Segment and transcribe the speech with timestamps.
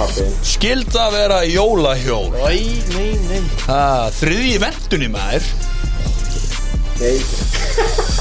[0.00, 2.54] pappi Skilda að vera jólahjól Æ,
[2.94, 3.42] nei, nei.
[3.70, 5.50] Ah, Þriði í vendunni maður.
[7.00, 7.16] Nei,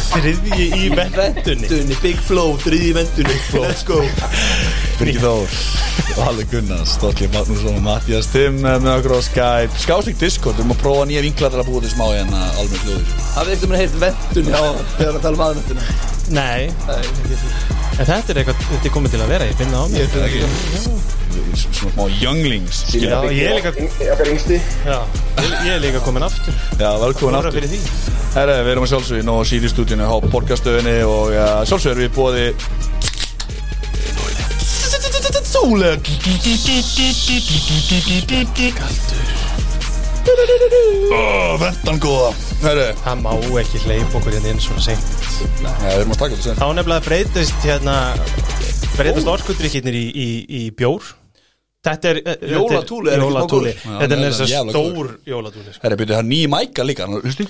[0.10, 3.98] Þriðji í vendunni Big Flow, þriði í vendunni Let's go.
[5.00, 5.58] Byrgi Þór
[6.18, 9.82] Valur Gunnars, Stolli Magnússon og Mattias Timm með okkur á Skype.
[9.84, 12.82] Skásvík Discord, við erum að prófa nýja vinklar til að búa til smá en alveg
[12.88, 14.64] hljóður Hafið ekkert með heilt vendunni á
[14.98, 15.86] þegar að tala um aðvendunni
[16.30, 16.70] Nei.
[18.00, 20.04] En þetta er eitthvað, þetta er komið til að vera, ég finna á mér.
[20.04, 21.19] Ég finn ekki
[21.60, 23.74] Svona smá younglings Já, ég er líka,
[24.14, 24.60] okkar yngsti.
[24.88, 24.98] Já,
[25.40, 26.56] ég, ég er líka komin aftur.
[26.80, 27.58] Já, velkomin aftur.
[27.58, 27.80] fyrir því.
[28.36, 32.14] Herre, við erum að sjálfsögði Nó Siri stúdíunu á podcastöðinni og ja, sjálfsögði erum við
[32.18, 32.46] bóði
[35.50, 35.96] Sóle
[38.78, 39.24] Kaldur
[41.60, 42.30] Vendan góða.
[42.62, 45.10] Herre, Það má ekki hleypa okkur hérna inn svona seint.
[45.64, 47.96] Ja, við erum að taka þetta sem Þá nefnilega breytist hérna
[49.00, 51.08] breytast orkudrykkirnir í, í, í bjór
[51.80, 53.74] Þetta er eh, Jólatúli er ekki Jólatúli.
[53.80, 55.84] Þetta er þess að stór jólatúli sko.
[55.86, 57.48] Það er ný mæka líka Hlusti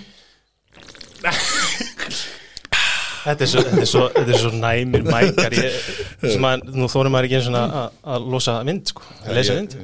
[3.19, 5.55] Þetta er svo, þetta er svo, þetta er svo næmir mækar.
[5.57, 5.89] Ég,
[6.35, 9.57] sem að nú þórum maður ekki eins og að, að losa mynd sko, að lesa
[9.57, 9.75] mynd.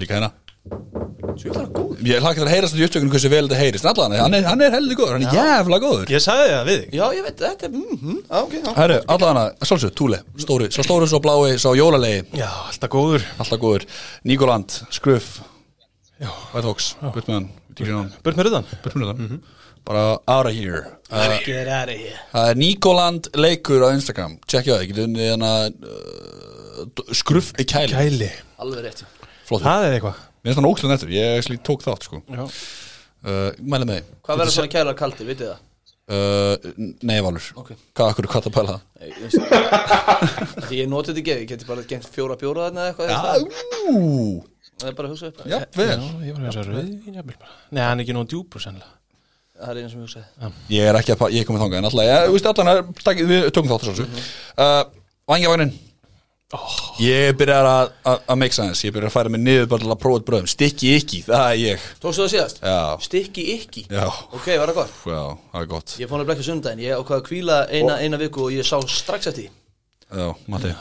[0.00, 0.32] líka hérna
[2.06, 3.86] Ég hlakka til að heyrast í upptökunum hversu vel þetta heyrist.
[3.90, 6.12] Allan, hann er, hann er heldur góður, hann er jævla góður.
[6.12, 6.94] Ég sagði það við þig.
[6.96, 8.70] Já, ég veit, þetta er, mm, mm, á, ok, já.
[8.78, 12.22] Herru, allan hana, svolsög, Túle, stóri Svo stóri, svo blái, svo jólalegi.
[12.40, 13.26] Já, alltaf góður.
[13.42, 13.86] Alltaf góður,
[14.28, 15.40] Níkoland, Skruff
[16.16, 19.40] White Hawks, burt með hann Burt með hann, Burt með röðan burt með hann
[19.86, 22.16] Bara out of here uh, Get out of here.
[22.32, 24.32] Það er Níkoland leikur á Instagram.
[24.48, 27.92] Tjekkja það, getur unnið hana uh, Skruff í kæli?
[27.92, 28.30] Kæli.
[28.64, 29.04] Alveg rétt,
[29.46, 32.22] Flott, Það er eitthvað finnst hann ókslega nettur Ég tók þátt, sko.
[32.30, 32.44] Já.
[32.46, 34.10] uh, Mæli með.
[34.26, 35.62] Hvað verður svona kælar kaldi, vitið það?
[36.06, 36.56] uh,
[37.06, 37.46] Nei, Valur.
[37.62, 37.72] Ok.
[37.96, 38.82] Hvað, akkur, hvað það pæla það?
[40.76, 43.42] Ég notið þetta ekki, ég geti bara gengt fjóra bjóra þarna eða eitthvað.
[43.90, 44.44] Ú,
[44.76, 45.38] Það er bara að hugsa upp.
[45.48, 45.86] Já, vel.
[45.88, 47.54] Já, ég var eins og rauðvín jafnvel bara.
[47.72, 48.92] Nei, hann er ekki nóg djúpur sennilega.
[49.56, 50.50] Það er eina sem ég hugsaði.
[50.74, 52.82] Ég er ekki að, ég er komið þangað En alltaf, ég, þú veist, allan er,
[53.06, 54.04] takk, við tökum þátt þessu
[54.60, 54.82] uh,
[56.52, 58.86] Vangjavagnin Ég byrjar að, að, að make sense.
[58.86, 60.46] Ég byrjar að færa mig niður bara til að prófa bröðum.
[60.48, 61.86] Stikki ekki, það er ég.
[62.00, 62.60] Tókstu það síðast?
[62.62, 62.76] Já.
[63.02, 64.94] Stikki ekki Já, Ok, var það gott?
[65.10, 65.20] já,
[65.52, 65.94] það er gott.
[66.00, 68.78] Ég fór að blekka sundaginn, ég ákvað að kvíla eina, eina viku og ég sá
[68.86, 69.50] strax eftir því.
[70.22, 70.74] Já, Matti.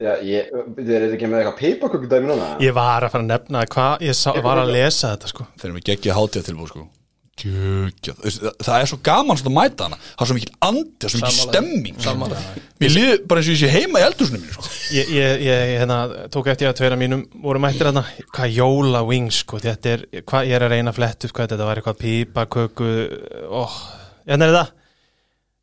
[0.00, 0.50] Já, ég,
[0.80, 2.50] þið er ekki með eitthvað peipakökudæmi núna?
[2.64, 5.46] Ég var að fara að nefna hvað Ég sá, var að lesa þetta sko.
[5.60, 6.86] Þeir eru með geggja hátíða tilbúið sko
[7.40, 8.14] Geggja
[8.60, 9.98] Það er svo gaman að mæta hana.
[10.00, 12.00] Það er svo mikil andi, það er svo mikil stemming.
[12.04, 12.42] Sammála.
[12.80, 14.72] Mér líður bara eins og ég sé heima í eldhúsinu mínu sko.
[14.96, 16.00] Ég, ég, ég hérna,
[16.32, 20.50] tók eftir að tveira mínum voru mættir hérna, hvað jóla wings sko, þetta er, hvað
[20.50, 22.92] ég er að reyna að fletta upp hvað þetta var eitthvað pípa, köku
[23.60, 23.80] oh,
[24.28, 24.76] hérna er það.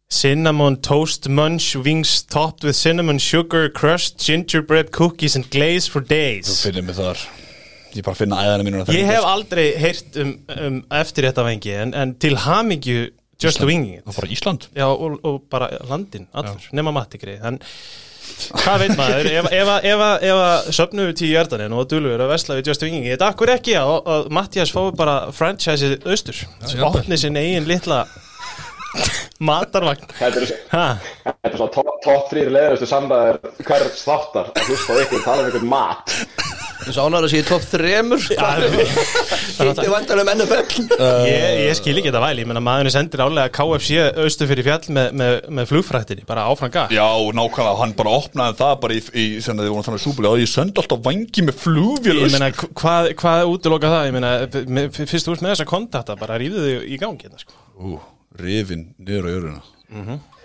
[0.10, 6.08] Cinnamon Toast Munch Wings topped with cinnamon sugar crushed gingerbread cookies and glaze for Þú
[6.08, 7.20] days finnir mig þar
[7.98, 11.78] Ég bara finna æðana mínuna þegar Ég hef aldrei heyrt um, um eftir þetta vengi
[11.84, 13.08] en, en til hamingju
[13.42, 14.04] just winging it.
[14.08, 14.68] Er bara Ísland?
[14.76, 17.62] Já, og, og bara landin, allur, nema Matti greið en
[18.62, 22.22] hvað veit maður ef, ef, ef, ef, ef að söpnum við tíu hjartanin og dulur
[22.22, 26.44] að vesla við Just Winging þetta akkur ekki að, að Mattias fái bara franchiseið austur?
[26.86, 28.04] Opni sinn eigin litla
[29.44, 30.08] matarvagn.
[30.18, 30.86] Þetta er, ha,
[31.26, 34.54] þetta er svona top, top 3 leðustu samræðir hver þáttar.
[34.54, 36.18] Að hlusta ykkur tala um ykkur mat
[36.96, 38.24] Sá ánæður að sé í topp þremur.
[38.28, 40.88] Þetta er vantarlega um NFL.
[41.28, 44.94] ég, ég skil ekki þetta væli ég menna maðurinn sendir álega KFC austur fyrir fjall
[44.98, 47.06] með, með, með flugfrættinni bara áfram gaf Já,
[47.38, 50.52] nákvæmlega, hann bara opnaði það bara í, í sem þið voru þannig súbúlega og ég
[50.52, 54.06] söndi alltaf vangi með flugvél Ég meina, hv- hvað, hvað útiloka það?
[54.10, 54.34] Ég meina,
[54.98, 57.58] fyrst þú ert með þessa kontakta, bara ríðu þig í gangi hérna, sko.
[57.78, 57.98] Ú,
[58.42, 59.66] rifin niður á jöruna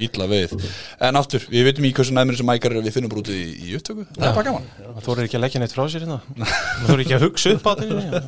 [0.02, 0.52] Ítla veið
[1.02, 4.04] En aftur, við veitum í hversu næmur sem mækar við finnum út í, í upptöku.
[4.14, 4.68] Það er bara gaman.
[4.78, 6.18] Það þórir ekki að leggja neitt frá sér hérna.
[6.38, 8.22] Það þórir ekki að hugsa upp á þetta.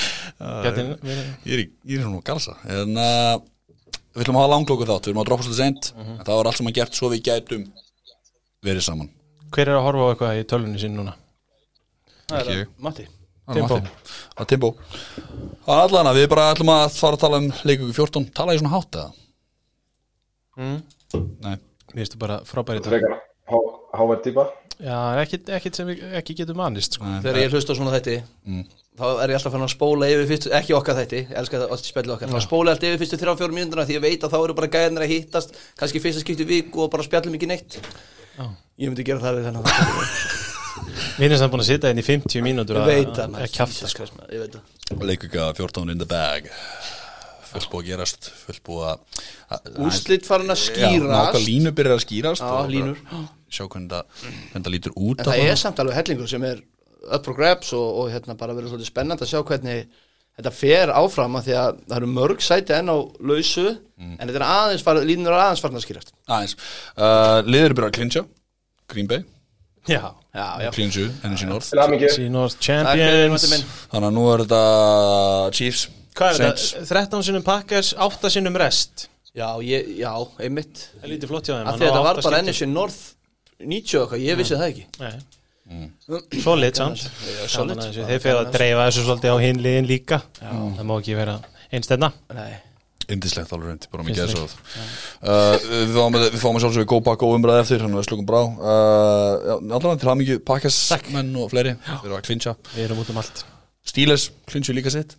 [0.70, 0.92] Verið.
[1.50, 1.66] Ég er, í,
[1.96, 2.54] er svona galsa.
[2.70, 3.34] En uh,
[4.14, 5.08] við ætlum að hafa langloku þátt.
[5.08, 7.24] Við erum að droppa svolítið sent En það var allt sem að gert svo við
[7.26, 7.66] gætum
[8.70, 9.10] verið saman.
[9.50, 11.16] Hver er að horfa á eitthvað í tölunni sín núna?
[12.30, 12.70] Ekki ég.
[12.78, 13.08] Matti.
[13.50, 13.80] Það er Timbo.
[14.38, 14.70] Er Timbo.
[15.74, 18.76] Allan að við bara ætlum að fara að tala um leikungu 14 Tala ég svona
[18.76, 19.10] hátt eða?
[20.60, 20.80] Mm.
[21.44, 21.56] Nei
[21.90, 22.90] Mér finnst þú bara frábæri þetta.
[22.92, 23.14] frekar
[23.50, 24.44] há- hávær típa
[24.80, 27.04] Já, ekkit, ekkit sem við ekki getum manist, sko.
[27.20, 28.14] Þegar ég hlusta svona þætti,
[28.96, 31.82] þá er ég alltaf fann að spóla yfir fyrstu, ekki okkar þætti, ég elska það,
[31.84, 34.32] spjallu okkar, þá spóla ég alltaf yfir fyrstu þrjá fjórum mínúnduna því ég veit að
[34.32, 37.50] þá eru bara gæðinir að hittast, kannski fyrsta skipti í viku og bara spjallum ekki
[37.50, 37.76] neitt.
[38.80, 39.68] Ég myndi gera það við þennan.
[41.20, 42.88] Mér finnst það búin að sitja inn í 50 mínútur Ég að
[43.20, 44.08] það, sko.
[44.08, 45.04] Það.
[45.04, 46.48] Leikunga 14 in the bag
[47.50, 51.96] Fullt búið að gerast Fullt búið að Úslit farin að Já, nákvæmlega skýrast línur byrjar
[51.98, 53.24] að skýrast Já, og.
[53.50, 56.60] Sjá hvernig það, það lítur út En á það er samt alveg hellingur sem er
[57.16, 59.86] up for grabs og, og hérna bara verður svolítið spennandi að sjá hvernig
[60.40, 62.96] þetta fer áfram að því að það eru mörg sæti enn á
[63.30, 63.68] lausu
[64.00, 64.14] Mm.
[64.16, 66.12] en þetta er aðeins farið, línur aðeins farin að skýrast.
[66.24, 66.54] Aðeins.
[66.96, 68.22] Uh, Liður byrjar að klinja
[68.88, 69.18] Green Bay,
[69.84, 69.98] Já,
[70.32, 71.68] Já, já, klinju, Energy North.
[71.68, 73.44] Fyrir, Champions.
[73.92, 74.62] Þannig að nú er þetta
[75.58, 75.82] Chiefs
[76.18, 76.84] Hvað er þetta?
[76.90, 79.08] 13 sinnum Packers, 8 sinnum rest.
[79.36, 80.10] Já, ég, já,
[80.42, 80.86] einmitt.
[80.96, 82.40] Það er lítið flott hjá þeim hann þetta var bara skipti.
[82.50, 83.00] NFC North
[83.60, 84.86] 90 og eitthvað, ég vissi það ekki.
[85.04, 85.12] Nei.
[86.42, 87.04] Solid samt.
[87.46, 90.18] Þeir fyrir að dreifa þessu svolítið á hinn liðin líka.
[90.40, 91.36] Það má ekki vera
[91.70, 92.56] einstæðna Nei,
[93.10, 94.42] Indislegt alveg reynd, bara mikið þessu.
[95.22, 98.26] Uh, Við fáum við fáum að sjálfsögðu góð bakka og umræði eftir að við slukum
[98.28, 100.78] brá uh, já, Allan til það mikið pakkas
[101.14, 101.74] menn og fleiri.
[101.86, 103.42] Þeir eru að klinja Við erum út um allt.
[103.90, 105.16] Steelers klinju líka sitt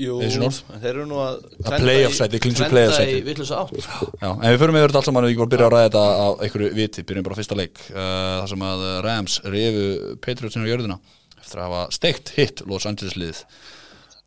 [0.00, 0.16] jú.
[0.22, 3.18] Þeir eru nú að playoff sæti, clinch your playoff sæti.
[3.18, 3.90] í vitlusa átt.
[4.22, 6.04] En við förum yfir þetta allt saman og ég var að byrja að ræða þetta
[6.06, 8.02] á einhverju viti, byrjum bara á fyrsta leik uh,
[8.40, 9.86] þar sem að Rams rifu
[10.26, 10.98] Patriotsinu á jörðina
[11.40, 13.44] eftir að hafa steikt hitt Los Angeles lið.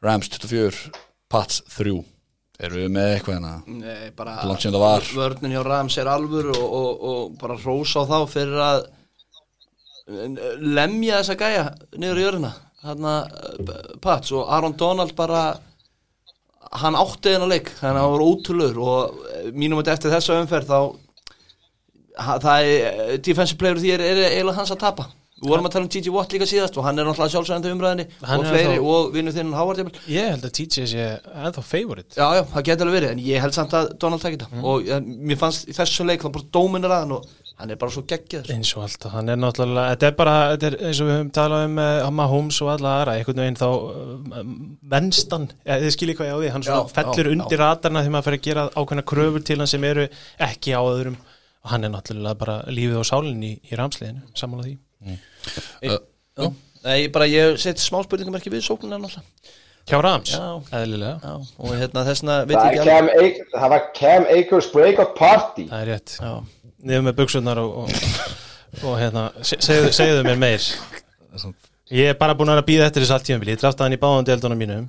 [0.04, 0.92] Rams 24,
[1.32, 2.02] Pats 3
[2.64, 3.54] Erum við með eitthvað hérna?
[3.66, 5.08] Nei, bara Langt síðan það var.
[5.18, 8.84] Vörnin hjá Rams er alvöru og, og, og bara rósa á þá fyrir að
[10.62, 11.64] lemja þessa gæja
[11.96, 12.52] niður í jörðina
[12.84, 13.16] Hanna
[14.04, 15.44] Pats og Aaron Donald bara
[16.82, 20.40] hann átti þennan leik þannig að hann var ótrúlur og eh, mínum að eftir þessa
[20.42, 20.80] umferð þá
[22.44, 25.10] það er eh, defensive player því er, eiginlega hans að tapa
[25.44, 26.12] við vorum að tala um T.J.
[26.16, 29.50] Watt líka síðast og hann er náttúrulega sjálfsæðandi umræðinni og fleiri þá- og vinnu þinn
[29.54, 29.98] jafnvel.
[30.08, 33.44] Ég held að TJ sé ennþá favorite Já, já, það getur alveg verið, en ég
[33.44, 36.50] held samt að Donald takit það og ja, mér fannst í þessu leik þá bara
[36.56, 37.28] dóminir að hann og
[37.62, 40.70] hann er bara svo geggjör eins og alltaf, hann er náttúrulega þetta er bara, þetta
[40.70, 43.68] er eins og við höfum talað um uh, Mahomes og alla aðra, einhvern veginn þá
[43.70, 44.42] uh,
[44.96, 48.16] venstan, ja, þið skiljið hvað ég á því hann Já, fellur já, undir ratarna þegar
[48.18, 50.08] maður fer að gera ákveðna kröfur til hann sem eru
[50.50, 51.18] ekki á öðrum.
[51.64, 54.74] Og hann er náttúrulega bara lífið og sálinn í, í ramsliðinu, sammála því.
[55.08, 56.00] Uh,
[56.34, 56.48] Já.
[56.84, 59.54] Nei, ég bara, ég seti smá spurningamarki við sóknina náttúrulega.
[59.84, 60.44] Hjá Rams, Já.
[60.80, 61.16] eðlilega.
[61.20, 65.66] Já, og hérna þessna veit Það, ég ekki Cam það var Cam Akers breakout party.
[65.72, 66.34] Það er rétt, Já,
[66.84, 67.94] niður með buksunar og, og,
[68.84, 70.68] og hérna, se- segðu, segðu mér meir.
[71.94, 74.28] Ég er bara búin að býða eftir þess allt tíðanbili, ég draftaði hann í báðan
[74.30, 74.86] deildunum mínum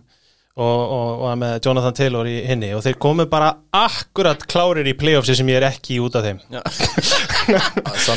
[0.54, 5.34] og, var með Jonathan Taylor í hinni og þeir komu bara akkurat klárir í playoffsi
[5.34, 6.38] sem ég er ekki út af þeim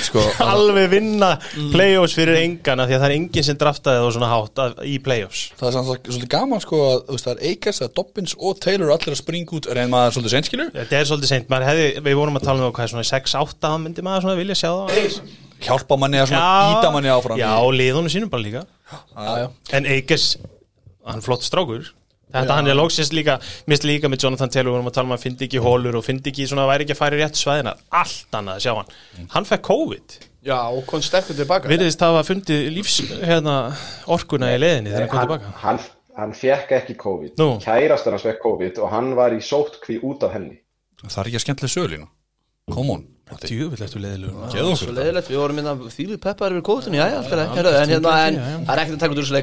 [0.07, 1.31] sko alveg vinna
[1.73, 5.43] playoffs fyrir engana því að það er enginn sem draftaði þá svona hátt í playoffs.
[5.59, 8.93] Það er samt svolítið gaman sko að það er Akers, það er Dobbins og Taylor
[8.95, 12.39] allir að springa út reyn maður svolítið seinskilur þetta er svolítið maður hefði, við vorum
[12.39, 15.35] að tala um hvað svona 6-8, þá myndi maður svona vilja sjá það?
[15.57, 17.39] Hjálpa manni að svona íta manni áfram.
[17.41, 18.59] Já, liðunum sínum bara líka.
[18.91, 19.47] Já, já.
[19.73, 20.27] En Eikers,
[21.07, 21.87] hann flott strákur
[22.27, 23.37] Þetta hann er lóksist líka
[23.71, 25.95] Mist líka með Jonathan Taylor Við vorum að tala um að hann fyndi ekki hólur
[25.95, 28.73] Og fyndi ekki svona væri ekki að fara í rétt svæðina Allt annað að sjá
[28.75, 28.89] hann.
[29.31, 30.17] Hann fekk COVID.
[30.47, 31.67] Já, og kom sterkur tilbaka.
[31.71, 33.55] Virðist hafa fundið lífs hérna,
[34.11, 35.53] orkuna í leiðinni Þegar hann kom hann, tilbaka.
[35.63, 35.79] hann,
[36.19, 37.33] hann fekk ekki COVID.
[37.41, 37.47] Nú.
[37.63, 40.55] Kærastan hans fekk COVID og hann var í sótkví út af henni.
[41.03, 42.07] Það er ekki að skemmtilega sögulína
[42.67, 43.03] Come on.
[43.27, 43.47] Matti.
[43.51, 44.97] Djúvill eftir leiðilegur Geðu Svo okkur þetta.
[45.01, 46.63] leiðilegt, við vorum hérna þýlið peppar yfir
[47.83, 48.13] en hérna,
[48.63, 49.35] það er ekkert að taka út úr þessu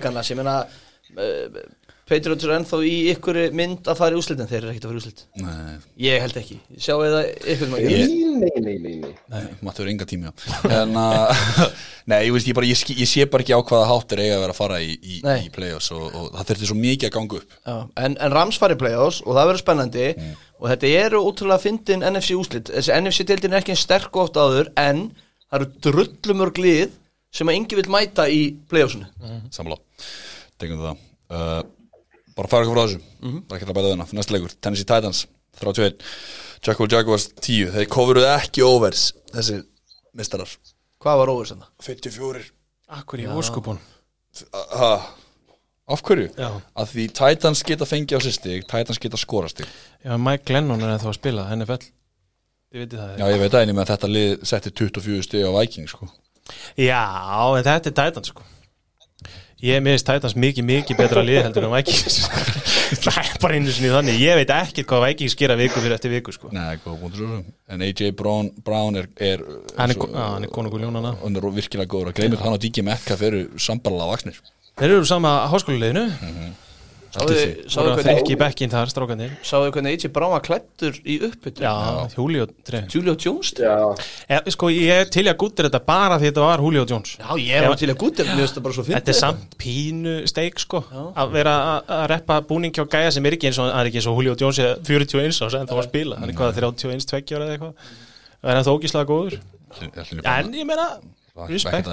[2.04, 4.84] uh, Patriots er ennþá í ykkur mynd að fara í úslit en þeir eru ekkert
[4.84, 7.22] að fara í úslit Nei, Ég held ekki, sjáu eða
[7.54, 8.06] ykkur maður Nei,
[8.44, 9.12] nei, nei, nei, nei.
[9.32, 10.32] nei, Matti verður enga tími á.
[10.68, 11.22] En að
[12.10, 14.42] Nei, ég veist, ég, bara, ég, ég sé bara ekki á hvaða háttir eiga að
[14.44, 17.38] vera að fara í, í, í play-offs og, og það þurfti svo mikið að ganga
[17.38, 17.54] upp.
[17.64, 20.08] Já, en, en Rams fari í play-offs og það verður spennandi.
[20.60, 24.36] Og þetta eru ótrúlega fyndin NFC úslit þessi NFC-deildin er ekki eins sterk og oft
[24.36, 25.06] áður en
[25.48, 26.92] það eru drullumörg lið
[27.34, 29.08] sem að engi vil mæta í play-offsinu.
[29.54, 29.80] Sammála.
[30.60, 31.00] Tengum það.
[31.32, 31.62] Uh,
[32.34, 33.00] Bara fara eitthvað frá þessu.
[33.24, 35.24] Það er ekki að bæta þennan Næsta leikur Tennessee Titans
[35.60, 35.98] 31
[36.64, 39.60] Jackal Jaguars 10 Þeir coveruðu ekki overs Þessi
[40.16, 40.54] mistarar
[41.04, 41.70] Hvað var sem það?
[41.88, 42.46] 54
[42.98, 43.78] Akkur í óskupun
[44.74, 44.94] Ha?
[45.84, 46.30] Af hverju?
[46.32, 46.48] Já.
[46.80, 49.68] Að því Titans geta fengið á stig Titans geta skorað stig.
[50.00, 53.62] Já, Mike Glennon er ennþá að spila NFL Þið veitir það Já, ég veit að
[53.62, 56.08] einu með að þetta lið setti 24 stig á Viking sko.
[56.80, 57.02] Já,
[57.60, 58.46] en þetta er Titans sko
[59.64, 62.18] Ég miðist Titans mikið, mikið betra lið heldur en Vikings.
[63.04, 64.18] Það er bara einu sinni þannig.
[64.20, 66.50] Ég veit ekkert hvað Vikings gera viku fyrir eftir viku sko.
[66.52, 67.38] Nei, góða búin svo
[67.72, 69.40] En AJ Brown, Brown er, er
[69.78, 72.12] Hann er, á, er konungur ljónana Hann er virkilega góður.
[72.12, 74.42] Að greimir hann og DK Metcalf eru sambarlega vaksnir
[74.74, 76.73] Þeir eru úr sama háskóluleginu Sáðu Allt
[79.46, 81.72] Sáðu hvernig AJ Brown var klættur í uppbyttu Já,
[82.90, 83.52] Julio Jones?
[84.28, 87.14] Já, Sko, ég er til að gúttir þetta bara því þetta var Julio Jones.
[87.20, 88.98] Já, ég er bara til að gútið Mér finnst það bara svo fyndið.
[88.98, 90.82] Þetta er samt pínu steik sko
[91.14, 91.54] að vera
[91.88, 94.18] að- reppa búning hjá gæja sem er ekki eins og, hann er ekki eins og
[94.18, 97.44] Julio Jones er 41 ás en það var spila, hann er hvað 31, 20 ára
[97.48, 97.74] eða eitthvað.
[98.44, 99.38] Og er hann þó ógíslega góður
[100.34, 100.88] en ég meina,
[101.50, 101.90] respekt.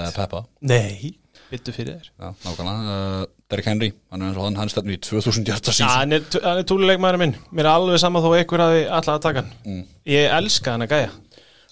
[0.69, 1.13] Nei,
[1.51, 2.10] vittu fyrir þér.
[2.12, 2.95] Já, nákvæmlega.
[2.95, 5.93] Uh, Derrick Henry, hann er eins og hann, hann stefnir í 2000 hjarta Já, sísón
[5.98, 7.38] hann er, hann er túluleikmaður minn.
[7.51, 9.86] Mér er alveg sama þó einhver hafi alltaf að taka hann.
[10.07, 11.13] Ég elska hann að gæja.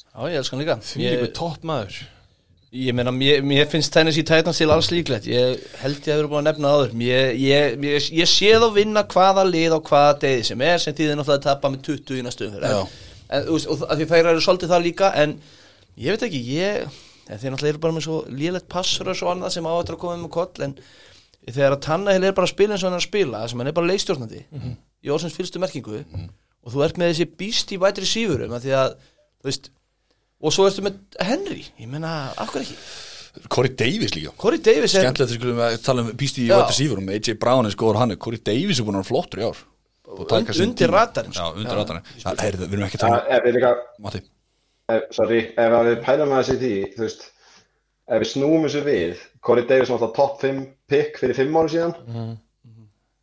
[0.10, 0.80] Já, ég elskan líka.
[1.00, 2.02] Ég, líku topp maður
[2.70, 5.26] ég meina, mér, mér finnst Tennessee Titans til alls líklegt.
[5.30, 6.96] Ég held ég að vera búin að nefna áður.
[7.02, 10.96] Ég, ég, ég, ég sé þá vinna hvaða lið á hvaða degi sem er sem
[10.98, 12.70] þýðir náttúrulega að tapa með 20 í næstu umferð.
[12.70, 12.82] Já.
[13.30, 15.36] en, en, þú veist, og að því þær eru svolítið það líka en
[15.98, 17.00] ég veit ekki, ég
[17.30, 19.96] en þeir náttúrulega eru bara með svo lélegt passur og svo annað sem á þetta
[19.96, 20.76] að koma með koll en
[21.50, 23.72] þegar að Tannahill er bara að spila eins og hann er að spila sem hann
[23.72, 24.42] er bara leikstjórnandi
[25.06, 28.74] í orðsins fylgstu merkingu og þú ert með þessi býst í vætri sífurum að því
[28.80, 28.96] að,
[29.40, 29.70] þú veist
[30.40, 32.78] og svo ertu með Henry, ég meina, af hverju ekki?
[33.54, 34.32] Corey Davis líka.
[34.42, 36.56] Corey Davis er Skemmtilegt að skulum við tala um Beastie í Já.
[36.64, 39.46] Vættir Sífurum AJ Brown er skoður hann Corey Davis er búin að vera flottur í
[39.46, 39.60] ár.
[40.10, 40.96] Og taka Und- undir tíma.
[40.98, 41.60] radarinn, Já, sko.
[41.60, 41.78] undir Já.
[41.78, 42.04] radarinn.
[42.18, 42.70] Já, heyrðu,
[44.90, 47.26] ef ef, sorry, ef við pælum að þessi því, þú veist,
[48.10, 51.74] ef við snúum þessu við, Corey Davis var alltaf top 5 pick fyrir 5 ára
[51.74, 51.94] síðan.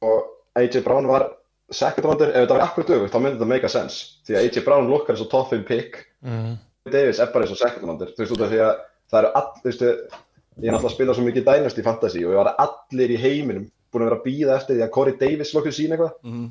[0.06, 1.28] Og AJ Brown var
[1.74, 4.46] second rounder, ef þetta var akkur dögur, þá myndi þetta make a sense, því að
[4.46, 8.22] AJ Brown lukkar og top 5 pick, Corey Davis er bara og second rounder, þú
[8.22, 8.76] veist, út af því að
[9.10, 12.32] það eru all, þú veist, ég er náttúrulega að spila svo mikið Dynasty Fantasy og
[12.32, 15.52] ég var allir í heiminum búin að vera að býða eftir því að Corey Davis
[15.54, 16.46] lokkið sína eitthvað, en,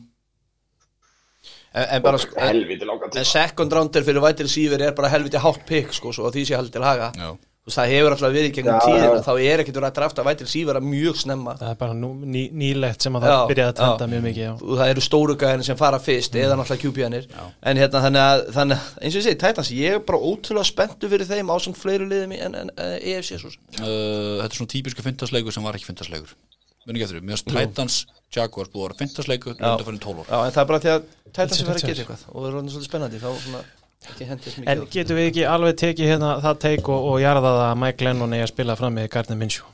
[1.76, 3.26] en bara sko, en, helviti langan en tíma.
[3.34, 6.56] second rounder fyrir vætri sífur er bara helviti hátt pick sko, svo að því sé
[6.62, 7.34] haldið til haga Já.
[7.66, 9.22] Þú veist, það hefur alltaf verið gegnum já.
[9.26, 12.44] þá er ekkert verið að drafta vætri sífur mjög snemma Það er bara nú, ný,
[12.54, 14.12] nýlegt sem að það byrjaði að tenda já.
[14.12, 14.52] mjög mikið já.
[14.62, 17.26] og það eru stóru gæðin sem fara fyrst eða náttúrulega QB-anir
[17.72, 20.70] en hérna þannig að, þannig að eins og ég segi, Titans, ég er bara ótrúlega
[20.70, 23.66] spenntu fyrir þeim á svona fleiri liðum í- en, en, en EFC svo sem.
[23.82, 26.38] Uh, Þetta er svona típisku fyndasleikur sem var ekki fyndasleikur
[26.86, 27.96] Muni ekki eftir því, finnst Titans
[28.36, 30.28] Jaguars búið að vera fyndasleikur undir fyrir 12 ár.
[30.30, 32.46] Já, en það er bara því að Titans er er verið að geta eitthvað og
[32.46, 33.62] það er svolítið spennandi þá svona
[34.06, 37.54] ekki hendist En mikið getum við ekki alveg tekið hérna það teik og, og jarða
[37.56, 39.66] það að Mike Lennon eigi að spila fram með Gardner Minshew?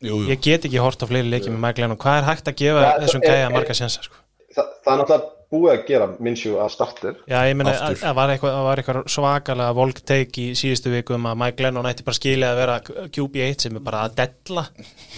[0.00, 1.98] Jú, jú, Ég get ekki hort á fleiri leikið með Mike Lennon.
[2.00, 4.16] Hvað er hægt að gefa Ja, þessum er- gæja er- marga sensa sko?
[4.56, 7.16] Þa, það er náttúrulega búið að gera Minshew að starter.
[7.26, 7.96] Já, ég meina, Aftur.
[7.96, 11.38] að- það var eitthvað, það var eitthvað svakalega volk teik í síðustu viku um að
[11.44, 12.80] Mike Lennon ætti bara skilja að vera
[13.16, 14.66] QB1 sem er bara að della.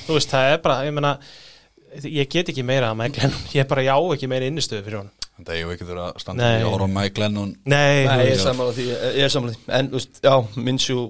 [0.06, 1.18] Þú veist, það er bara, ég meina
[2.04, 3.42] ég get ekki meira að Mike Lennon.
[3.52, 5.10] Ég bara já ekki meira innistöðu fyrir hún
[5.42, 7.52] Þetta eigum við ekki þurfa að standa í að horfa á Mike Lennon.
[7.64, 8.84] Nei, Nei, ég er sammála því,
[9.24, 9.56] er því.
[9.78, 11.06] En, þú veist, já, Minshew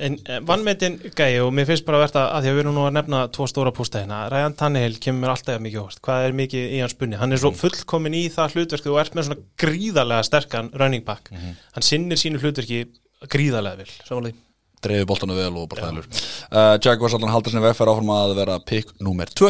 [0.00, 2.84] En eh, vannmetin gæi og mér finnst bara verða að því að við erum nú
[2.86, 6.76] að nefna tvo stóra pústa hérna, Ryan Tannehill kemur alltaf mikið óvart, hvað er mikið
[6.76, 7.18] í hans bunni?
[7.20, 11.28] Hann er svo fullkomin í það hlutverk þú ert með svona gríðarlega sterkan running back.
[11.76, 12.86] Hann sinnir sínu hlutverki
[13.32, 14.42] gríðarlega sammála því
[14.84, 18.58] Dreifir boltana vel og bara þælur uh, Jaguars allan haldur sinni vegferð áfram að vera
[18.60, 19.48] pick nummer 2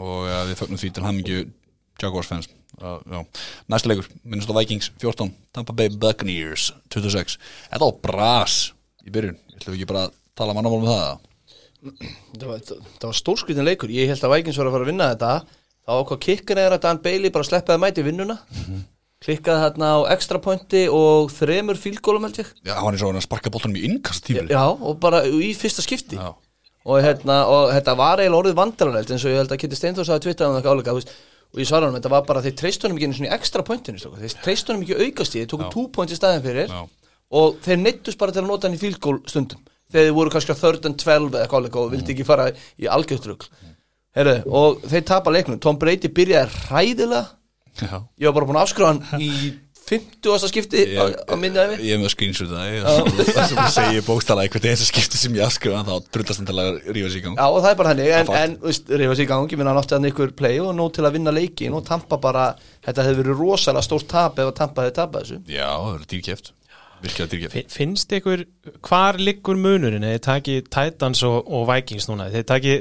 [0.00, 1.40] Og uh, við fögnum því til hamingju
[2.00, 2.48] Jaguars fans.
[2.80, 3.24] Uh.
[3.68, 7.36] Næsta leikur, minnst á Vikings 14 Tampa Bay Buccaneers 26
[7.66, 8.60] Þetta á bras
[9.04, 11.26] í byrjun Ætlum við ekki bara að tala mannamál um það
[11.80, 13.92] það var, það, var stórskritin leikur.
[13.92, 15.32] Ég held að Vikings var að fara að vinna þetta.
[15.80, 18.36] Þá hvað kikkin er að Dan Bailey bara sleppaði mæti vinnuna.
[19.20, 22.52] Klikkaði þarna á extra pointi og þremur fílgólum held ég.
[22.64, 25.84] Já, hann og hann að sparka boltanum í innkast tímil já, og bara í fyrsta
[25.84, 26.16] skipti.
[26.16, 26.30] Já.
[26.86, 30.08] og, hérna, og þetta var eiginlega orðið vandrarlegt eins og ég held að Kitty Steinfors
[30.08, 31.12] hafa twittað um það áleika þú veist,
[31.52, 34.00] og ég svara hann, þetta var bara þeir treystunum ekki einu svona í extra pointinu
[34.00, 36.72] þeir treystunum ekki aukast í, þeir tóku tú point í staðin fyrir.
[36.72, 36.99] Já.
[37.30, 39.62] Og þeir neittust bara til að nota hann í fílgól stundum.
[39.90, 43.48] Þegar þeir voru kannski að and 12 eða áleika og vildi ekki fara í algjörstrugl
[44.16, 45.58] Heru, og þeir tapa leiknum.
[45.62, 47.26] Tom Brady byrjaði hræðilega.
[47.80, 48.02] Já.
[48.18, 49.52] ég var bara búin að afskráða hann í
[49.90, 50.48] 50.
[50.50, 52.84] skipti á, á minni æfi Ég er með screenshot það
[53.30, 56.58] Það sem ég segi bókstala Eitthvað einsta skipti sem ég afskrifa Þá drullast hann til
[56.60, 57.38] að rífa sig í gang.
[57.40, 58.12] Já og það er bara þannig.
[58.18, 60.70] En, Það er en reyfa sig í gangi minna hann átti hann ykkur play og
[60.78, 62.46] nú til að vinna leikin og tampa bara,
[62.86, 65.42] þetta hefði verið rosalega stórt tap ef að tampa hefði tapað þessu.
[65.50, 66.54] Já, það
[67.72, 68.44] Finnst ykkur,
[68.86, 72.28] hvar liggur munurinn eða þið taki Titans og, og Vikings núna?
[72.32, 72.76] Þið taki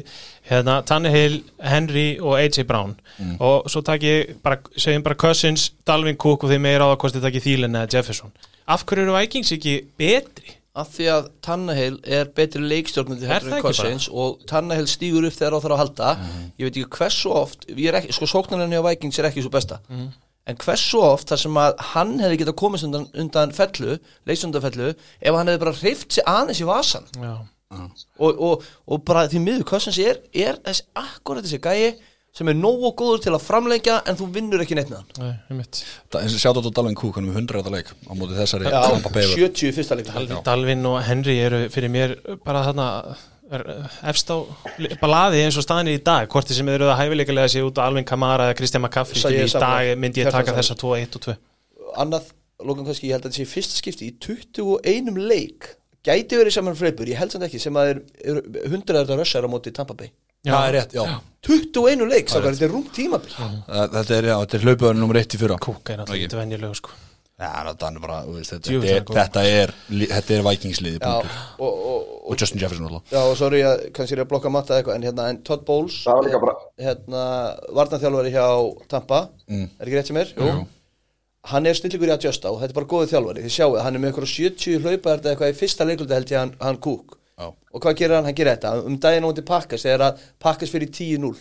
[0.50, 2.96] hérna, Tannehill, Henry og AJ Brown.
[3.40, 7.24] Og svo taki bara, segjum bara Cousins, Dalvin Cook og þeir meira á að kosti
[7.24, 8.32] taki Thielen eða Jefferson.
[8.70, 10.56] Af hverju eru Vikings ekki betri?
[10.80, 15.58] af því að Tannahill er betri leikstjórnandi það en Cousins og Tannahill stígur upp þegar
[15.58, 16.12] á þarf að halda.
[16.60, 19.82] Ég veit ekki hversu oft er ekki, sko sóknarlinni á Vikings er ekki svo besta
[20.50, 23.96] en hversu oft þar sem að hann hefði getað komist undan, undan fellu
[24.29, 27.34] leikstjórnandafellu ef hann hefði bara hreift sig aðeins í vasan Já.
[28.20, 31.91] og, og, og bara því miður Cousins er, er þessi akkurat þessi gæi
[32.39, 35.32] sem er nógu góður til að framlengja en þú vinnur ekki neitt með hann Nei,
[35.50, 35.79] einmitt.
[36.29, 39.25] Sjátt á Dalvin Cook, hann er með 100 átta leik á móti þessari Tampa Bay
[39.34, 42.13] 70 í fyrsta leik Dal- Dalvin og Henry eru fyrir mér
[42.46, 44.38] bara þarna er, efst á
[45.01, 48.06] balaði eins og staðinni í dag hvort sem eru það hæfileikalega sé út á Alvin
[48.06, 51.36] Kamara eða Kristján McCaffrey í dag myndi ég taka þessa 2, 1 og 2
[52.03, 52.29] annað,
[52.62, 55.72] lókan kannski, ég held að þetta sé fyrsta skipti í 21 leik
[56.06, 59.44] gæti verið saman freipur, ég held samt ekki sem að er, er 100 þetta rössar
[59.46, 60.13] á móti Tampa Bay.
[60.48, 61.03] Það er rétt, já.
[61.50, 63.34] 21 leik, þetta er rúmt tímabil.
[63.36, 65.58] Það- Þetta er, já, þetta er hlaupaður nummer 1 í fyrra.
[65.60, 66.39] Kúka er náttúrulega ekki.
[66.39, 66.96] venjulegu sko
[67.39, 71.12] Já, er bara, þú veist, þetta, Djöfull, þetta, er, þetta er Þetta er Vikingsliði, Já,
[71.63, 74.51] og, og, Og Justin Jefferson alltaf já, og sorry að kannski er ég að blokka
[74.51, 76.01] matta eða eitthvað, en hérna, en Todd Bowles
[76.84, 77.22] hérna,
[77.77, 78.46] varnarþjálfari hjá
[78.91, 79.69] Tampa, Mm.
[79.79, 80.34] er ekki rétt sem er?
[80.36, 80.65] Jú.
[81.50, 83.96] Hann er snillingur í að justa og þetta er bara góðið þjálfari, þið sjáu, hann
[83.96, 87.15] er með eitthvað 70 hlaupa þetta eitthvað í fyrsta leikulta held ég hann, hann kúk
[87.39, 87.48] Já.
[87.48, 88.27] og hvað gerir hann?
[88.27, 91.31] Hann gerir þetta um daginn á hundi pakkas þegar að pakkas fyrir 10-0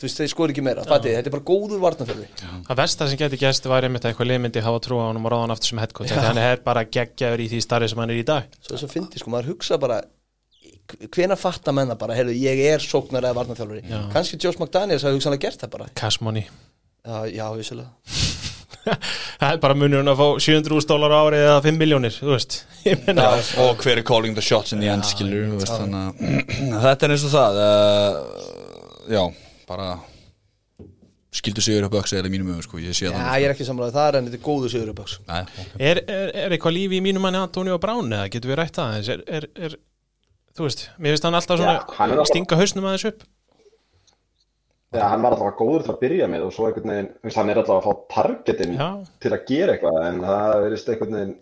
[0.00, 2.28] þú veist, þeir skori ekki meira, fatið, þetta er bara góður varnarþjálfari
[2.68, 5.28] Það versta sem getur gæst var einmitt að eitthvað liðmyndi hafa trú á hann og
[5.28, 8.00] ráða hann aftur sem headcoach þannig að hann er bara geggjaður í því starri sem
[8.00, 8.56] hann er í dag.
[8.64, 10.00] Svo þess að fyndi, sko, maður hugsa bara
[11.14, 15.46] hvena fattar menna bara, heyrðu, ég er sóknar eða varnarþjálfari, kannski Josh McDaniels hafi hugsanlega
[15.46, 17.92] gert það bara, cash money já, já, vissulega.
[19.40, 22.16] Það er bara munurinn að fá 700 dólar á árið eða 5 miljónir,
[23.60, 27.06] Og hver er calling the shots in the end, skilur þú veist, Þannig að þetta
[27.06, 28.18] er eins og það uh,
[29.10, 29.22] Já,
[29.70, 29.92] bara
[31.30, 34.16] Skildu sigur upp öksa eða mínum ögur, sko Ég það ég er ekki samræðið þar
[34.18, 35.74] en þetta er góðu sigur upp Nei, ok.
[35.78, 38.88] er, er, er eitthvað lífi í mínum manni Antonio Brown eða getur við rætt það
[38.88, 39.10] aðeins?
[39.14, 39.76] Er, er, er,
[40.58, 43.22] þú veist, mér finnst hann alltaf svona Já, hann stinga hausnum aðeins upp
[44.90, 47.54] Já, hann var alltaf góður til að byrja með og svo einhvern veginn, veist, hann
[47.54, 48.88] er alltaf að fá targetin Já.
[49.22, 51.36] til að gera eitthvað en það verðist einhvern veginn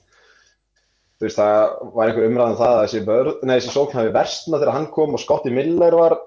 [1.16, 1.64] þú veist, það
[1.96, 5.16] var einhver umræðan það að þessi, vörð, nei, þessi sókn hafi versna þegar hann kom
[5.16, 6.18] og Scotty Miller var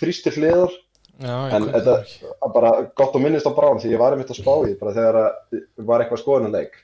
[0.00, 0.80] þrýstir hliður
[1.16, 4.42] Já, en þetta er bara gott að minnist á Brown því ég var einmitt að
[4.42, 6.76] spá í bara þegar að var eitthvað skoðunarleik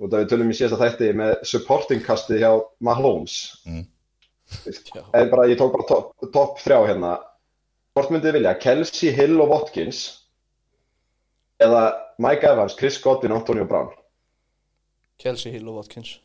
[0.00, 2.50] og það við tölum í síðasta þætti með supporting kasti hjá
[2.82, 3.36] Mahomes
[3.68, 3.86] Mm.
[5.16, 7.12] En bara ég tók bara topp top þrjá hérna.
[7.96, 10.02] Hvort myndið vilja, Kelsey, Hill og Watkins
[11.62, 11.82] eða
[12.22, 13.92] Mike Evans, Chris Godwin, Antonio Brown?
[15.22, 16.18] Kelsey Hill og Watkins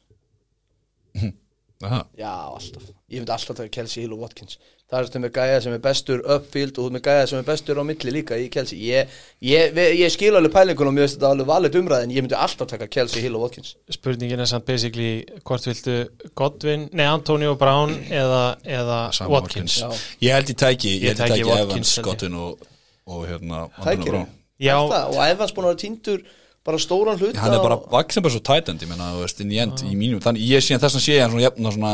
[1.85, 1.99] Aha.
[2.17, 5.57] Já, alltaf Ég myndi alltaf taka Kelsey Hill og Watkins Það er þetta með gæja
[5.61, 8.79] sem er bestur upfield og með gæja sem er bestur á milli líka í Kelsey
[8.81, 9.11] Ég,
[9.45, 12.39] ég, ég, ég skil alveg pælingun og mér finnst þetta alveg valið umræðin Ég myndi
[12.39, 15.97] alltaf taka Kelsey Hill og Watkins Spurningin er samt basically hvort viltu
[16.39, 19.91] Godwin, nei Antonio Brown eða, eða Watkins Já.
[20.25, 22.01] Ég held ég tæki Ég Ég held ég tæki tæki Watkins, Evans, ég.
[22.01, 22.67] Scottin og,
[23.05, 24.27] og hérna Antonio Brown.
[24.57, 25.13] Já, það?
[25.13, 26.25] Og Evans búin að vera týndur
[26.67, 29.53] bara stóran hluta Hann er bara vaksin bara svo tætend Ég menna, þú veist, inn
[29.55, 31.93] í end í mínum Þannig ég sé hann þess að sé hann svona, jafna, svona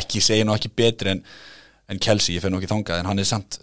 [0.00, 1.22] Ekki segja nú ekki betri en,
[1.92, 3.60] en Kelsey, ég finn nú ekki þangað En hann er samt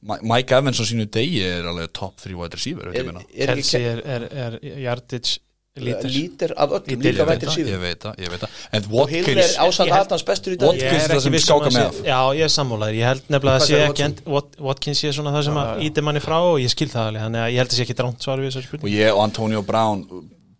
[0.00, 4.00] Mike Evans á sínu degi er alveg top 3 wide receiver Er, er Kelsey er,
[4.04, 5.40] er, er Yardage
[5.78, 8.56] lítir lítir af öllum Lítir, líka ég vættir Ég veit það, ég veit það.
[8.72, 10.68] En Og Watkins er ásand Adams bestur í dag.
[10.68, 12.00] Watkins- er það sem um skáka með af.
[12.10, 15.44] Já, ég er sammálaður, ég held nefnilega að sé ekki Wat, Watkins sé svona það
[15.44, 17.78] sem að íti manni frá og ég skil það alveg, þannig að ég held að
[17.78, 20.06] sé ekki dránt svar við þessar og spurning ég og Antonio Brown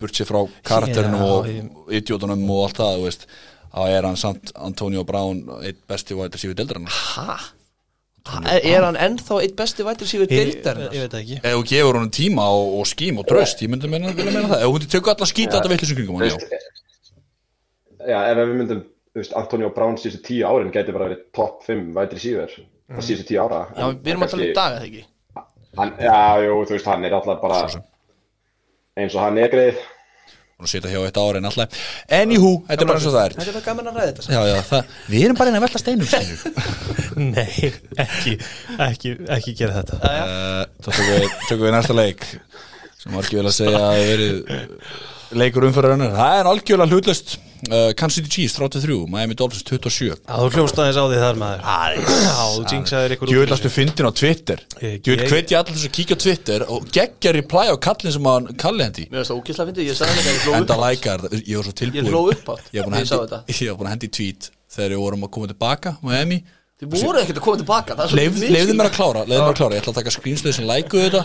[0.01, 1.47] burt sér frá karakterinu og
[1.91, 3.27] idiotunum og allt það
[3.71, 7.60] þá er hann samt Antonio Brown eitt besti wide receiver deildarinn Hæ?
[8.51, 11.39] Er, er hann ennþá eitt besti vættir síður Ég, deildar ég veit ekki.
[11.41, 14.51] Ef þú gefur honum tíma og, og skím og tröst ég myndi meina, vilja meina
[14.51, 14.65] það.
[14.67, 16.61] Ef þú tekur alla skýta þetta veitlisum kringum hann, já.
[18.11, 18.83] Já, ef við myndum,
[19.15, 22.53] þú veist, Antonio Brown síðustu tíu árin gæti bara verið top 5 vætri síður
[22.93, 23.63] á síðustu tíu ára.
[23.77, 25.03] Já, við erum að tala um dag, eða ekki?
[25.81, 27.85] hann, Já, jú, þú veist, hann er alltaf bara Svo sem.
[29.01, 29.83] eins og hann er greið
[30.61, 31.83] og setja hjá eitt ára en alltaf.
[32.21, 33.37] Anywho, þetta er bara eins og það er.
[33.39, 35.67] Þetta er bara gaman að ræða þetta já, já, það, við erum bara einn að
[35.67, 36.09] velta steinum.
[37.35, 37.71] Nei,
[38.07, 38.35] ekki,
[38.87, 40.01] ekki, ekki gera þetta.
[40.01, 42.27] Uh, þá tökum við, tökum við næsta leik.
[43.01, 44.43] Sem var ekki vel að segja að verið
[45.41, 50.45] leikur umfyrir það er algjörlega hlutlust uh, Kansas City Chiefs 33, Miami Dolphins 27 að
[50.45, 51.65] þú hljóst aðeins á því þar maður.
[52.01, 54.63] Já, þú jinxaðir ykkur út Gjöðlastu fyndin á Twitter.
[54.81, 58.15] Ég- Gjöð ég- hveti allir þess að kíkja á Twitter og geggja reply á kallin
[58.17, 59.05] sem hann kalli hendi.
[59.11, 61.75] Mér finnst það ógislega fyndið, ég sagði þetta, ég hló Enda lækar, ég var svo
[61.83, 63.43] tilbúin Ég hló upp átt, Ég ég sá þetta.
[63.61, 66.43] ég var búin að hendi tweet þegar við vorum að koma tilbaka Miami.
[66.81, 68.17] Þið voru ekkert að koma tilbaka er.
[68.17, 69.75] Leifðu mér að klára, leifðu mér að klára.
[69.77, 70.11] Ég ætla að taka
[71.11, 71.25] þetta.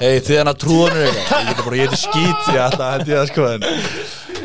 [0.00, 1.42] Hei, þið hann að trúanur eitthvað.
[1.42, 3.66] Ég geti bara, ég geti skít Ég ætla að hendi það sko en,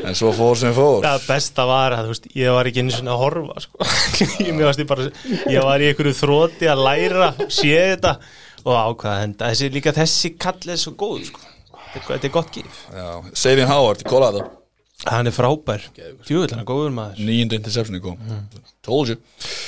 [0.07, 1.01] en svo fór sem fór.
[1.05, 3.87] Það besta var að veist, ég var ekki einu svona að horfa sko.
[4.47, 5.07] ég, varst ég, bara,
[5.53, 8.17] ég var í einhverju þróti að læra sé þetta.
[8.67, 9.51] Og ákvaða henda.
[9.53, 11.43] Þessi, líka þessi kall er svo góð sko.
[11.97, 12.85] þetta, er- gott gif.
[13.37, 14.55] Savin Howard, ég kólaði það
[15.05, 15.83] hann er frábær,
[16.25, 17.19] djúvill, hann er góður maður.
[17.21, 18.17] Nýjundu interception kom.
[18.85, 19.19] Told you.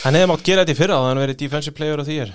[0.02, 2.32] Hann hefði mátt gera þetta í fyrra og hann verið defensive player og því er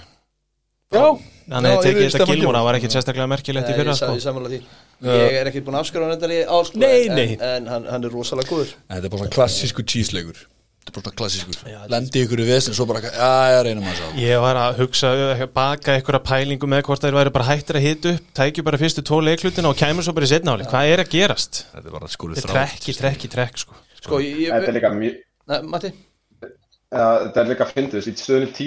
[0.92, 1.06] Já,
[1.44, 4.12] Þannig að þetta Gilmóra var ekkit sérstaklega merkilegt í fyrra ég, sko.
[4.16, 4.58] ég sammála því.
[5.04, 6.34] Ég er ekkert búin að afskrifa hann þetta í
[6.68, 7.30] sko, Nei, en, nei.
[7.36, 8.70] En hann, hann er rosalega góður.
[8.88, 10.38] Þetta er bara svona klassísku cheese-leikur
[10.84, 11.56] Þetta er bara svona klassískur.
[11.92, 15.08] Lendi ykkur í vesen, svo bara, já, já, reynum að sá Ég var að hugsa,
[15.56, 19.00] baka einhverja pælingu með hvort þeir væri bara hættir að hita upp tækju bara fyrstu
[19.04, 21.52] tvo leiklutina og kæmur svo bara í setna áli Hvað er að gerast?
[21.72, 21.94] Þetta er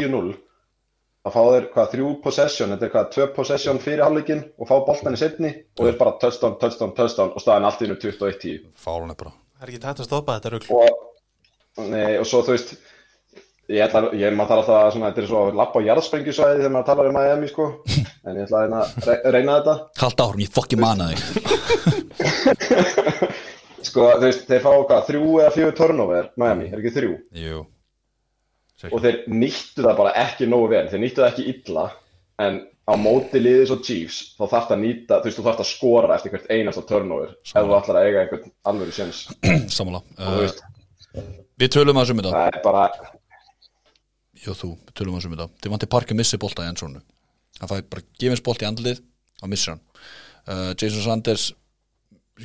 [0.10, 0.38] bara
[1.28, 4.76] að fá þeir hvað þrjú possession, þetta er hvað tvö possession fyrir hálfleikin og fá
[4.88, 8.68] boltan í setni og þeir bara touchdown, touchdown, touchdown og staðan allt í innu 21-10
[8.84, 9.34] Fárun er bara.
[9.58, 10.68] Það er ekki tætt að stoppa þetta rugl.
[10.78, 10.88] Og,
[11.92, 12.76] nei, og svo þú veist
[13.68, 16.60] ég ætla, ég maður tala alltaf að svona, þetta er svo að lappa á jarðsprengjusvæði
[16.62, 17.66] þegar maður talar um Miami sko,
[18.24, 19.76] en ég ætla að reyna, re- reyna þetta.
[20.00, 21.20] Kallt árum, ég fokki mana þig.
[23.88, 27.12] Sko, þú veist, þeir fá hvað, þrjú eða fjögur turnover, Miami, er ekki þrjú?
[27.40, 27.60] Jú
[28.86, 30.86] og þeir nýttu það bara ekki nógu vel.
[30.92, 31.86] Þeir nýttu það ekki illa
[32.46, 35.62] en á móti liðis og Chiefs þá þarf það að nýta, þú veist, þú þarf
[35.64, 39.26] að skora eftir hvert einasta turnover ef þú ætlar að eiga einhvern alvöru séns.
[39.78, 40.64] Þú uh, veist,
[41.58, 42.34] Við tölum að um þetta.
[42.38, 42.86] Það er bara
[44.38, 45.48] Jó, þú, við tölum að um þetta.
[45.64, 47.02] Þið vanti parkið missi bolta í endsónu
[47.58, 49.00] Það fæði bara gefins bolt í andlið
[49.42, 49.82] og missir hann.
[50.48, 51.48] Uh, Jason Sanders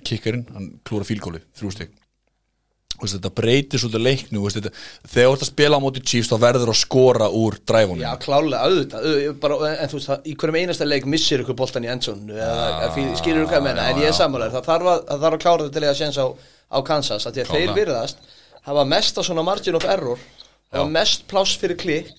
[0.01, 1.93] kikkarinn, hann klúra fílgóli þrjú stig
[3.01, 4.73] Veist, þetta breytir svolítið leiknu veist, þetta,
[5.09, 8.03] þegar þú ert að spila á móti Chiefs þá verður að skora úr dræfunum.
[8.05, 9.09] Já, klálega, auðvitað,
[9.43, 12.91] bara, en þú veist, það, í hverjum einasta leik missir ykkur boltan í endzónu eða
[12.93, 15.43] skilur ykkur hvað ég menna, en ég er sammálaður það þarf að, það þarf að
[15.47, 16.27] klára þetta til að sjens á,
[16.73, 18.23] á Kansas, að að þeir virðast
[18.69, 20.21] hafa mest á svona margin of error
[20.73, 22.13] hafa mest pláss fyrir klikk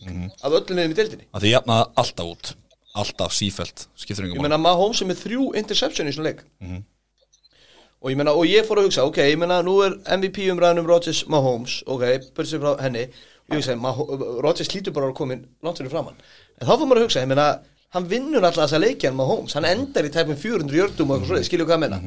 [0.43, 1.29] af öllum liðum í deildinni.
[1.31, 2.53] Að þið jafnaði alltaf út
[2.93, 6.43] alltaf sífælt, ég engum meina Mahomes er með þrjú interception í svona leik
[8.04, 10.82] og ég meina, og ég fór að hugsa ok, ég meina, nú er MVP umræðan
[10.84, 12.04] um Rodgers Mahomes, ok,
[12.36, 13.06] börsið frá henni.
[13.48, 16.20] Og ég hugsa, Maho- Rodgers lítur bara að koma langt fyrir framann,
[16.60, 17.48] en þá fór maður að hugsa ég meina,
[17.96, 21.30] hann vinnur alltaf þessa leiki hann Mahomes, hann endar í tæpum 400 jördum og eitthvað
[21.32, 22.00] svoleiðis, skilju hvað ég meina?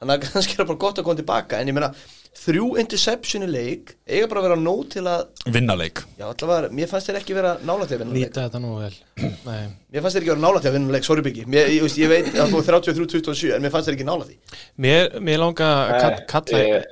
[0.00, 1.90] Þannig að kannski er það bara gott að koma tilbaka en ég meina,
[2.34, 6.90] þrjú interception í leik eiga bara að vera nóg til að vinnaleik já, allavega, mér
[6.90, 8.24] fannst þér ekki vera nálægt í að vinna leik.
[8.26, 8.96] Nýta þetta nú vel.
[9.48, 9.62] Nei.
[9.94, 12.00] mér fannst þér ekki vera nálægt í að vinna leik, sorry byggi mér, ég, veist,
[12.02, 14.38] ég veit að þú er 33-27 en mér fannst þér ekki nálægt í
[14.86, 16.90] Mér, mér langa að kall, kalla ég-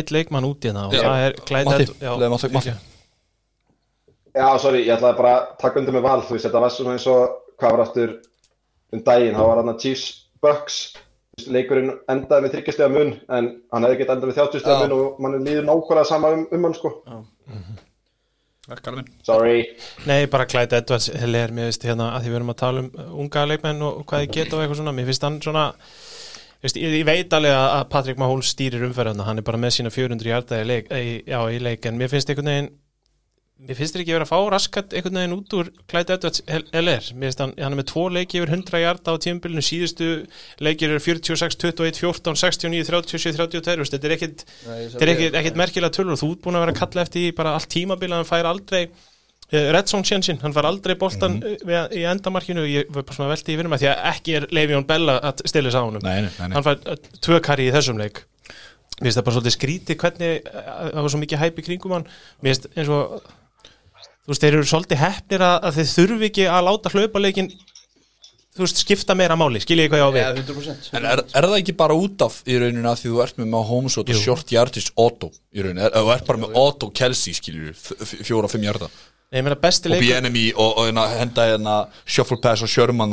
[0.00, 1.02] eitt leikmann út í hérna og Já.
[1.06, 1.32] það er
[1.80, 2.74] Ed- já,
[4.34, 6.92] já, sorry, ég ætlaði bara að taka undir með val þú veist, þetta var svona
[6.96, 8.12] eins og hvað var aftur
[8.94, 10.04] um daginn, þá var hann að Chiefs
[10.42, 10.76] Bucks
[11.48, 14.82] leikurinn endaði með þryggjastega mun en hann hefði getað endað með 30 stega Já.
[14.82, 16.92] mun og mann líður nákvæmlega sama um, um hann sko.
[18.70, 19.64] Verkarinn sorry.
[20.06, 22.90] Nei, bara Clyde Edwards Heller, mér finnst hérna að því við erum að tala um
[22.92, 25.64] uh, unga leikmenn og, hvað þið geta og eitthvað svona mér finnst hann svona
[26.60, 29.94] veist, ég, ég veit alveg að Patrick Mahomes stýrir umferðina hann er bara með sína
[29.94, 32.70] 400 hjarta í leik, í, já, í leik en mér finnst einhvern veginn
[33.60, 37.04] mér finnst þér ekki verið að fá raskat einhvern veginn út úr Clyde Edwards Heller
[37.12, 39.64] mér finnst hann, hann er með tvo leiki yfir 100 hjarta á tímabilinu.
[39.64, 40.08] Síðustu
[40.64, 45.60] leikir eru 46, 21, 14, 69, 37, 32 veist, þetta er ekkit þetta er ekkit,
[45.60, 46.16] merkilega tölur.
[46.16, 48.50] Og þú ert búin að vera að kalla eftir bara allt tímabil að hann fær
[48.50, 52.64] aldrei uh, Red Zone sjensin, hann fær aldrei boltan mm í endamarkinu.
[52.70, 55.44] Ég var bara svona velti í vinnum að því að ekki er Le'Veon Bell að
[55.44, 56.06] stila þess á honum.
[56.06, 58.24] Nei, nei, nei, hann fær uh, tvö kari í þessum leik.
[59.00, 62.08] Mér finnst það bara svolítið skríti hvernig það var svo mikið hæp í kringum hann.
[62.44, 63.20] Mér finnst eins og
[64.30, 67.50] þú veist, þeir eru svolítið heppnir að, að þeir þurfi ekki að láta hlaupa leikin
[68.54, 70.22] þú veist, skipta meira máli, skilja ég hvað ég á við?
[70.22, 73.22] Ja, 100% En er, er það ekki bara út af í rauninu að því þú
[73.24, 76.58] ert með Mahomes og þetta short yardage auto í rauninu, er, þú ert bara með
[76.62, 78.90] auto Kelsey skilur, fjóra, fimm yarda.
[79.30, 83.12] Nei, ég meina besti og BNMI og, og hérna henda hérna shuffle pass og Sherman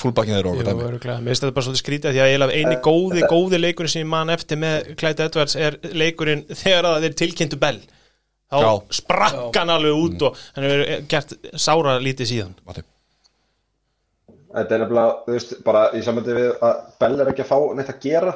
[0.00, 1.20] fullbackin þeirra og örugglega.
[1.22, 4.34] Mér finnst þetta bara svolítið skrítið því að eini góði, góði leikurinn sem ég man
[4.34, 7.78] eftir með Clyde Edwards er leikurinn þegar að þeir tilkynntu Bell
[8.52, 8.72] þá Já.
[8.98, 12.84] sprakk hann alveg út og hann hefur gert sára lítið síðan Matti.
[14.54, 17.56] Þetta er nefnilega, þú veist, bara í samvændi við að Bell er ekki að fá
[17.74, 18.34] neitt að gera.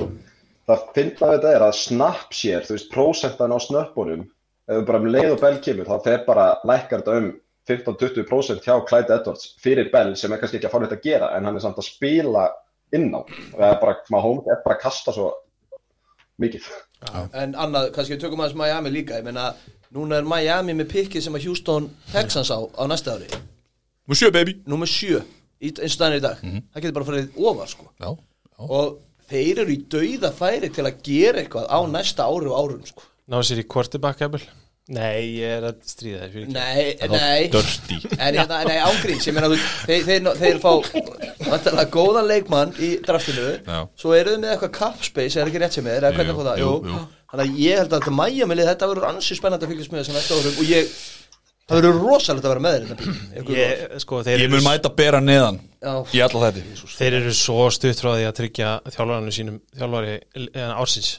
[0.68, 4.24] Það finna þetta er að Snapshare, þú veist, prósentan á snöppunum,
[4.66, 7.30] ef þú bara um leið og Bell kemur, þá fer bara lækkar þetta um
[7.68, 11.30] 15-20% hjá Clyde Edwards fyrir Bell sem er kannski ekki að fá neitt að gera,
[11.36, 12.48] en hann er samt að spila
[12.96, 13.20] inn á.
[13.22, 15.30] Og það er bara, Mahomes er bara að kasta svo
[16.42, 16.68] mikið.
[17.36, 19.52] En annað, kannski við tökum aðeins Miami líka Ég meina,
[19.94, 23.28] núna er Miami með pikkið sem að Houston Texans á á næsta ári.
[24.08, 24.58] Nú sjö baby.
[24.68, 25.20] Númer sjö,
[25.60, 26.40] í, eins og staðan í dag.
[26.44, 27.90] Það getur bara farið ofar sko.
[28.00, 28.62] Já, já.
[28.68, 28.96] Og
[29.28, 33.04] þeir eru í dauða færi til að gera eitthvað á næsta ári og árum sko.
[33.28, 34.46] Ná sér í quarterback jafnvel
[34.88, 37.48] Nei, ég er að stríða þér fyrir Nei, nei.
[37.52, 40.70] Dirty En hérna, nei, ángríns, ég meina þú, þeir, þeir, þeir fá
[41.44, 43.50] vantarlega góðan leikmann í draftinu.
[43.68, 43.82] Já.
[44.00, 46.38] Svo eru þau með eitthvað cap space, er ekki rétt sem er, eða hvernig Jú,
[46.38, 46.62] fór það?
[46.62, 47.02] jú, jú.
[47.28, 49.92] Þannig að ég held að þetta mæja með lið, þetta verður ansi spennandi að fylgjast
[49.92, 50.92] með þess að næsta árum Og ég,
[51.68, 55.18] Það verður rosalegt að vera með þér þetta ég, sko, þeir, Ég mun mæta bera
[55.20, 55.90] neðan Já.
[56.16, 60.14] í alla þetta þeir eru svo stutt frá því að tryggja þjálfaranu sínum þjálfari
[60.48, 61.10] eh, ársins.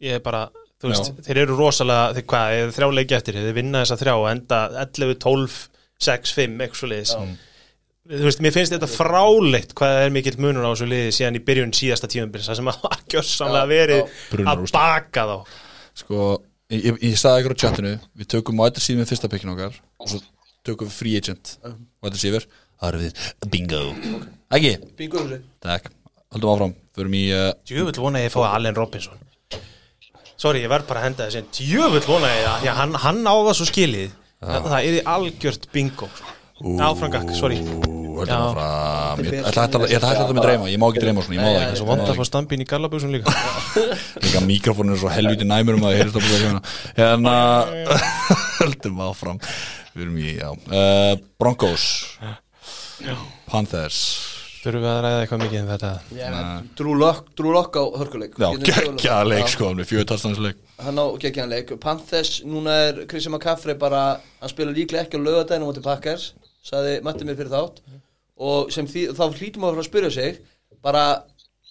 [0.00, 0.46] Ég er bara,
[0.80, 4.14] þú veist, þeir eru rosalega þeir, hvað, þeir þrjá leiki eftir, þeir vinna þessa þrjá
[4.14, 5.60] og enda 11, 12,
[6.08, 7.14] 6, 5 eitthvað svo liðis
[8.08, 11.42] þú veist, mér finnst þetta fráleitt hvað er mikill munur á þessu liði síðan í
[11.44, 12.86] byrjun síðasta það sem að
[13.58, 15.36] Já, verið að baka þá.
[15.98, 16.30] Sko,
[16.72, 19.78] ég, ég, ég sagði ykkur á chatinu Við tökum white receiver með fyrsta pekkin okkar
[19.98, 20.20] Og svo
[20.66, 23.22] tökum við free agent White receiver, það eru við.
[23.52, 23.80] Bingo.
[24.54, 25.24] Ekki, Bingo
[25.64, 25.90] takk.
[26.32, 29.20] Haldum áfram, förum í uh, djöfull vona ég að fá Allen Robinson.
[30.38, 33.54] Sorry, ég verð bara að henda þessi djöfull vona ég að, hann, hann á það
[33.58, 34.12] svo skilið.
[34.38, 36.10] Það, það er í algjört bingo.
[36.12, 38.34] Ú, Já.
[39.18, 41.36] Ég ætla að hætta- ég ætla að hætta með dreyma Ég má ekki dreyma svona,
[41.36, 43.34] ég má það það er ekki svo vant að fá stampin í gallaböksum líka.
[44.24, 46.62] Líka mikrofónin er svo helviti næmur um að ég heyrist að búið hérna
[46.98, 47.34] Hérna,
[48.58, 49.38] höldum áfram.
[49.94, 50.50] Við erum í, já.
[50.66, 51.84] Uh, Broncos.
[53.48, 54.00] Panthers.
[54.58, 55.92] Þurfum við að ræða eitthvað mikið um þetta?
[57.38, 58.34] Drew Lock á hörkuleik.
[58.34, 59.52] Já, Getum við tölulega- geggjaða leik Já.
[59.54, 61.70] sko, með fjögur tarstansleik hann á geggjan leik.
[61.82, 64.02] Panthers, núna er Christian McCaffrey bara,
[64.42, 66.32] hann spila líklega ekki á Packers,
[66.68, 67.82] saði Matti mér fyrir þátt.
[68.38, 70.36] Og sem því, þá hlýtum að fara að spyrja sig
[70.84, 71.02] bara,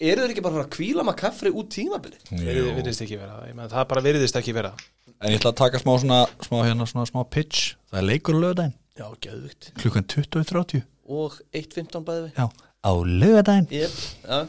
[0.02, 2.18] eru þeir ekki bara að fara að kvíla McCaffrey út tímabili?
[2.34, 4.74] Virði- virðist ekki vera Ég meina, það bara virðist ekki vera.
[5.22, 7.76] En ég ætla að taka smá svona, smá hérna, svona smá pitch.
[7.92, 9.72] Það er leikur lögadaginn, Já, geðvikt.
[9.80, 12.48] Klukkan 20.30 og 1.15 bæði við Já,
[12.84, 13.94] á lögadaginn yep.
[14.28, 14.40] ja.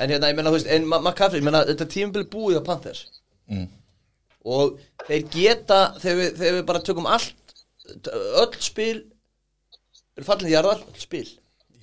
[0.00, 2.68] en hérna, ég menna, þú veist, en Ma- McCaffrey, ég menna, þetta tímabili búið á
[2.70, 3.02] Panthers.
[3.50, 3.66] Mm.
[4.46, 7.54] og þeir geta þegar við, þegar við bara tökum allt
[8.42, 8.96] öll spil
[10.16, 11.26] eru fallin jarðar, öll spil.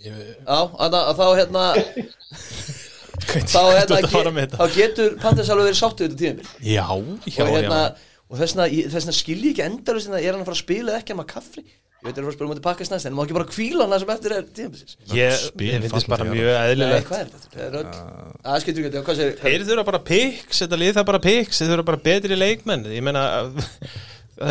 [0.03, 1.67] Ég- Já, að, að þá hérna
[3.53, 4.57] þá, hérna, ertu að fara með ge, þetta?
[4.57, 6.49] þá getur Panthers alveg verið sáttið þetta tímabil.
[6.59, 6.87] Já,
[7.29, 10.63] já, og hérna, já og þessna, þessna skilji ekki endalust er hann að fara að
[10.63, 11.13] spila eða ekki?
[11.13, 13.07] Að maður kaffi ég veit að hann er að fara að spila mútið pakkast næst
[13.07, 14.95] en má ekki bara kvíla hann það sem eftir er tímabilsins?
[15.13, 17.11] Ég, ég finnst bara mjög eðlilegt?
[17.53, 21.21] Það er öll Það skiptir ekki, segir Þeir þurfa bara piks, þetta lið það bara
[21.27, 22.87] piks Þeir þurfa bara betri leikmenn.
[22.91, 23.69] Ég meina það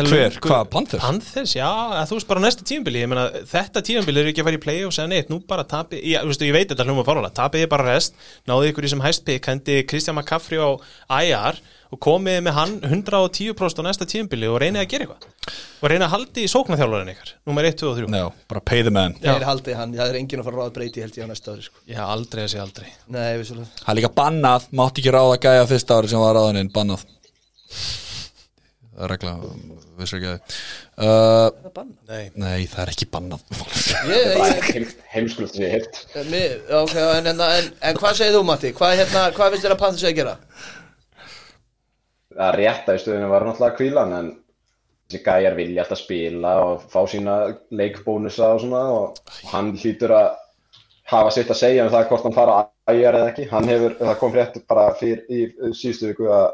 [0.09, 0.39] Hver?
[0.43, 1.03] Hvað, Panthers?
[1.03, 1.69] Panthers, já,
[2.09, 4.99] þú veist bara næsta tímabili Ég meina, þetta tímabili er ekki að fara í play-offs
[5.03, 7.87] eða neitt, nú bara tapi, ég, veistu, ég veit þetta hljóma fárlega, tapið ég bara
[7.93, 8.17] rest
[8.49, 10.71] náðu ykkur í sem hæst pick, hendi Kristján McCaffrey á
[11.21, 11.61] IR
[11.93, 15.29] og komið með hann 110% á næsta tímabili og reynið að gera eitthvað
[15.83, 18.81] og reynið að haldi í sóknarþjálfarinn ykkar nummer 1, 2 og 3 Já, bara pay
[18.87, 19.27] the man Já.
[19.35, 21.53] Þeir haldið hann, það er enginn að fara að ráða breyti held ég á næsta
[21.53, 21.83] ári sko.
[21.85, 25.67] Já, aldrei að segja aldrei Nei, vissulega Það er líka bannað, mátti ekki ráða gæja
[25.69, 28.02] fyrsta ári sem var ráðaninn, bannað Það er
[29.09, 29.33] regla,
[29.97, 30.37] vissir ekki að
[31.07, 33.41] uh, Nei, Nei, það er ekki bannað
[35.13, 38.73] heimskulegt sem ég heilt mér, ok, en, en, en, en hvað segir þú Matti?
[38.77, 40.37] Hvað, hérna, hvað finnst þér að Panthers að gera?
[42.33, 44.31] Það er rétt að í stöðinu var náttúrulega kvílan en
[45.13, 47.35] þessi gæjar vilja alltaf spila og fá sína
[47.75, 50.31] leikbónusa og svona og hann hlýtur að
[51.11, 53.47] hafa sitt að segja um það hvort hann fara að ægjar eða ekki.
[53.51, 55.41] Hann hefur, það kom frétt bara fyrir í
[55.75, 56.47] síðustu viku að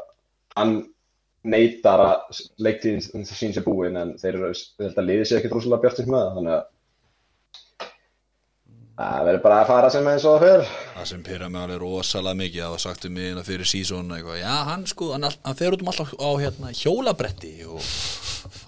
[0.58, 0.74] hann
[1.42, 4.50] neytar að leiktíðin sín sé búin en þeir eru,
[4.90, 6.68] að liði sér ekkert rúslega bjartins með það, þannig að
[9.00, 10.72] það verður bara að fara sem eins og það fyrir.
[10.98, 14.54] Það sem pyrra mig alveg rosalega mikið það var sagt um mig fyrir sísón já,
[14.68, 17.80] hann sko, hann, all- hann fer út um alltaf á hérna, hjólabretti og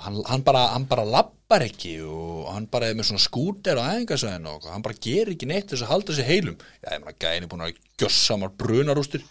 [0.07, 3.85] hann, hann bara, hann bara lappar ekki og hann bara er með svona skúter á
[3.93, 6.57] æfingasæðinu og hann bara gerir ekki neitt þess að halda sig heilum.
[6.81, 9.29] Já, ég meina, gæðin er búin að gjössamar brunarústir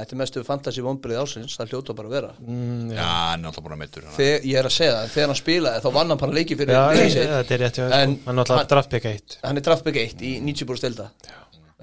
[0.00, 2.30] þetta er mestu fantasy vonbrið ásins, það hljóta bara að vera.
[2.42, 5.40] Mm, já, hann er alltaf bara meittur Þegar, ég er að segja það, þegar hann
[5.40, 8.28] spilaði þá vann hann bara leiki fyrir Já, þetta er rétt þér, En sko.
[8.28, 11.08] Hann er alltaf draftpick 1 hann er draftback 1 í 90 stilda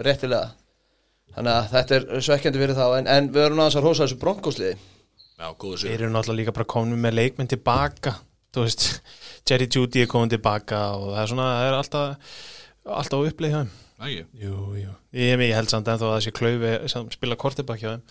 [0.10, 0.54] réttilega.
[1.36, 2.86] Þannig að þetta er svekkjandi fyrir þá.
[3.00, 6.39] En, en við erum aðeins að rosa þessu bronkosliði já, góðu Þeir sér eru náttúrulega
[6.41, 8.15] líka bara komin með leikmenn tilbaka.
[8.56, 8.88] Þú veist,
[9.50, 12.34] Jerry Judy er komin tilbaka og það er svona, það er alltaf
[12.89, 13.24] alltaf
[13.99, 14.91] ekki, Jú, jú.
[15.12, 18.03] Ég, ég held samt ennþá að sé klaufi sem spila kortibak hjá þeim.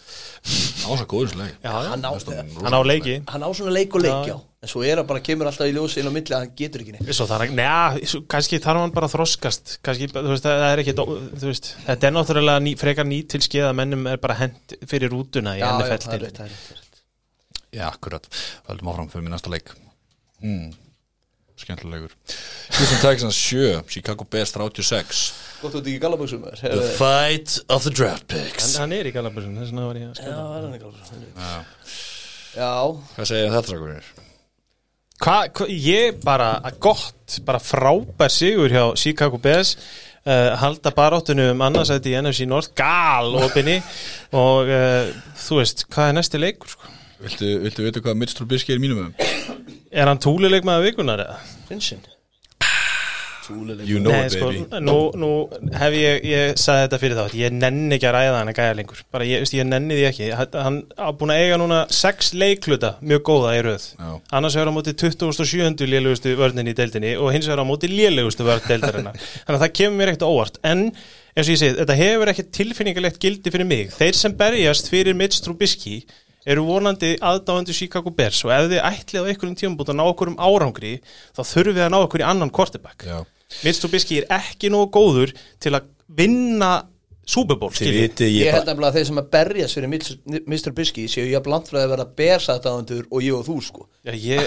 [0.83, 2.11] Það var svo góður slag Já, já, hann á,
[2.65, 3.15] hann á leiki.
[3.29, 4.33] hann á svona leik og leik Já.
[4.33, 4.37] já.
[4.59, 6.83] En svo er hann bara kemur alltaf í ljósi inn á milli að hann getur
[6.83, 7.13] ekki neitt.
[7.15, 9.77] Svo þarf hann, neða, svo- kannski þarf hann bara að þroskast.
[9.87, 13.79] Kannski, þú veist, það er ekki þú veist, þetta er náttúrulega ný, frekar nýtilskeið að
[13.79, 16.37] mennum er bara hent fyrir rútuna í já, já, er til rétt, það er rétt,
[16.43, 17.01] það er rétt.
[17.79, 18.29] já, akkurat,
[21.65, 22.15] skemmtilegur.
[22.79, 25.27] Houston Texans 7, Chicago Bears 36
[25.63, 26.63] gott út ekki galaböksum maður.
[26.63, 28.77] The fight of the draft picks.
[28.77, 30.81] Hann, hann er í Galabusson, þess vegna var ég að já, skjóta er hann í
[30.85, 31.53] galaböksum Já.
[32.55, 32.73] já,
[33.17, 33.79] Hvað segir þetta
[35.19, 39.75] hva, ég bara, gott, bara frábær sigur hjá Chicago Bears.
[40.29, 43.79] Uh, halda baráttunum um annarsætti í NFC North, gal opinni.
[44.37, 46.95] Og uh, þú veist, hvað er næsti leikur sko?
[47.19, 49.68] Viltu, viltu vita hvað Mitch Trubisky er í mínum um?
[49.93, 51.39] Er hann túlileik með vikunar eða?
[51.69, 52.01] prinsinn.
[53.49, 54.81] You know Nei, it sko, baby.
[54.85, 55.29] nú, nú
[55.81, 58.75] hef ég, ég sagði þetta fyrir þá ég nenni ekki að ræða hann að gæja
[58.77, 58.99] lengur.
[59.15, 60.27] Bara ég, veist, ég nenni því ekki.
[60.37, 63.87] Hann- hann á búin að eiga núna sex leikluta mjög góða í röð.
[63.97, 64.11] Já.
[64.37, 65.89] annars er á móti 27.
[65.89, 69.17] lélegustu vörnin í deildinni og hins vegar á móti lélegustu vörn deildarinnar.
[69.49, 70.61] Þannig að það kemur mér ekkert óvart.
[70.69, 73.97] En eins og ég segi, þetta hefur ekki tilfinningalegt gildi fyrir mig.
[73.97, 76.03] Þeir sem berjast fyrir Mitch Trubisky
[76.49, 80.05] eru vonandi aðdáðandi Chicago Bears og ef þið ætlið á einhverjum tíum búin að ná
[80.09, 80.95] okkur um árangri
[81.37, 83.19] þá þurfið að ná okkur í annan quarterback Já.
[83.65, 86.73] Mitch Trubisky er ekki nógu góður til að vinna
[87.29, 90.15] Super Bowl Ég ég held nefnilega að þeir sem að berjast fyrir Mr.
[90.49, 90.73] Mr.
[90.79, 94.47] Bisky séu ég að blandfræði að vera bersatáðandur og ég og þú sko Já, ég,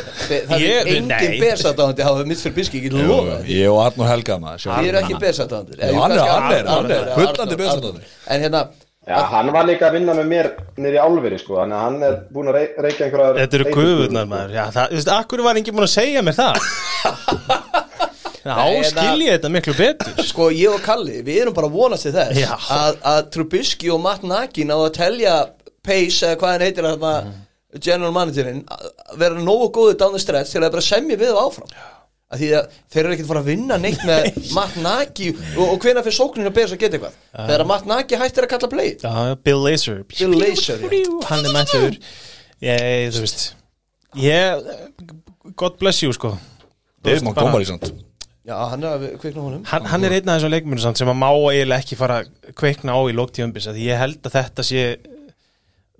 [0.49, 2.55] Það ég, er engin bersatáðandi hafa Mr.
[2.55, 4.71] Bisky ekki lofa Ég og Arnur Helga maður sjá.
[4.79, 8.09] Þið eru ekki bersatáðandur Já, hann er- hann er- hann er bullandi bersatáðandi.
[9.01, 12.17] Já, hann var líka að vinna með mér í álveri sko, þannig að hann er
[12.29, 14.51] búinn að rey, reykja einhverjar Þetta eru guðurnar maður.
[14.53, 16.67] Já, það, þú veist, akkur var enginn búin að segja mér það?
[18.41, 18.57] Já,
[18.89, 20.21] skil ég þetta miklu betur.
[20.25, 22.53] Sko ég og Kalli, við erum bara að vonast til þess Já.
[22.77, 25.35] að, að Trubisky og Matt Nagy náðu að telja
[25.85, 27.31] Pace eða hvað hann heitir að það
[27.79, 28.63] general managerinn
[29.17, 31.69] vera nógu góðu down the stretch til að bara semja við og áfram
[32.31, 35.77] að því að þeir eru ekkert fara að vinna neitt með Matt Nagy og, og
[35.83, 37.17] hvenær fyrir sókninu að beða að geta eitthvað?
[37.49, 39.15] Þegar Matt Nagy hættir að kalla play Já,
[39.47, 41.09] Bill Laser Bill Laser, já.
[41.31, 41.97] Hann er mættur.
[42.63, 43.43] Ég, þú veist
[44.19, 44.71] Ég,
[45.59, 46.33] God bless you, sko.
[46.35, 48.07] Þú Dave veist, Montgomery bara- samt.
[48.41, 49.61] Já, hann er að kveikna honum.
[49.69, 52.31] Hann, hann er einn af þessum leikmjörnum samt sem að má eiginlega ekki fara að
[52.57, 54.81] kveikna á í lóktíðumbis því ég held að þetta sé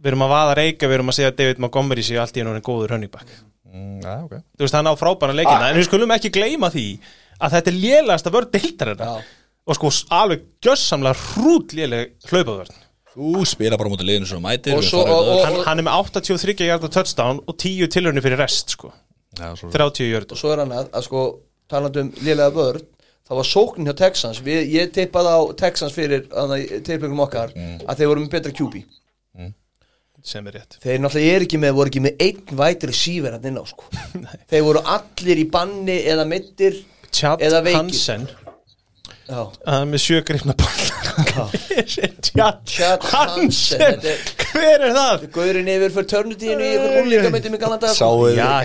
[0.02, 2.42] við erum að vaða reyka, við erum að segja að David Montgomery sé allt í
[2.42, 3.30] hennu góður hönningback
[3.72, 4.34] Mm, Já, ok.
[4.58, 6.86] Þú veist, hann á frábæna leikina en við skulum ekki gleyma því
[7.42, 9.12] að þetta er lélegast að vörð deildar Já.
[9.68, 12.76] og sko alveg gjössamlega hrút léleg hlaupavörn.
[13.12, 15.84] Þú spila bara mútið liðinu sem þú mætir Og svo- og- og- hann, hann er
[15.84, 18.92] með 83 hjarta touchdown og 10 tilhörni fyrir rest sko,
[19.36, 21.24] svo- 30 hjörd og svo er hann að, að sko
[21.70, 22.86] talandi um lélega vörn
[23.28, 24.40] það var sóknin hjá Texans.
[24.44, 26.28] Við, ég tippaði á Texans fyrir
[26.84, 28.84] tilbyggum okkar að þeir voru með betra QB
[30.24, 30.78] sem er rétt.
[30.84, 33.90] Þeir náttúrulega er ekki með, voru ekki með einn vætri receiver hann inn á sko.
[34.52, 36.82] Þeir voru allir í banni eða mittir
[37.12, 37.42] Chad.
[37.76, 38.30] Hansen
[39.32, 40.54] hann er með sjögrifna
[42.66, 45.26] Chad Hansen, þetta er- hver er það?
[45.36, 47.92] Guðurinn yfir fyrir törnutíðinu í ykkur úrlíkamöndum í galanda.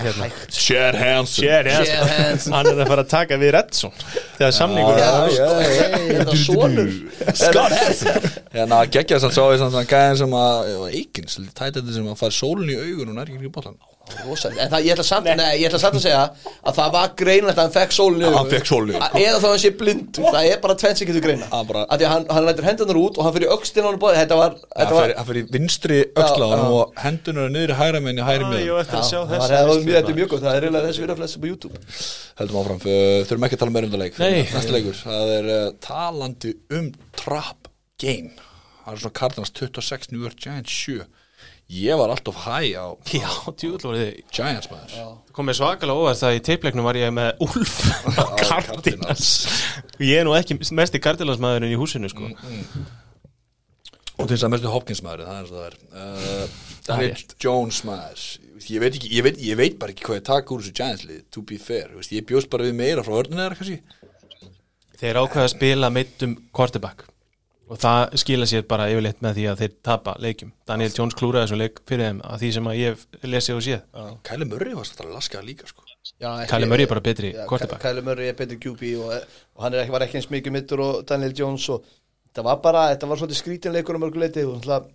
[0.04, 0.28] Hérna.
[0.56, 2.54] Chad Hansen.
[2.54, 3.94] Hann er að fara að taka við Redson.
[4.36, 6.90] Þegar samningur þetta sonur.
[7.42, 7.76] Scott.
[7.80, 8.30] Hansen.
[8.56, 10.54] Hérna geggja þess að sá ég samt að gæðin sem að
[10.92, 13.78] Eikins, tætandi sem að fara sólun í augun og nær ekki ekki bóttan
[14.26, 16.18] Rosalega, en það, ég ætla samt, nei, ég ætla samt að segja
[16.62, 19.16] að það var greinlegt að hann fekk sólinu Hann fékk sólin í augun.
[19.26, 21.98] eða þá hann sé blindur, það er bara tvenn sem getur greina Hann bara- að
[21.98, 24.38] því að hann, hann lætur hendunar út og hann fyrir öxtin á hann bóði, þetta
[24.38, 26.70] var, þetta var Það fyrir vinstri öxlaðan já.
[26.78, 29.50] og hendunar niður í hægra hægri á eftir að sjá það þess
[30.06, 31.82] er mjög gott, það er reyðlega þessi virða flest på YouTube.
[32.38, 32.80] Heldum áfram,
[33.26, 34.18] þurfum ekki að tala meira um það leik.
[34.22, 34.44] Nei.
[35.02, 35.50] Það er
[35.82, 38.30] talandi um trap game.
[38.86, 41.02] Það er svona Cardinals 26, New York Giants 7
[41.66, 45.16] Ég var alltaf hæ á já, þið Giants maður.
[45.34, 47.72] Komið svakalega óvart að í teipleiknum var ég með Úlf
[48.22, 49.32] á Cardinals.
[49.96, 52.30] Og ég er nú ekki mest í Cardinals maðurinn í húsinu sko.
[54.16, 55.76] Og til þess að mestu Hopkins maður, það er eins og það er.
[55.90, 57.26] Uh, Daniel.
[57.42, 58.22] Jones maður.
[58.70, 61.04] Ég veit, ekki, ég, veit, ég veit bara ekki hvað ég taka úr þessu Giants
[61.10, 61.90] lið, to be fair.
[61.90, 63.80] Þú veist, Ég bjóst bara við meira frá kannski.
[65.02, 67.04] Þeir ákveða að spila meittum quarterback
[67.66, 71.46] og það skila sér bara yfirleitt með því að þeir tapa leikjum Daniel Jones klúraði
[71.48, 74.74] þessum leik fyrir þeim að því sem að ég hef lesið og séð Kæli Murray
[74.78, 75.82] var svolítið að laska líka sko.
[76.22, 77.32] Já, ekki- Kyle Murray er bara betri.
[77.82, 79.10] Kyle Murray er betri QB og,
[79.56, 81.82] og hann er ekki, var ekki eins mikið mittur og Daniel Jones og
[82.30, 84.86] þetta var bara, þetta var svolítið skrítinleikur um mörguleiti og náttúrulega,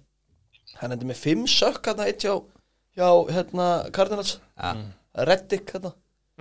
[0.79, 2.37] hann endur með fimm sökk hérna eitt hjá,
[2.95, 4.75] hjá hérna Cardinals ja.
[5.27, 5.91] Reddick hérna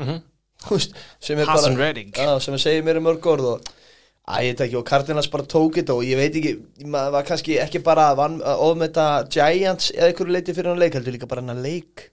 [0.00, 0.22] Mhm.
[0.60, 2.14] Þú veist, sem er Hassan bara Reddick.
[2.16, 3.68] Já, sem er segið mér um mörg orð og
[4.30, 6.54] Æ, ég veit ekki, og Cardinals bara tók þetta og ég veit ekki,
[6.86, 8.12] maður var kannski ekki bara
[8.62, 12.04] ofmeta Giants eða einhverju leiti fyrir hann leik, heldur líka bara hann að leik.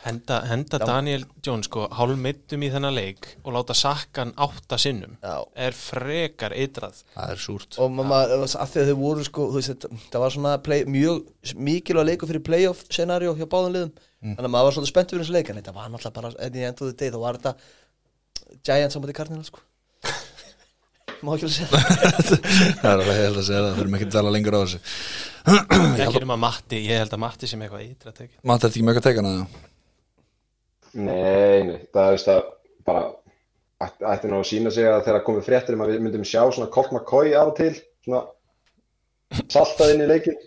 [0.00, 5.18] Henda, henda Daniel Jones sko hálf meittum í þennan leik og láta sakkan átta sinnum
[5.20, 5.42] Já.
[5.66, 7.02] er frekar eitrað.
[7.16, 7.78] Það er súrt.
[7.82, 11.54] Og maður, að því að þau voru sko, þú veist, það var svona play, mjög
[11.68, 15.26] mikilvæg leikur fyrir playoff scenario hjá báðum liðum, þannig að maður var svolítið spenntur fyrir
[15.26, 17.56] þessu leik, en þetta var náttúrulega bara enn í enduðu deg, þá var þetta
[18.64, 19.67] Giants á móti Cardinals sko
[21.22, 22.34] má ekki alveg segja það?
[22.78, 24.80] Það er alveg held að segja það, þurfum ekki að tala lengur á þessu.
[26.04, 28.36] Ekki um að Matti, ég held að Matti sem eitthvað eitrað tekið.
[28.42, 29.64] Maður þetta ekki með eitthvað að teka hana?
[30.98, 32.40] Nei, nei, það er veist að
[32.88, 33.02] bara
[33.88, 36.70] ætti, nú að sína sig að þegar komið fréttir um að við myndum sjá svona
[36.74, 37.74] Colt McCoy af og til
[38.06, 40.40] svona saltað inn í leikin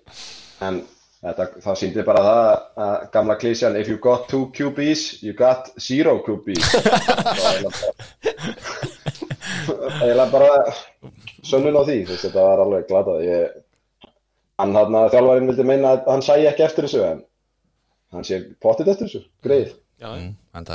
[0.66, 0.82] en
[1.22, 2.48] Þetta, það síndi bara það
[2.82, 7.76] að gamla klísjan if you got two QBs, you got zero QBs Það var
[10.02, 10.74] eiginlega bara-
[11.48, 13.22] sönnun á því, veist, þetta var alveg glatað.
[13.28, 13.60] Ég,
[14.62, 17.24] hann hann að þjálfarinn vildi meina að hann sæi ekki eftir þessu en
[18.16, 19.72] hann sé pottit eftir þessu, greið.
[20.02, 20.32] Já, Mm,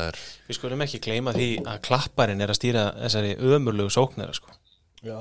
[0.07, 0.15] er
[0.47, 4.53] við skulum ekki gleyma því að klapparinn er að stýra þessari ömurlegu sóknara sko.
[5.03, 5.19] Já,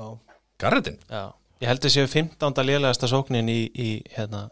[0.62, 2.62] Garretin Já, ég held að séu 15.
[2.64, 4.44] lélegasta sóknin í, í hérna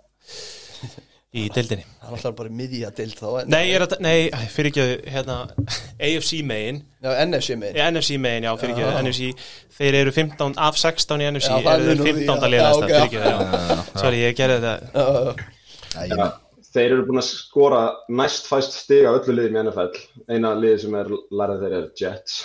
[1.34, 1.82] í deildinni.
[2.04, 5.36] hann ætlar bara í miðja dild þá en, Nei, er að, nei, fyrir ekki hérna,
[6.06, 10.54] AFC megin Já, NFC megin eh, NFC megin, já, fyrir ekki NFC, þeir eru 15
[10.68, 12.38] af 16 í NFC, Já, það eru þeir því, 15.
[12.38, 12.48] já.
[12.54, 14.00] lélegasta, Já, ok, fyrir ekki, já.
[14.04, 16.40] Sorry, ég gerði þetta
[16.74, 17.82] Þeir eru búin að skora
[18.18, 20.00] næst fæst stig af öllu liðum í NFL
[20.34, 22.40] eina liði sem er lærið þeir er Jets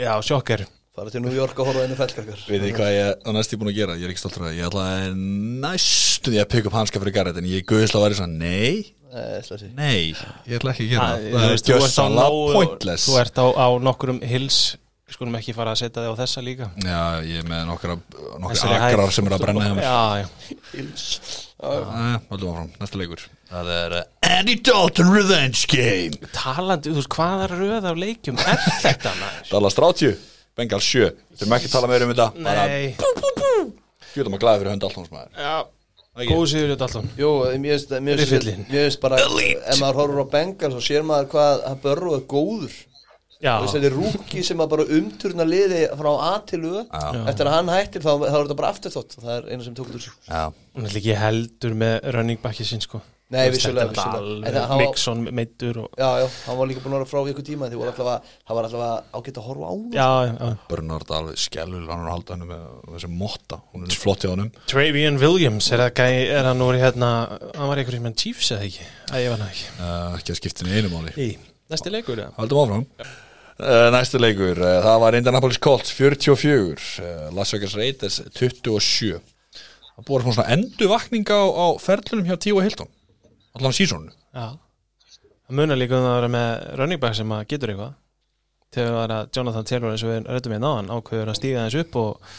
[0.00, 0.64] Já, sjokker
[0.96, 3.58] Fara til New York að horfa einu fellkarkar Veit þið hvað ég er næst ég
[3.60, 3.96] búin að gera?
[4.00, 4.84] Ég er ekki stoltur að það Ég ætla
[5.66, 8.86] næstu því að pikka upp hanska fyrir Garrett En ég guðislega væri svona, nei,
[9.44, 10.14] sé nei
[10.48, 11.26] Ég ætla ekki að gera það.
[11.26, 13.06] Þú Það er gjössanlega pointless.
[13.10, 14.60] Þú ert á, á nokkurum hills.
[15.06, 16.66] Skulum ekki fara að setja þig á þessa líka.
[16.82, 17.94] Já, ég er með nokkra,
[18.48, 19.84] akrar sem er að brenna hjá mér.
[19.86, 20.56] Já, já.
[20.72, 21.04] Hills.
[21.56, 21.68] Æ,
[22.34, 23.22] áfram, næsta leikur.
[23.52, 26.32] Það er uh, Andy Dalton Revenge Game.
[26.34, 29.46] Talandi, þú veist, hvaða röð af leikjum er þetta maður?
[29.52, 30.18] Dallas 30,
[30.56, 32.28] Bengals 7 Við þurfum ekki að tala meira um þetta.
[32.46, 32.94] Bara Nei,
[34.14, 35.32] Fjöldum að glæða fyrir hönd maður.
[35.36, 35.56] Já.
[36.16, 37.08] Góð sigur í Dalton.
[37.20, 37.30] Jú,
[37.60, 42.22] mér finnst bara Ef maður horfur á Bengals og sér maður hvað að Börru er
[42.30, 42.78] góður.
[43.36, 46.78] Já, Þú veist, þetta er rúki sem að bara umturna liði frá A til U
[46.80, 49.18] Eftir að hann hættir þá, þá er þetta bara afturþótt.
[49.20, 50.16] Það er eina sem tók úr sér.
[50.24, 50.40] Já,
[50.72, 53.02] hún er ekki heldur með running backi sinn sko
[53.34, 54.50] Nei, vissulega, er vissulega.
[54.52, 57.32] En hann Mixon meittur og Já, já, hann var líka búin að vera frá í
[57.32, 59.88] ykkur tíma það var allavega ágætt að horfa á hann.
[59.96, 62.62] Já, já Bernard alveg skellur hann að halda hennu með
[62.92, 63.60] þessi motta.
[63.74, 66.06] Hún er flott hjá hennum Travian Williams, er, gæ,
[66.38, 67.12] er hann úr hérna
[67.56, 68.86] Hann var einhverjum með Chiefs eða ekki?
[69.10, 69.68] Æ, ég var hann ekki.
[69.80, 71.14] Uh, Ekki að skipta henni einu máli.
[71.18, 71.30] Í,
[71.74, 72.86] næsti leikur, já Haldum áfram.
[73.56, 80.04] Uh, Næstu leikur, uh, það var Indianapolis Colts 44 uh, Las Vegas Raiders 27 Það
[80.04, 82.90] búið svona enduvakning á, á ferlunum hjá Tíu og Hilton
[83.56, 84.46] Allan sísónu Já.
[85.46, 87.96] Það munar líka um að vera með running back sem að getur eitthvað.
[88.76, 91.80] Það var að Jonathan Taylor eins og við rættum við náðan ákveður að stíga þess
[91.84, 92.30] upp og,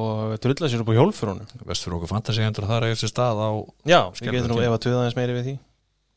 [0.00, 3.12] og drulla sér upp á hjólfurunum Vest fyrir okkur fantasy hendur að það er þessi
[3.12, 3.50] stað á
[3.86, 5.54] Já, við getum nú ef að tuða aðeins meiri við því.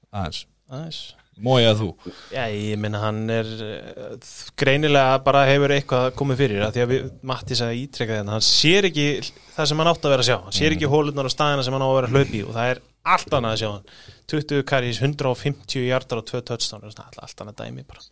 [0.09, 0.41] Aðeins.
[0.73, 1.03] Aðeins.
[1.41, 1.87] Mói að þú?
[2.29, 6.91] Já, ég minna hann er uh, greinilega bara hefur eitthvað komið fyrir að því að
[6.91, 9.07] við, Matti sagði ítrekka þetta hann sér ekki
[9.55, 10.37] það sem hann átt að vera að sjá.
[10.43, 12.53] Hann sér ekki hólunar á staðina sem hann á að vera að hlaupi í og
[12.53, 13.85] það er allt annað að sjá hann.
[14.33, 18.03] 20 karís, 150 hjartar og 2 touchdown allt, allt annað dæmi bara.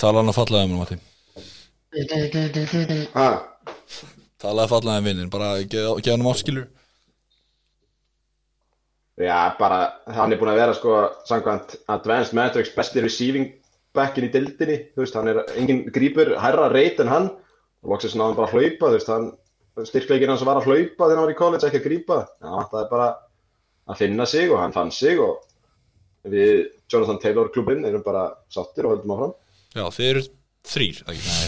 [0.00, 0.96] Tala hann að fallaði um Matti
[3.14, 3.26] Ha,
[4.42, 6.64] Tala að fallaði um vinnin Bara geða geð hann um áskilur
[9.22, 9.78] Já, bara
[10.10, 10.96] hann er búin að vera sko
[11.28, 13.52] samkvæmt Advanced Metrics besti receiving
[13.94, 17.28] backin í dildinni, þú veist, hann er engin grípur hærra reit en hann.
[17.84, 19.28] Og loksins náðum bara að hlaupa, þú veist, hann
[19.82, 22.18] styrkleikinn hans var að hlaupa þegar hann var í college, ekki að grípa.
[22.38, 23.08] Já, það er bara
[23.90, 25.42] að finna sig og hann fann sig og
[26.30, 29.34] við Jonathan Taylor klubinn erum bara sáttir og höldum áfram.
[29.74, 30.20] Já, þeir
[30.64, 31.00] þrýr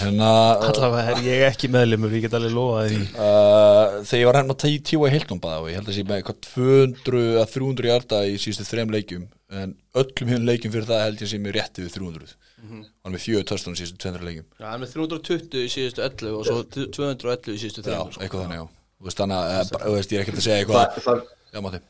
[0.03, 0.31] hérna
[0.69, 3.07] allavega er ég ekki meðlumur, ég get alveg lofaði því.
[3.17, 4.61] Uh, Þegar ég var hérna að
[5.09, 8.35] að Hilton baða og ég held að sé með eitthvað 200 að 300 hjarta í
[8.43, 9.25] síðustu þrem leikjum
[9.57, 12.37] en öllum hérna leikjum fyrir það held ég sé með rétti við 300
[12.67, 14.47] hann með fjögur törstunum síðustu 200 leikjum.
[14.61, 18.43] Já, hann er 320 í síðustu 11 og svo 211 í síðustu Já, 3 eitthvað
[18.47, 18.67] þannig já.
[18.97, 20.97] Þú veist þannig að, eh, bara- þú veist, ég er ekkert að segja eitthvað.
[20.97, 21.21] Það, það,
[21.57, 21.81] Já, Matti.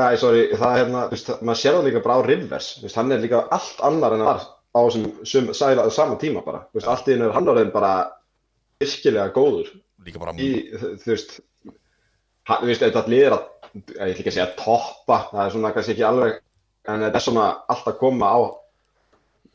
[0.00, 1.02] Æ, sorry, það er hérna,
[1.46, 4.44] maður sér það líka bara á Rivers, hann er líka allt annar en hann var
[4.70, 7.72] á þessum sum, sæla, sama tíma bara, þú veist, allt í hennu er hann orðin
[7.74, 7.92] bara
[8.80, 9.72] virkilega góður.
[10.06, 11.36] Líka bara í, þú veist,
[12.48, 13.44] hann, þú veist, þetta liðir að,
[13.74, 16.40] ég ætla ekki að segja toppa, það er svona kannski ekki alveg,
[16.88, 18.38] en þetta er svona allt að koma á,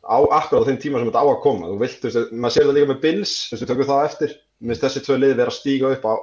[0.05, 2.57] á akkurat á þeim tíma sem þetta á að koma, þú vilt, þú veist, maður
[2.57, 4.35] sér það líka með Bills, þú veist, við tökum það eftir,
[4.65, 6.13] minnst þessi tvö lið vera að stíga upp á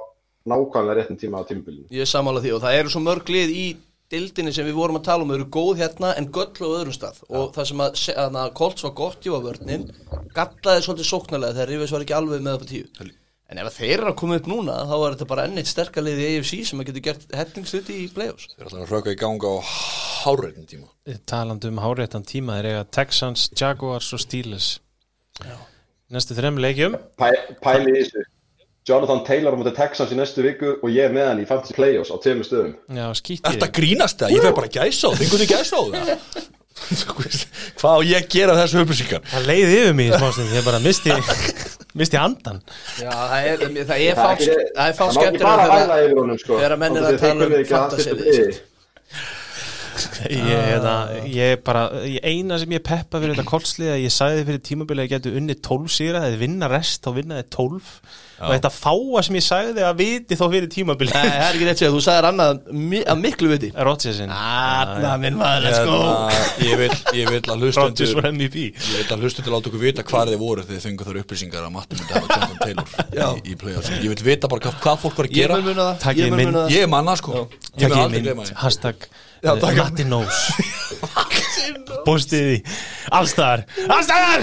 [0.53, 1.89] nákvæmlega réttum tíma á tímabilinu.
[1.93, 3.65] Ég er sammála því og það eru svo mörg lið í
[4.11, 7.19] dildinni sem við vorum að tala um eru góð hérna en göll á öðrum stað.
[7.29, 9.87] Og það sem að, se- að, að Colts var gott í vörnin
[10.35, 13.11] gallaði svolítið sóknarlega þegar Rivers var ekki alveg með það på tíu.
[13.53, 16.05] En ef að þeir eru að koma upp núna þá er þetta bara enneitt sterkar
[16.07, 18.47] lið í AFC sem að getur gert hettingsluti í playoffs.
[18.55, 19.57] Þeir ætla að röka í ganga á
[20.23, 20.87] hárreitin tíma.
[21.29, 24.71] Talandi um háréttan tíma þeir eiga Texans, Jaguars og Steelers.
[26.13, 26.95] Næstu þrem leikjum.
[27.19, 27.29] Pæ,
[27.61, 28.23] pæli í þessu
[28.87, 31.75] Jonathan Taylor á mútið Texans í næstu viku og ég er með hann í Fantasy
[31.77, 32.73] Playoffs á tveimur stöðum.
[33.23, 36.51] Þetta grínast það, ég feg bara gæsa á Þingur þið gæsa á það
[37.79, 39.21] Hvað á ég að gera þessu upplýsingar?
[39.29, 41.13] Það leiði yfir mig í smástund ég bara misti
[42.01, 42.57] misti andan
[42.99, 45.47] Já, það er, það er Það fá ekki- það er fá það má ekki skemmtilega
[45.47, 46.57] bara þegar- væla yfir honum sko.
[46.59, 48.09] þegar menn eru Þannig að tala þið um að fantasy
[50.33, 50.93] ég, hérna,
[51.29, 55.03] ég bara ég, eina sem ég peppa fyrir þetta kolslið að ég sagði fyrir tímabilið
[55.03, 57.91] að ég geti unni 12 síra eða vinna rest þá vinna þið 12
[58.43, 61.13] og þetta fáa sem ég sagði að viti þá fyrir tímabilið.
[61.15, 63.69] Nei, það er ekki rétt sér, þú sagðir annað mi- að miklu viti.
[63.75, 65.97] Rodgersin Anna, minn maður, let's go.
[66.03, 69.69] Hérna, ég, vil, ég vil að Rodgers hlustendur var MVP Ég veit að hlustendur láta
[69.71, 72.59] okkur vita hvað þið voru þegar þið fengu þar upplýsingar að Matti myndi hafa Jonathan
[72.63, 72.87] Taylor
[73.37, 73.89] í, í playoffs.
[74.03, 75.57] Ég vil vita bara hvað, hvað fólk var að Ég gera.
[75.59, 76.51] mun muna það, Takið ég mun mynd.
[76.53, 76.73] muna það.
[76.77, 77.31] Ég er manna sko.
[77.33, 78.57] Ég mun Takk ég aldrei glema mynd, því.
[78.63, 79.07] Hashtag
[79.43, 79.75] Já, eh, takk.
[79.75, 80.37] Matti Knows.
[82.07, 82.57] Bústið því
[83.19, 84.41] Allstaðar Allstaðar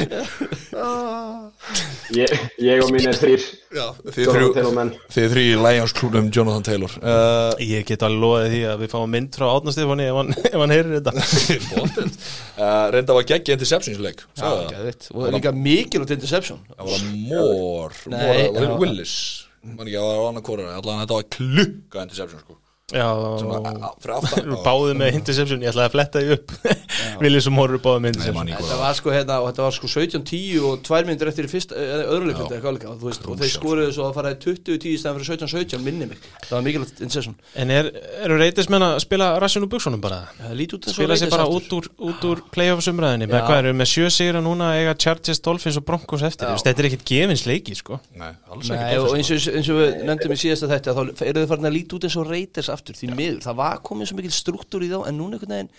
[2.17, 4.89] Ég, ég og mín er þrýr Já, Þið Jonathan þrjú Taylor menn.
[5.15, 6.95] Þið þrjú í Lions klúnum Jonathan Taylor.
[6.99, 10.33] Uh, Ég get alveg loðið því að við fáum mynd frá Átna Stefáni ef hann,
[10.51, 11.13] ef hann heyrir þetta.
[12.61, 14.19] Uh, Reynda var geggi interceptionsleik.
[14.37, 16.59] Og það er líka mikilvægt interception.
[16.75, 19.15] Það var mór það Willis.
[19.65, 22.60] Man ekki að það var annað kóra Allan þetta var klukka interception sko
[24.65, 26.55] Báðum með interception, ég ætlaði að fletta því upp.
[27.23, 28.51] Viljið sem horfur báðum með interception.
[28.51, 33.09] Í Þetta var sko hérna, og þetta var sko 17-10 og tvær myndir eftir þú
[33.09, 36.19] veist, og þeir skoruðu svo að fara í 20-10 stæðan fyrir 17-17, minni mig.
[36.47, 37.37] Það var mikilvægt interception.
[37.61, 37.91] En er,
[38.25, 40.21] eru reytismenn að spila rassinu buksunum bara?
[40.41, 43.47] Það lít út eins og Spila sér bara út úr, út úr playoffs umræðinni með
[43.47, 46.51] hvað eru með sjö sigra núna eiga Chargers, Dolphins og Broncos eftir.
[46.61, 48.01] Þetta er ekkit gefins leiki sko.
[48.21, 48.71] Eins
[49.01, 52.01] og, eins og við nefndum í síðasta þetta þá eru þau farin að líti
[52.81, 55.71] aftur því miður, það var komið svo mikil struktúr í þá en núna einhvern veginn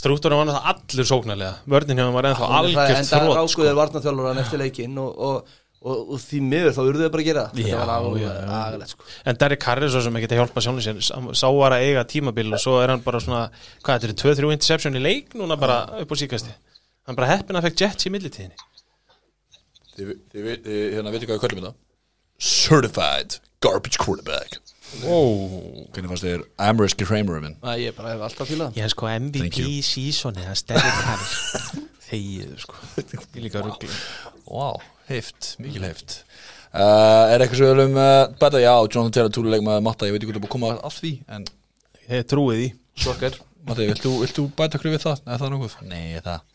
[0.00, 1.54] Strúttur var það allur sóknarlega.
[1.74, 3.40] Vörnin hjá hann var ennþá en það algjört enda þrótt sko.
[3.40, 5.36] rákuðir varnarþjálfur eftir leikinn og, og,
[5.80, 7.44] og, og því miður þá urðu þau bara að gera.
[7.50, 7.60] Það.
[7.60, 9.02] Já, þetta var alveg já, agalegt sko.
[9.24, 10.96] En Derek Carr er svo sem ekki að hjálpa sjónu sér.
[11.02, 13.42] Sá- var að eiga tímabil og svo er hann bara svona
[13.80, 16.52] Hvað, þetta er 2-3 interception í leik núna bara upp á síkasti
[17.08, 18.58] Hann bara heppin að fekk Jets í millitíðinni.
[19.96, 21.10] Þið, þið, þið hérna
[24.90, 27.54] Hvernig fannst þér Amherst Kramer minn?
[27.62, 29.84] Æ, ég bara hef alltaf fílað Ég er sko MVP you.
[29.86, 31.22] seasoni Það er Derek Carr
[32.08, 32.80] Þegið sko
[33.36, 33.90] Ég líka ruggli
[34.50, 34.72] Vá,
[35.10, 36.16] heift, mikil heift
[36.74, 38.62] uh, Er eitthvað sem við viljum uh, bæta?
[38.64, 40.98] Já, Jonathan Taylor túluleik með Matta Ég veit ekki hvað það búið að koma að
[40.98, 41.48] því En
[42.10, 42.68] Ég trúið því
[43.06, 45.24] Sjokkar Matti, vilt þú, vilt þú bæta okkur við það?
[45.30, 45.78] Er það nokkuð?
[45.86, 46.46] Nei, það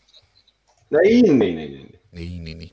[0.92, 2.56] Nei, nei, nei, nei, nei.
[2.60, 2.70] Ný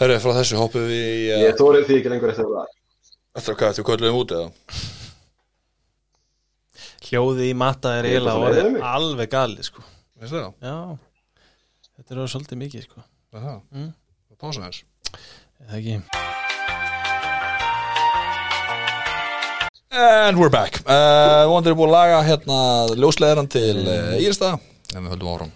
[0.00, 2.76] Hörru, frá þessu hoppum við í uh, Ég þórið því ekki lengur eftir það
[3.30, 4.46] Eftir hvað, þú köllum út eða?
[7.06, 9.84] Hljóðið í matta er er eiginlega alveg galið sko.
[10.18, 10.48] Veist það?
[10.66, 10.78] Já.
[11.94, 13.04] Þetta er orðið svolítið mikið sko.
[13.30, 13.60] Er það?
[13.70, 13.92] Mm.
[14.40, 14.82] Pása þess
[15.60, 15.96] Eða ekki?
[20.00, 20.80] And we're back.
[20.82, 22.58] Uh, Vondur er búin að laga hérna
[22.98, 24.56] ljósleðaran til uh, Írsta
[24.96, 25.54] En við höldum áfram.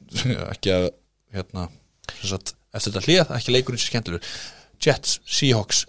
[0.54, 0.88] Ekki að
[1.34, 1.66] hérna
[2.20, 4.34] sem sagt, Eftir þetta hlið, ekki leikurinn sem skemmtilegur.
[4.84, 5.86] Jets, Seahawks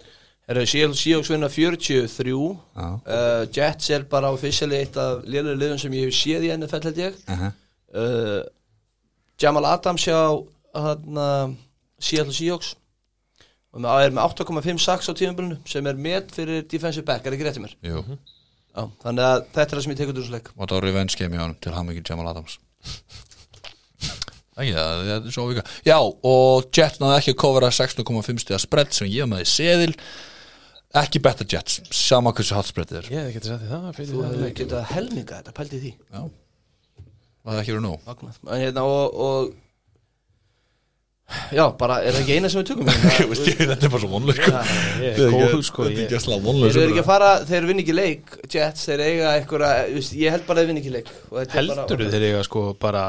[0.48, 6.16] Seahawks vinna 43 uh, Jets er bara officially eitt af lélega liðum sem ég hef
[6.16, 7.18] séð í NFL held ég.
[7.28, 7.52] Uh -huh.
[7.92, 8.42] uh,
[9.38, 10.20] Jamal Adams hjá
[10.74, 11.54] hana,
[12.00, 12.76] Seattle Seahawks.
[13.72, 17.36] Og með, er með 8,5 sacks á tímabilinu sem er met fyrir defensive back, er
[17.36, 17.76] ekki rétt í mér?
[17.84, 18.02] Jú,
[18.78, 20.48] Já, þannig að þetta er það sem ég tekur úr þessu leik.
[20.54, 22.58] Og þetta var revenge game hjá hann til hamingi Jamal Adams.
[24.58, 25.64] Ekki það, það er svo vika.
[25.86, 29.50] Já, og Jets náðu ekki að covera 16,5 stiga spread sem ég var með í
[29.52, 29.94] seðil
[30.96, 33.08] Ekki betta Jets, sama hversu hatt spreadið er.
[33.12, 35.90] Ég geti sagt því það fyrir Þú getað helminga þetta, pældi því.
[36.08, 36.20] Já,
[37.44, 38.06] það er ekki verið nóg?
[38.08, 38.38] Magnað.
[38.48, 39.56] En hérna og, og
[41.52, 42.86] Já, bara er það ekki eina sem við tökum?
[42.88, 45.84] Þetta er bara svo góð sko.
[45.84, 48.32] Þetta er ekki að slá Þeir vonlega eru ekki að fara, þeir vinna ekki leik
[48.54, 49.66] Jets, þeir eiga eitthvað
[50.16, 51.12] Ég held bara þeir vinna ekki leik.
[51.28, 53.04] Og þetta er bara- Heldur þeir eiga sko bara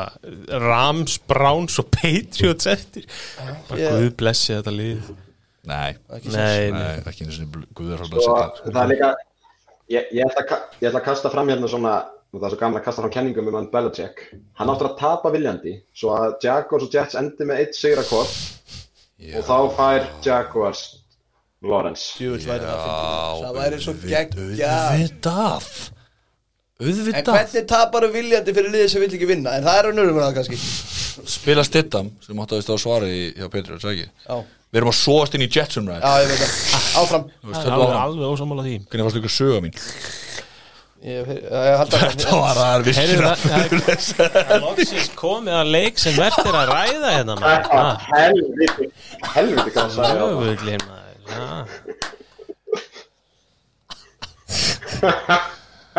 [0.66, 3.08] Rams, Browns og Patriots eftir?
[3.72, 5.14] Bara Guð blessi þetta lið
[5.68, 6.78] Nei, Ekki Nei, nei.
[6.78, 9.10] Nei, ekki einu sinni guður að Og er líka
[9.90, 10.60] Ég, ég, ætla,
[10.92, 11.94] að kasta fram hérna svona
[12.30, 14.20] og það er svo gaman að kasta fram kenningum um hann Belichick.
[14.60, 18.36] Hann áttur að tapa viljandi svo að Jaguars og Jets endi með eitt sigra hvort
[19.34, 20.84] og þá fær Jaguars
[21.66, 22.14] Lawrence.
[22.22, 24.76] Væri það væri svo geggja
[26.80, 27.18] Auðvitað.
[27.20, 29.52] En hvernig tapar þú viljandi fyrir liðið sem vill ekki vinna?
[29.60, 30.58] En það er að nörðum það kannski.
[31.28, 34.08] Spila stittam sem áttu að veist á svari í- hjá Petri, það ekki?
[34.30, 34.36] Já,
[34.70, 36.52] Við erum að sóast inn í Jetsum ræð já ég veit það.
[37.02, 37.24] Áfram.
[37.42, 38.76] Þú Það er var alveg ósámála því.
[38.86, 39.74] Hvernig fannst ykkur söga mín?
[41.00, 43.60] Ég, ég, ég held að Þetta var að Heyrðu, virkilega það-
[44.20, 47.64] Það er loksins komið að leik sem verðt er að ræða hérna maður.
[47.66, 48.86] Þetta Ha, helviti
[49.36, 50.30] helviti hvað það sagði á það.
[50.30, 51.50] Jöfullinn maður ha.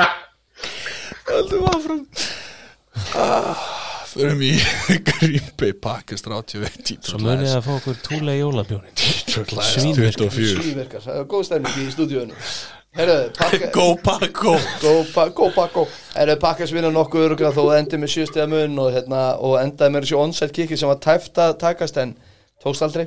[0.00, 2.02] Höldum áfram.
[3.14, 3.68] Ah,
[4.10, 4.50] Förum í
[5.06, 10.32] Green Bay Packers 31 Svo munið að fá okkur túlega jólabjónin Detroit Lions Svínvirkar.
[10.34, 12.48] 24 Svíverkar, það er góð stefning í stúdíunum
[13.38, 14.56] pakka Go Paco.
[14.82, 15.84] Go, pa, go pakko
[16.16, 20.08] Herru, pakkas vinna nokkuð öruglega þó endi með sjöstega mun og, hérna, og endaði með
[20.08, 22.16] þessi onside kiki sem var tæft að takast en
[22.64, 23.06] tókst aldrei.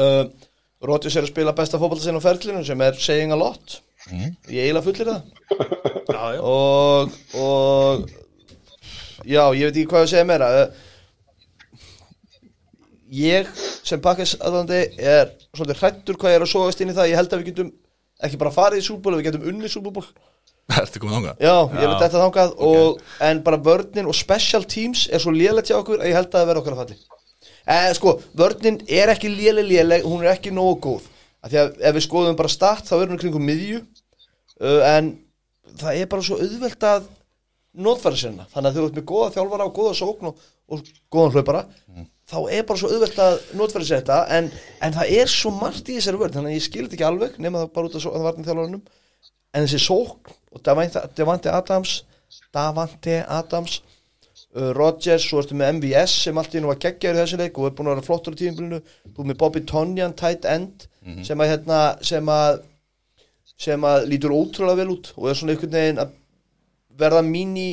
[0.00, 0.24] Uh,
[0.80, 3.82] Rótjus er að spila besta fótbolta sinna á ferlinu sem er saying a lot
[4.50, 5.20] ég eiginlega fullir það.
[6.10, 6.40] Já, já.
[6.42, 8.08] Og, og
[9.22, 10.48] já, ég veit ekki hvað að segja meira.
[13.14, 13.50] Ég
[13.86, 17.10] sem pakkis aðvandi er svolítið hrættur hvað ég er að sogast inn í það.
[17.12, 17.70] Ég held að við getum
[18.26, 20.04] ekki bara farið í súbúl við getum unnið súbúl
[20.80, 21.40] Ertu komið þangað?
[21.42, 25.70] já, ég veit þetta þangað og, en bara vörnin og special teams er svo lélægt
[25.72, 26.98] hjá okkur að ég held að það verði okkar að falli.
[27.70, 31.08] En sko, vörnin er ekki léleg léleg, hún er ekki nógu góð
[31.40, 35.14] af því að ef við skoðum bara start þá er hún kringum miðju uh, en
[35.80, 37.10] það er bara svo auðvelt að
[37.80, 41.36] notfæra sérna þannig að þú ert með góða þjálfara og góða sókn og, og góðan
[41.36, 41.64] hlaupara
[42.30, 44.50] þá er bara svo auðvelt að notfæra sér þetta en,
[44.84, 46.34] en það er svo margt í þessari vörn.
[46.36, 48.82] Þannig að ég skil þetta ekki alveg nema það bara út af vartin þjálfaranum
[49.50, 51.96] en þessi sókn og Davante, Adams
[52.54, 53.80] Davante Adams
[54.50, 57.68] Rodgers, svo ertu með MVS sem allt í hennu var geggjaður í þessu leik og
[57.68, 60.88] er búin að vera flottur í tímabilinu, þú ert með Bobby Tonyan tight end
[61.26, 62.64] sem að hérna, sem að
[63.60, 66.16] sem að lítur ótrúlega vel út og er svona einhvern veginn að
[67.00, 67.68] verða mini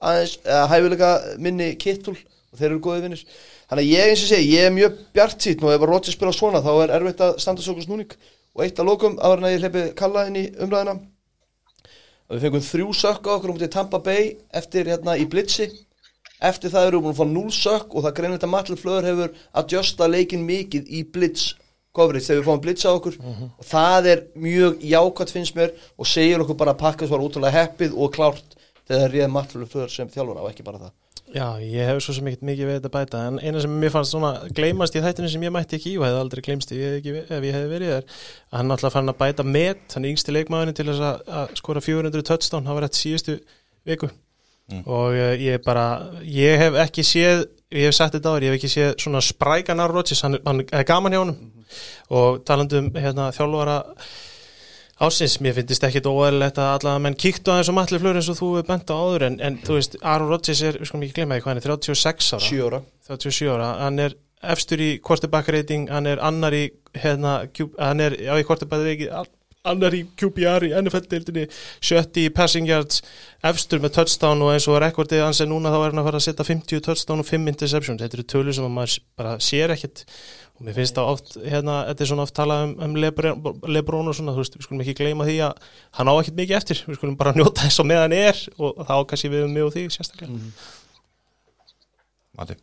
[0.00, 1.10] aðeins, eða hæfilega
[1.42, 3.24] minni kittul og þeir eru góðið vinnir
[3.66, 6.16] þannig að ég eins og segi, ég er mjög bjart sýtt og ef að Rodgers
[6.16, 8.16] spila svona þá er erfitt að standa svo okkur snúning.
[8.56, 10.94] Og eitt að lokum áður en að ég hleypi kalla í umræðina
[12.26, 15.68] og við fengum þrjú sökk á okkur um til Tampa Bay eftir hérna í Blitzi
[16.40, 19.06] eftir það eru við búin að fá 0 sökk og það greinlega að Matle Fleur
[19.06, 19.32] hefur
[19.62, 21.54] adjusta leikin mikið í Blitz
[21.96, 22.26] coverage.
[22.26, 26.44] Þegar við fáum Blitz á okkur og það er mjög jákvæmt finnst mér og segir
[26.44, 28.56] okkur bara að pakkas var útrúlega heppið og klárt
[28.86, 30.94] þegar það réð Matle Fleur sem þjálfur á ekki bara það.
[31.34, 33.90] Já, ég hef svo sem ekkert mikið við þetta að bæta en eina sem mér
[33.90, 37.14] fannst svona gleymast í þættinu sem ég mætti ekki í og hefði aldrei gleymst ekki,
[37.26, 40.36] ef ég hefði verið þar að hann alltaf fann að bæta met hann er yngsti
[40.36, 43.36] leikmaðurinn til að, að skora 400 touchdown, það var rétt síðustu
[43.90, 44.12] viku
[44.84, 45.86] og uh, ég bara
[46.22, 47.44] ég hef ekki séð
[47.74, 50.62] ég hef sagt þetta áður, ég hef ekki séð svona sprækan á Rodgers, hann, hann
[50.70, 51.52] er gaman hjá honum.
[52.14, 53.80] Og talandum hérna, þjálfara
[54.96, 58.38] Ásins, mér finnst ekkit óæðilegt að allavega menn kíktu aðeins og matli flöður eins og
[58.38, 61.18] þú er bent á áður en, en þú veist, Aaron Rodgers er, við skulum ekki
[61.18, 62.44] glemma því hvað hann er, 36 ára?
[62.46, 62.80] 7 ára.
[63.10, 64.16] 37 ára, hann er
[64.54, 66.62] efstur í quarterback rating, hann er annar í
[66.96, 67.34] hérna,
[67.76, 69.12] hann er já, í quarterback rating,
[69.68, 71.46] annar í QBR í NFL-deildinni,
[71.84, 73.02] sjötti í passing yards
[73.46, 76.20] efstur með touchdown og eins og rekordið hans er núna þá er hann að fara
[76.20, 79.74] að setja 50 touchdown og 5 interceptions, þetta eru tölur sem að maður bara sér
[79.76, 80.04] ekkert.
[80.56, 84.16] Og mér finnst það oft, hérna, þetta er svona oft talað um, um Lebron, og
[84.16, 85.66] svona, þú veist, við skulum ekki gleyma því að
[85.98, 88.80] hann á ekkert mikið eftir, við skulum bara njóta þess og með hann er og
[88.88, 90.38] þá kannski við um mig og þig sérstaklega.
[92.40, 92.56] Mati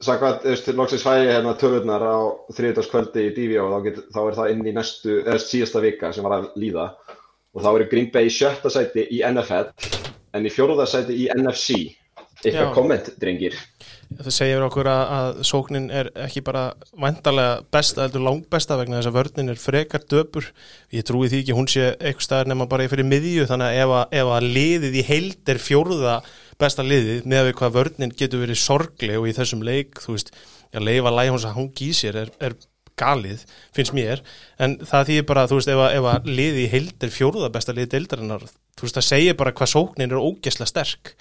[0.00, 2.18] Sakvæmt, þú veist, loksins fæ ég hérna tölurnar á
[2.56, 6.12] þriðdagskvöldi í DV og þá, get, þá er það inn í næstu, eða síðasta vika
[6.16, 6.86] sem var að líða
[7.52, 9.68] og þá eru Green Bay í sjötta sæti í NFL
[10.38, 11.96] en í fjóruða sæti í NFC.
[12.40, 13.56] Eitthvað komment, drengir.
[14.10, 19.10] Það segir okkur að, að sóknin er ekki bara vandarlega besta, heldur langbesta vegna þess
[19.10, 20.48] að vörnin er frekar döpur.
[20.96, 23.92] Ég trúi því ekki, hún sé eitthvað staðar nema bara fyrir miðju, þannig að ef,
[23.98, 26.16] að ef að liðið í heild er fjórða
[26.60, 30.34] besta liðið, með við hvað vörnin getur verið sorgleg og í þessum leik, þú veist,
[30.74, 32.56] að leifa lægjum að hún gísir er, er
[33.00, 33.44] galið,
[33.76, 34.22] finnst mér,
[34.60, 37.50] en það þýðir bara, þú veist, ef að, ef að liðið í heild er fjórða
[37.54, 38.46] besta liðið deildarinnar,
[38.76, 41.14] þú veist, það segir bara hvað sóknin er ógesla sterk.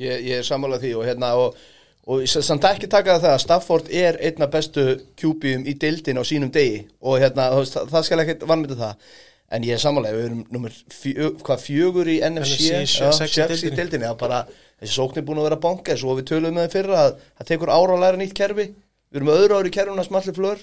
[0.00, 1.60] ég, ég er sammálað því og hérna og,
[2.06, 6.52] og samt ekki taka það að Stafford er einna bestu kjúbjum í deildin á sínum
[6.52, 9.14] degi og hérna það, það skal ekki vannmynda það
[9.50, 13.12] en ég er sammálað, við erum nummer fjö, hvað fjögur í NFC, NFC, sjö- já,
[13.20, 14.06] sex í sex í deildinni.
[14.08, 14.40] það bara,
[14.80, 17.46] þessi sókn er búin að vera bankes og við töluðum með þeim fyrra að það
[17.52, 20.58] tekur ára að læra nýtt kerfi við erum öðru ári í kerfuna smalli flör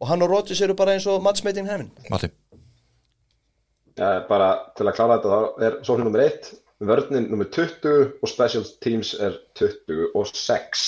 [0.00, 2.28] og hann og Rodgers eru bara eins og matchmating heiminn Mati
[3.94, 6.48] Ja, bara til að klára þetta þá er sóknin nummer 1,
[6.82, 10.80] vörnin nummer 20 og special teams er 26.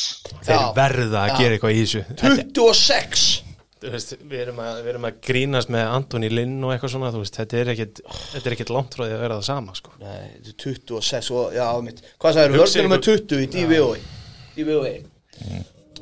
[0.43, 1.37] Þeir verða að Já.
[1.39, 2.03] gera eitthvað í þessu.
[2.11, 3.46] Þetta- 26 Þú
[3.95, 7.37] veist, við erum, að, við erum að grínast með Antoni Linn og eitthvað svona, veist,
[7.41, 8.01] þetta er ekkit,
[8.33, 9.95] þetta er ekkit langt frá því að vera það sama, sko.
[10.01, 12.03] Nei, þetta er 26 og, já, mitt.
[12.23, 14.05] Hvað sagður, vörðinu með ykkur- 20 í DVOI
[14.57, 14.95] DVOI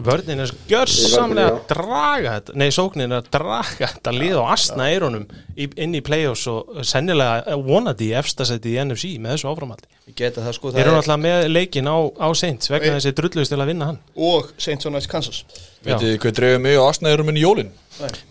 [0.03, 4.89] Vörnin er gjörsamlega að draga þetta, nei, sóknin er að draga þetta lið á astna
[4.91, 9.89] eironum inn í play-offs og sennilega vonandi í efstasæti í NFC með þessu áframaldi.
[10.11, 12.99] Ég geta það sko Þeir eru það er, náttúrulega með leikin á, á Saints vegna
[12.99, 14.03] þessi drullust til að vinna hann.
[14.19, 15.45] Og Saints on Ice Kansas.
[15.87, 17.75] Vitið þið hvað dreifum mig og Asnaðurum minn í jólin?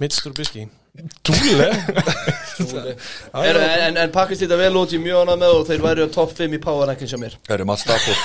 [0.04, 0.68] Mittstur Biski.
[1.24, 1.72] Túle
[3.34, 6.10] En, en, en pakkist þetta vel út í mjög annað með og þeir væri á
[6.14, 8.20] topp 5 í power ranking sem mér Erum Stafford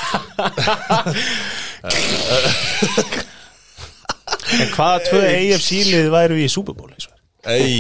[4.59, 7.15] En hvaða tvö AFC-lið væru í Super Bowl eins og
[7.49, 7.79] Ei,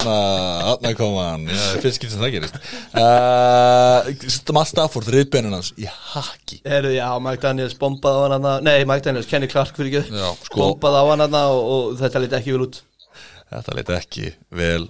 [0.00, 1.44] þarna kom hann.
[1.52, 2.56] Já, Fyrst skipt sem það gerist.
[2.96, 4.08] Uh,
[4.56, 8.86] Matt Stafford, riðbennin hans Í haki Herðu, já, Mike Daniels bombaði á hann hana Nei,
[8.88, 10.22] Mike Daniels, Kenny Clark fyrir ekki.
[10.48, 10.56] Sko.
[10.56, 12.80] Bombaði á hann hana og, og þetta liti ekki vel út.
[13.50, 14.84] Þetta leit ekki vel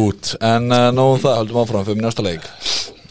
[0.00, 0.34] út.
[0.40, 2.46] En uh, nóðum það, höldum áfram fyrir næsta leik.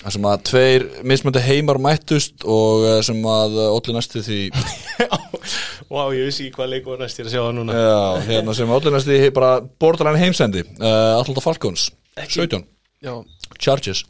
[0.03, 4.39] Það sem að tveir mismöndi heimar mættust og uh, sem að uh, olli næstu því
[5.89, 7.77] Vá, ég vissi ekki hvað leik var næst ég er að sjá það núna.
[7.77, 11.87] Já, hérna sem olli næstu því bara borderline heimsendi uh, Atlanta Falcons
[12.19, 12.61] 17,
[13.03, 13.13] Já.
[13.57, 14.03] Chargers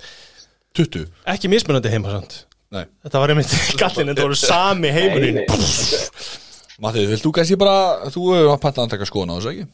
[0.75, 1.05] 20
[1.35, 2.41] Ekki mismunandi heima samt.
[2.73, 5.39] Nei, Þetta var einmitt gallin, þetta voru sami heimurinn.
[5.43, 6.31] Nei, nei.
[6.83, 9.67] Matti, vilt þú kannski bara þú hefur að panta að taka skoðan á þessu ekki?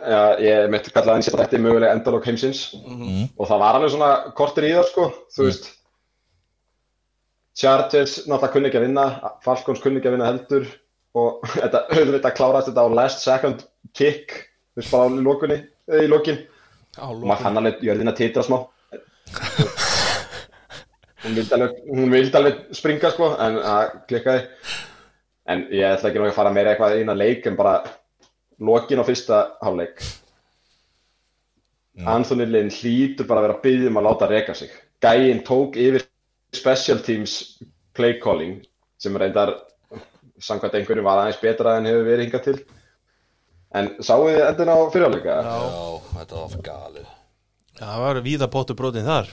[0.00, 2.60] Já, ég mitt kallaði hann sér þetta mögulega endalók heimsins.
[3.36, 5.66] Og það var alveg svona kortir í það sko, þú veist
[7.60, 9.08] Chargers náttúrulega kunni ekki að vinna
[9.44, 10.70] Falcons kunni ekki að vinna heldur
[11.20, 15.58] og þetta auðvitað klárast þetta á last second kick þú veist bara á lokunni,
[15.90, 16.38] eh, í lokin.
[17.00, 18.62] Og maður fann alveg jörðina titra smá.
[21.20, 24.44] Hún vildi alveg, hún vildi alveg springa sko en það klikkaði.
[25.50, 27.74] En ég ætla ekki nú að fara meira eitthvað að leik en bara
[28.60, 30.00] lokin á fyrsta hálfleik.
[32.08, 34.70] Anthony Lynn hlýtur bara að vera að byggja um að láta reka sig.
[35.02, 36.06] Gæinn tók yfir
[36.52, 37.34] special teams
[37.94, 38.60] play calling
[38.98, 39.54] sem reyndar
[40.40, 42.58] samkvæmt einhverju var aðeins betra en hefur verið hingað til.
[43.76, 45.34] En sáu þið endin á fyrirháleika?
[45.46, 45.58] Já,
[46.16, 47.10] þetta var galið.
[47.80, 49.28] Já, það var víða póttu brotin þar.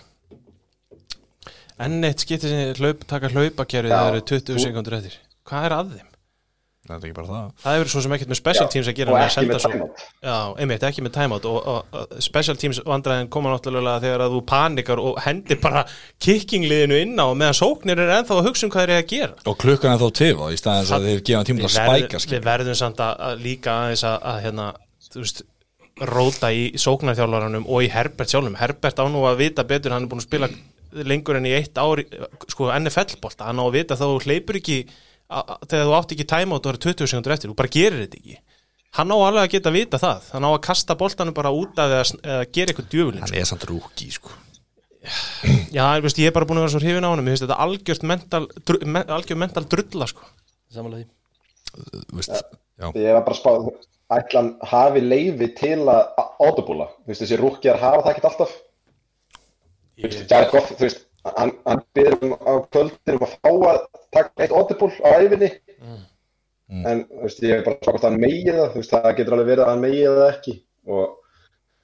[1.79, 5.17] Enn eitt skipti sem hlaup, taka hlaupakerfið það eru 20 þú- sekundur eftir.
[5.47, 6.07] Hvað er að þeim?
[6.87, 7.47] Þetta er ekki bara það.
[7.63, 9.53] Það hefur svo sem ekkert með special teams að gera og með að ekki senda
[9.53, 10.03] með svo timeout.
[10.27, 14.37] Já, einmitt, ekki með timeout og, og, og special teams vandræðin koma náttúrulega þegar að
[14.37, 15.83] þú panikar og hendir bara
[16.23, 19.35] kickingliðinu inn á meðan sóknir er ennþá að hugsa um hvað þeir eru að gera.
[19.51, 22.23] Og klukkan er þá tifa í staðins að þeir gefa tíma til að spæka.
[22.31, 24.71] Við verðum samt að, að líka aðeins að, að hérna,
[25.11, 25.43] þú veist,
[25.97, 28.57] róta í sóknarþjálfaranum og í Herbert sjálfum.
[28.59, 30.49] Herbert á nú að vita betur, hann er búin að spila
[31.07, 32.05] lengur en í eitt ári
[32.47, 32.69] sko
[35.27, 38.03] Þú ekki þegar þú átt ekki timeout og eru 20 sekundur eftir, þú bara gerir
[38.05, 38.37] þetta ekki.
[38.97, 40.29] Hann á alveg að geta að vita það.
[40.33, 43.49] Hann á að kasta boltanum bara út af eða, eða gera eitthvað djöfulinn Hann er
[43.49, 44.31] samt rúki sko.
[45.75, 48.07] Já, þú veist, ég er bara búin að vera svo hrifin á hann þetta algjört
[48.07, 50.25] mental, dru, me, algjört mental drulla sko.
[50.73, 51.11] Samanlega því.
[52.07, 52.17] Þú
[52.77, 53.51] Já, ég var bara að spá
[54.17, 56.03] ætlan hafi leifi til að
[57.01, 58.55] þú veist þessi rúkjar hafa það ekkert alltaf.
[59.97, 63.51] Þú veist, Jared Goff, þú veist hann, hann byrður um á kvöldin um að fá
[63.71, 63.79] að
[64.15, 65.51] taka eitt audibúl á æfinni
[66.67, 69.15] en þú veist, ég er bara að spá hvort hann megið það, þú veist, það
[69.19, 70.55] getur alveg verið að hann megið það ekki.
[70.87, 71.05] Og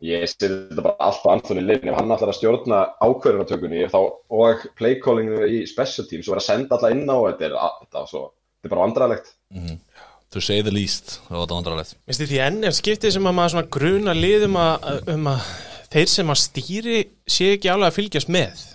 [0.03, 3.99] ég sé þetta bara allt á Anthony Lynn ef hann ætlar að stjórna ákverðunartökunni þá
[4.03, 8.01] og playcallinginu í special teams og vera að senda alla inn á þetta er, þetta
[8.01, 8.23] er, svo,
[8.59, 9.31] þetta er bara vandræðilegt
[10.33, 13.37] to say the least Það var þetta vandrarlegt Minnst því enn er skiptið sem að
[13.39, 15.49] maður svona gruna liðum að, um að
[15.93, 17.01] þeir sem að stýri
[17.37, 18.67] sé ekki alveg að fylgjast með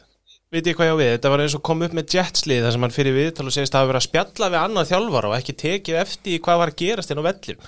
[0.48, 2.74] veit ég hvað ég á við, þetta var eins og kom upp með jetslið þar
[2.74, 5.36] sem hann fyrir viðtal og segist að hafa verið að spjalla við annað þjálfara og
[5.36, 7.58] ekki tekið eftir hvað var að gerast inn á vellir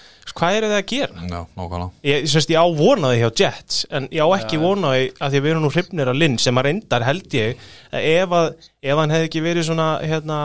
[0.41, 1.25] hvað eru þið að gera?
[1.27, 1.91] Já, nákvæmlega.
[2.07, 5.51] Ég, ég á vonaði hjá Jets en ég á ekki vonaði að því að við
[5.53, 8.49] erum nú hrifnir að Linn sem að reyndar held ég að ef, að,
[8.81, 10.39] ef hann hefði ekki verið svona hérna,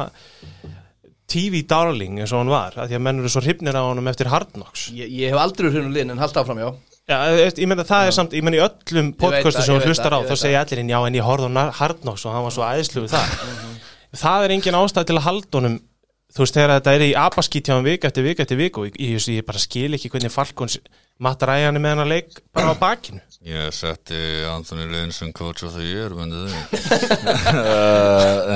[1.32, 4.12] TV darling eins og hann var að því að menn eru svo hrifnir á honum
[4.12, 4.90] eftir Hard Knocks.
[4.94, 6.70] Ég, ég hef aldrei hrjunum linn en halda áfram, já.
[7.06, 10.16] Já, ég ég meina það er samt, ég meina í öllum podcastu sem veit hlustar
[10.18, 12.56] á, þá segja allir inn já en ég horfði á Hard Knocks og hann var
[12.56, 13.36] svo æðislu við það
[14.16, 15.76] það er engin ástæð til að halda honum
[16.36, 18.90] þú veist þegar þetta er í abaskít hjá hann vik eftir vik eftir vik og
[18.90, 20.80] ég, ég, ég bara skil ekki hvernig Falkons
[21.24, 23.22] Matt Ryan er með hann að leik bara á bakinu.
[23.48, 24.18] Ég setti
[24.52, 26.50] Anthony sem coach of the year þau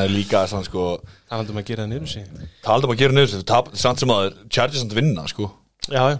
[0.11, 0.97] Líka sann sko
[1.29, 2.27] það handum að gera sig
[2.65, 5.47] Taldum að gera tap, Samt sem að Chargers samt vinna sko.
[5.87, 6.19] Já, já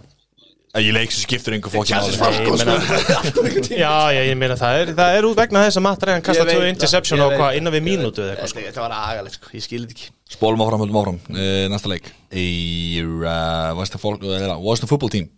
[0.69, 2.75] En Ég leik sem skiptur einhver meina,
[3.83, 6.45] já, já, ég meina það er, það er út vegna þess að Matt Ryan kasta
[6.45, 8.59] tvö interception veit hvað innan við mínútu eða eitthvað sko.
[8.59, 10.11] Þetta þetta var agalegt, sko, ég þetta ekki.
[10.29, 11.17] Spólum áfram, höldum áfram.
[11.33, 12.11] Uh, Næsta leik.
[12.29, 15.31] Eir uh, Washington football team.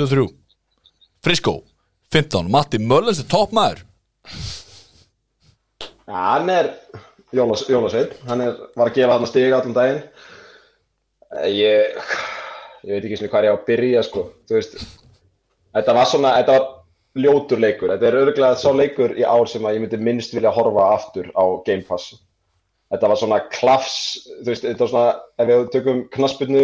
[0.00, 0.30] 23
[1.20, 1.58] Frisco
[2.10, 3.84] 15 Matti Möllens er toppmaður.
[6.08, 6.72] Ja, hann er
[7.36, 10.00] Jólas, Jólasveit, hann er, var að gefa hann að stiga allan daginn.
[11.38, 12.00] Eh, ég,
[12.84, 14.76] ég veit ekki svona hvað ég á að byrja sko, þú veist
[15.76, 16.68] þetta var svona, þetta var
[17.18, 17.92] ljótur leikur.
[17.94, 21.30] Þetta er örgulega sá leikur í ár sem að ég myndi minnst vilja horfa aftur
[21.34, 22.14] á Game Pass.
[22.90, 23.96] Þetta var svona klafs,
[24.40, 26.62] þú veist, þetta var svona ef við tökum knaspinu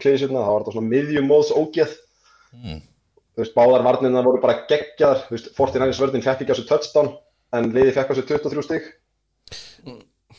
[0.00, 1.96] klísutna, þá var þetta svona miðjumóðs ógeð.
[2.56, 6.68] Þú veist, báðar varnirna voru bara geggjaðar, þú veist, 49ers vörðin fekk ekki á sig
[6.70, 7.12] touchdown,
[7.56, 8.88] en liði fekk á sig 23 stig.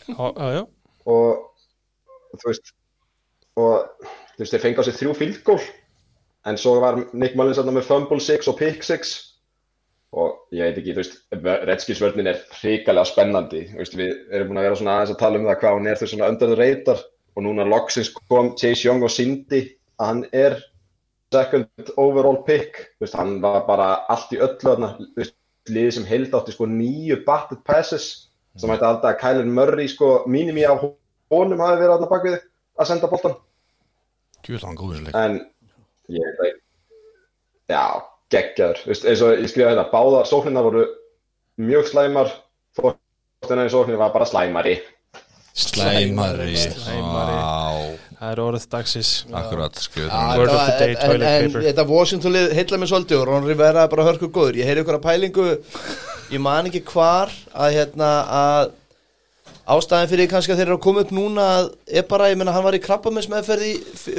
[0.07, 0.63] Já, já, já.
[1.07, 2.73] og þú veist
[3.57, 5.63] og þú veist, þeir fengi á sig þrjú field goal.
[6.47, 9.15] En svo var Nick Mullins þarna með fumble 6 og pick 6
[10.17, 11.17] og ég veit ekki, þú veist,
[11.67, 15.19] Redskins vörnin er hrikalega spennandi, þú veist, við erum búin að vera svona aðeins að
[15.19, 17.03] tala um það hvað hún er þau svona under the radar.
[17.37, 19.59] Og núna loksins kom Chase Young og Cindy.
[19.99, 20.55] Að hann er
[21.35, 25.35] second overall pick, þú veist, hann var bara allt í öllu þarna, þú veist,
[25.67, 28.07] liðið sem held átti sko nýju batted passes
[28.57, 32.89] sem ætti alltaf að Kyler Murray sko mínimi á honum hafi verið þarna bakvið að
[32.89, 33.35] senda boltan
[34.47, 35.15] Hann góður leik.
[35.17, 35.39] En
[36.13, 36.61] ég veit
[37.67, 37.83] já,
[38.33, 38.83] geggjaður.
[38.83, 40.85] Þú veist, eins og ég skrifaði þetta, báðar sóknirna voru
[41.59, 42.31] mjög slæmar.
[42.77, 44.77] Fórstina í sóknir var bara slæmari.
[45.57, 46.53] Slæmari.
[46.61, 47.37] Slæmari.
[47.41, 49.11] Á, Það er orðið dagsins.
[49.29, 49.75] Akkurat,
[50.79, 51.53] day, en-.
[51.53, 54.97] Þetta Washington-lið heilla mig svolítið og Ron Rivera er bara hörku góður Ég heyri ykkur
[54.97, 55.47] að pælingu.
[56.33, 58.71] Ég man ekki hvar að hérna að
[59.67, 61.65] ástæðin fyrir kannski að þeir eru að koma upp núna að
[61.99, 63.73] er bara, ég menna hann var í krabbamins meðferð í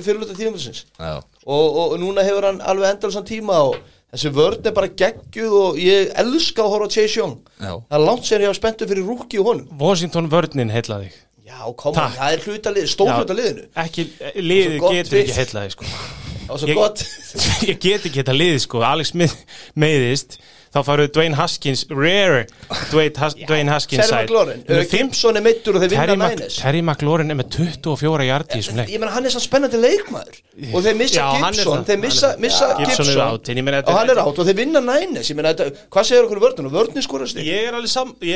[0.04, 1.14] fyrirluta tíðumilsins Já,
[1.46, 3.78] og, og núna hefur hann alveg endalsan tíma og
[4.12, 7.96] þessi vörn er bara geggjuð og ég elska að horfa á Chase Young já Það
[8.00, 11.24] er langt sér ég hafa spenntu fyrir rúki og honum Washington vörninn heitlaði þig.
[11.48, 12.16] Já, koma, Takk.
[12.20, 13.16] það er hluta lið, stór Já.
[13.22, 14.04] hluta liðinu Ekki,
[14.36, 15.88] liðið Svo gott getur ekki heitlaði sko.
[15.88, 17.04] Það var svo Ég- gott
[17.70, 18.82] Ég get ekki þetta liðið sko.
[18.84, 19.34] Alex Smith
[19.80, 20.36] meiðist.
[20.68, 22.42] Þá faruð Dwayne Haskins, rare
[22.90, 24.26] Dwayne, Has, Dwayne Haskins Terry.
[24.26, 28.58] McLaurin, Gibson er meittur og þeir vinna Mac, nænes Terry McLaurin er með 24 hjarti
[28.58, 28.92] í þessum leik.
[28.92, 30.40] Ég meina hann er svo spennandi leikmaður.
[30.74, 35.68] Og þeir missa það, þeir missa, þetta og hann er átt og þeir vinna þetta,
[35.88, 37.70] hvað segir okkur vörnum og vörnum skorast Ég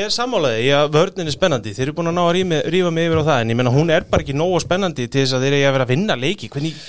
[0.07, 1.73] er sammálaði, vörnin er spennandi.
[1.75, 3.73] Þeir eru búin að ná að rífa, rífa mig yfir á það en ég menna
[3.75, 6.17] hún er bara ekki nógu spennandi til þess að þeir eru að vera að vinna
[6.23, 6.49] leiki.
[6.53, 6.79] Hvernig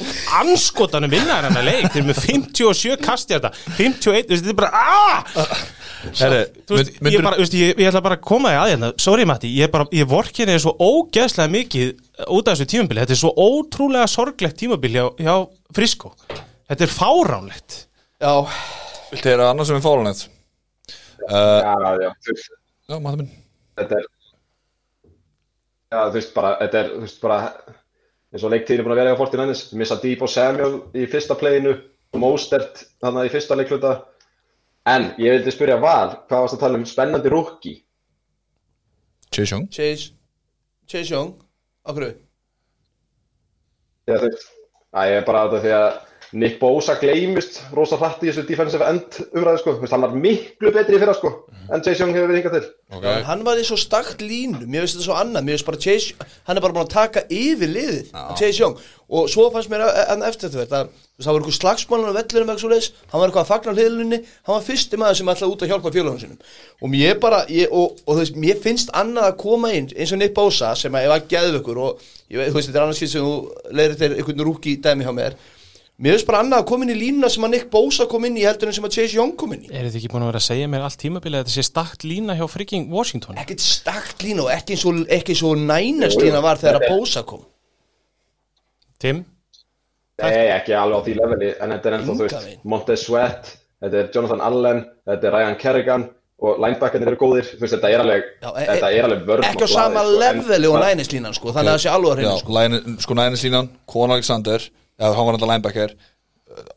[0.41, 1.89] anskotanum vinna er hann að leik?
[1.91, 3.51] Þeir eru með 57 kasti þetta.
[3.75, 7.55] 51, þú veist, þetta er bara aaaah Herri, Þú veist, mynd- ég, bara, þú veist,
[7.57, 8.91] ég, ég ætla bara að koma því að hérna.
[9.01, 11.93] Sorry Matti, ég, bara, ég vorkinni er svo ógeðslega mikið
[12.29, 13.01] út af þessu tímabili.
[13.05, 15.35] Þetta er svo ótrúlega sorglegt tímabili hjá, hjá
[15.75, 16.13] Frisko
[16.69, 17.79] Þetta er fáránlegt.
[18.21, 18.35] Já,
[19.11, 20.27] Viltu heyra annars sem er fáránlegt?
[21.25, 21.75] Uh, já,
[22.05, 22.11] já,
[22.91, 23.33] já, maður minn.
[23.81, 24.07] Þetta er
[25.95, 27.39] já, þú veist bara, þetta er, þú veist bara
[28.35, 31.37] eins og leiktíðin er búin að vera á 49ers missa Deep og Samuel í fyrsta
[31.39, 31.77] playinu
[32.19, 33.93] Mostert þannig í fyrsta leikluta
[34.91, 37.75] en ég vildi spyrja Val, hvað varst að tala um spennandi rúki
[39.35, 39.69] Chase Young.
[39.73, 40.13] Chase
[40.87, 41.35] Chase Young,
[41.89, 42.11] okkur
[44.05, 44.51] Já, þú veist,
[44.93, 45.87] að ég er bara að þetta því að
[46.33, 50.17] Nick Bosa gleymist rosa hrætt í þessu defensive end umræðu sko, Þú veist, hann var
[50.17, 51.33] miklu betri í fyrra sko,
[51.69, 52.73] en Chase Young hefur verið hingað til.
[52.97, 53.23] okay.
[53.29, 55.47] Hann var í svo stakt línu, mér finnst þetta svo annað.
[55.47, 58.79] Mér finnst bara Chase, hann er bara búin að taka yfir liðið Chase Young.
[59.15, 62.17] Og svo fannst mér enn eftir þetta að þú veist, Það var eitthvað slagsmálun á
[62.17, 65.29] vellinum eitthvað svo leiðis Hann var eitthvað að fagna hliðlunni Hann var fyrsti maður sem
[65.31, 66.41] ætlaði út að hjálpa félagum sinum
[66.83, 70.11] Og mér bara, ég, og, og þú veist, mér finnst annað að koma inn Eins
[70.11, 72.03] og Nick Bosa sem að ef að geðu ykkur Og
[72.35, 73.37] ég þú veist, þetta er annars skil sem þú
[73.79, 75.39] leiðir til einhvern rúki dæmi hjá mér
[75.95, 78.35] Mér finnst bara annað að koma inn í línuna sem að Nick Bosa kom inn
[78.41, 80.33] í heldur en sem að Chase Young kom inn í Er þið ekki búin að
[80.33, 83.39] vera að segja mér allt tímabilið að þetta sé stakt lína hjá freaking Washington?
[83.39, 87.45] ekkert stakt lína og ekki og, ekki og nænast lína var þegar að Bósa kom
[88.99, 89.23] Tim?
[90.23, 92.53] Nei, ekki alveg á því leveli, en þetta er ennþá, þú veist.
[92.71, 93.49] Montez Sweat,
[93.83, 96.05] þetta er Jonathan Allen, þetta er Ryan Kerrigan
[96.45, 99.49] og linebackarnir eru góðir, þú veist, þetta er alveg, Já, e- þetta er alveg vörn
[99.49, 102.31] ekki á sama leveli og nænast línan sko, þannig að það sé alveg að Já,
[102.31, 102.97] reyna sko.
[103.07, 104.69] sko nænislínan, Kon Alexander
[105.01, 105.95] eða hann var alltaf linebacker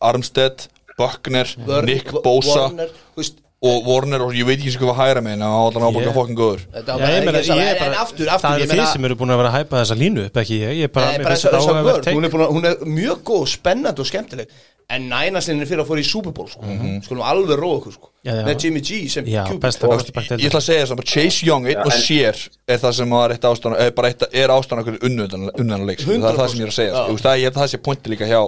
[0.01, 4.97] Armstead, Buckner Vörn- Nick Bosa Warner, veist, og Warner og ég veit ekki sem hvað
[5.01, 6.63] hæra með en hann var alltaf fokkin góður.
[6.74, 9.51] Já, er en, bara, aftur, aftur það er þið meina- sem eru búin að vera
[9.51, 12.15] að hæpa þessa línu upp, ekki ég, ég bara, Nei, mér bara að vörn, take.
[12.18, 14.47] hún er, búin að, hún er mjög góð, spennandi og skemmtileg
[14.88, 16.63] en nænaslinni fyrir að fóra í Super Bowl sko.
[17.03, 18.11] skulum alveg róa okkur sko.
[18.23, 18.43] Já, já.
[18.47, 21.81] með Jimmy G sem quarterback ég, ég ætla að segja þess að Chase Young einn
[21.83, 25.83] og sér er það sem var eitt ástæðan er bara eitt, er ástæðan okkur unnan
[25.89, 26.15] leik sko.
[26.15, 27.03] það er það sem ég er að segja sko.
[27.09, 28.41] Þú veist, það, ég held að það sé pointi líka hjá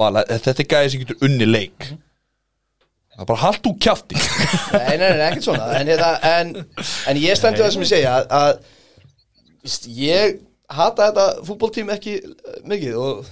[0.00, 1.90] Vala, þetta er gæði sem getur unni leik
[3.20, 6.52] það er bara haldt úr kjafti nei, nei, nei, ekkert svona en, hérna, en,
[7.10, 8.62] en ég stendur það sem ég segja að,
[9.98, 10.38] ég
[10.70, 13.26] hata þetta fútboltím ekki eh, mikið og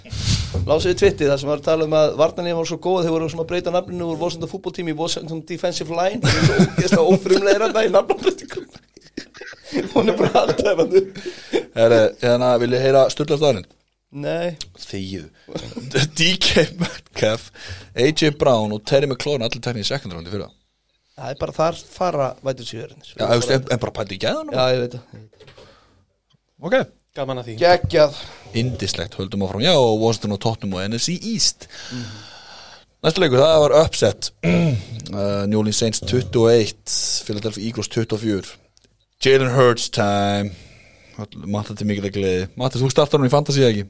[0.68, 3.14] lásið í tvitti þar sem var að tala um að varnarnið var svo góð þeir
[3.14, 6.20] voru sem að breyta nafninu úr Washington fútboltím í Washington Defensive Line.
[6.24, 8.68] Það er svo ógeðslega ófrumlegir að það í nafnabrættingum
[9.92, 10.78] hún er bara alltaf
[11.78, 13.66] Þannig að vilja heyra styrla staðarinn?
[14.08, 14.56] Nei.
[14.80, 15.26] Þegið.
[16.16, 17.50] DK Metcalf
[17.92, 20.48] AJ Brown og Terry McLaurin allir teknir í second roundi fyrir
[21.18, 22.68] það er bara þar fara vætur
[23.02, 25.26] veist, en, bara pældi í gæðanum já, ég veit það.
[26.68, 26.76] Ok
[27.18, 27.54] Gaman að því.
[27.58, 28.18] Geggjað.
[28.58, 29.62] Indislegt, höldum áfram.
[29.64, 31.66] Já, og Washington og Tottenham og NFC East.
[33.02, 34.32] Næsta leikur, það var upset.
[35.08, 36.74] Uh, New Orleans Saints 21
[37.24, 38.58] Philadelphia Eagles 24
[39.24, 40.50] Jalen Hurts time.
[41.48, 42.42] Matta til mikil að gleði.
[42.60, 43.86] Matti, þú startar hún í fantasy ekki?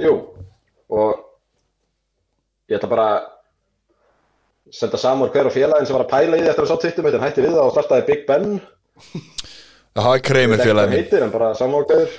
[0.00, 0.14] Jú,
[0.88, 1.20] og
[2.72, 3.08] ég ætla bara
[4.72, 7.10] senda samur hver og félagin sem var að pæla í því eftir að sá tvittum
[7.10, 8.48] heitir hætti við það og startaði Big Ben
[9.92, 11.50] Það hafa hvað félagin heitir en bara
[11.88, 12.14] hver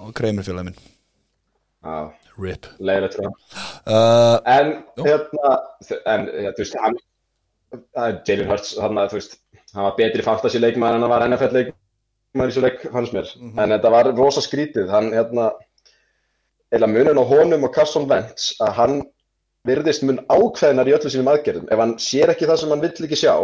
[0.00, 0.76] Og Kramer félagin
[2.36, 2.68] RIP.
[2.80, 5.50] Leiðilegt uh, En hérna,
[6.12, 6.96] en þú veist, hann
[8.26, 8.96] Jalen Hurts, hann
[9.76, 13.32] hann var betri fantasy leikmaður en hann var NFL leikmaður í svo leik hans mér.
[13.44, 15.50] En þetta var rosa skrítið, hann hérna
[16.76, 18.96] eða munun á honum og Carson Wentz að hann
[19.66, 21.68] virðist mun ákveðnar í öllu sínum aðgerðum.
[21.72, 23.34] Ef hann sér ekki það sem hann vill ekki sjá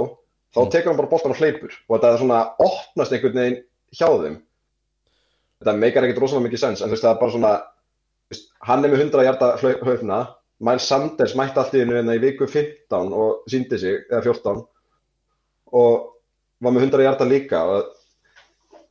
[0.53, 1.74] þá tekur hann bara boltan og hleypur.
[1.88, 3.59] Og þetta er svona opnast einhvern veginn
[3.96, 4.36] hjá þeim.
[5.62, 8.48] Þetta meikar ekkert rosalega mikið sens en þú veist það er bara svona þú veist,
[8.68, 10.20] hann er með 100 hjarta hlaupna.
[10.62, 14.62] Miles Sanders mætti allt í hennu hérna í viku 15 og síndi sig, eða 14
[15.72, 16.09] og
[16.62, 17.62] var með 100 hjarta líka.
[17.66, 17.88] Og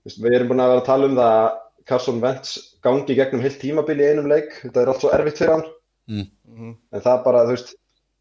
[0.01, 1.51] þú veist, við erum búin að vera að tala um það að
[1.91, 5.55] Carson Wentz gangi gegnum heilt tímabil í einum leik, þetta er allt svo erfitt fyrir
[5.55, 5.69] hann.
[6.11, 6.73] Mm.
[6.91, 7.75] en það bara, þú veist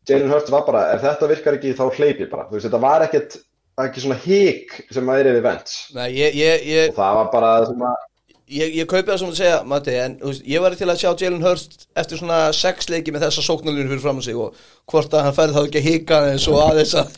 [0.09, 3.05] Jalen Hurts var bara, ef þetta virkar ekki þá hleypi bara, þú veist, þetta var
[3.07, 3.41] ekkert
[3.81, 5.33] ekki svona hík sem að er
[6.13, 7.75] ég, ég, ég, og það var bara að
[8.51, 11.11] ég, ég kaupi það sem þú segja, Matti En veist, ég var til að sjá
[11.13, 14.59] Jalen Hurst Eftir svona sex leiki með þessa sóknarlínu fyrir fram á sig Og
[14.91, 17.15] hvort að hann færi þá ekki að hika eins og aðeins að,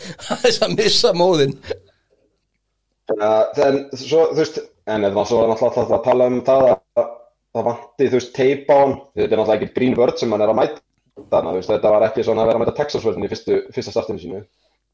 [0.77, 1.57] missa móðin
[3.13, 7.11] að, en svo, þú veist, en það var svo náttúrulega að tala um það að
[7.53, 8.95] það vanti, þú veist, teip á hann.
[9.13, 10.81] Þetta er náttúrulega ekki Green Bird sem hann er að mæta
[11.19, 13.93] þarna, þú veist, þetta var ekki svona að vera að mæta Texas-vörðin í fyrstu, fyrsta
[13.95, 14.43] startinu sínu.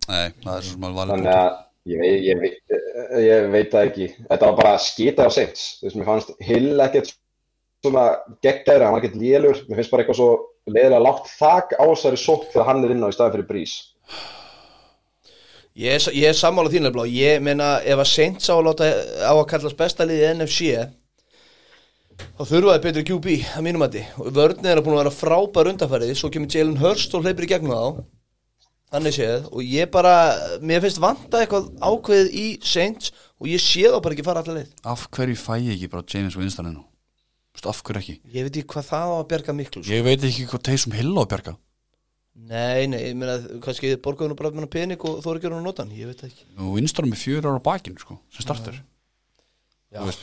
[0.09, 1.49] Nei, það er svo sem alveg valið Þannig að
[1.93, 4.09] ég, veit- ég, veit- ég veit það ekki.
[4.29, 5.57] Þetta var bara skita á seint.
[5.81, 7.13] Þú veist, mér fannst Hill ekkert
[7.85, 8.05] svona
[8.43, 9.61] geggjæri, hann var ekkert lélur.
[9.69, 10.31] Mér finnst bara eitthvað svo
[10.69, 13.77] leiðilega lágt þak á þessari sók þegar hann er inn á í staðin fyrir brís.
[15.79, 18.89] Ég, er- ég er sammála þínu blá Ég meina, ef að Saints á að láta
[19.23, 20.73] á að kallast besta liði NFC
[22.19, 25.71] þá þurfaði betri QB að mínum að og vörnið er að búin að vera frábær
[25.73, 28.05] undanfærið svo kemur Jalen Hurst og hleypir í gegnum þá.
[28.89, 30.13] Þannig séð og ég bara
[30.65, 34.63] mér finnst vanta eitthvað ákveðið í Saints og ég sé þá bara ekki fara allar
[34.63, 34.71] leið.
[34.89, 36.73] Af hverju fæ ég ekki bara James Winston
[37.59, 38.21] veist, af hverju ekki?
[38.33, 39.93] ég veit ekki hvað það á að berga miklu sko.
[39.93, 41.55] Ég veit ekki hvað Taysom Hill á að bjarga.
[42.49, 45.63] Nei, nei, ég meina kannski borgaðun og bara með pening og þú er ekki að
[45.65, 46.47] nota hann, ég veit ekki.
[46.57, 48.79] Og Winston er með fjör ára á bakinu sko, sem starter.
[49.91, 49.99] Já.
[49.99, 50.23] Þú veist,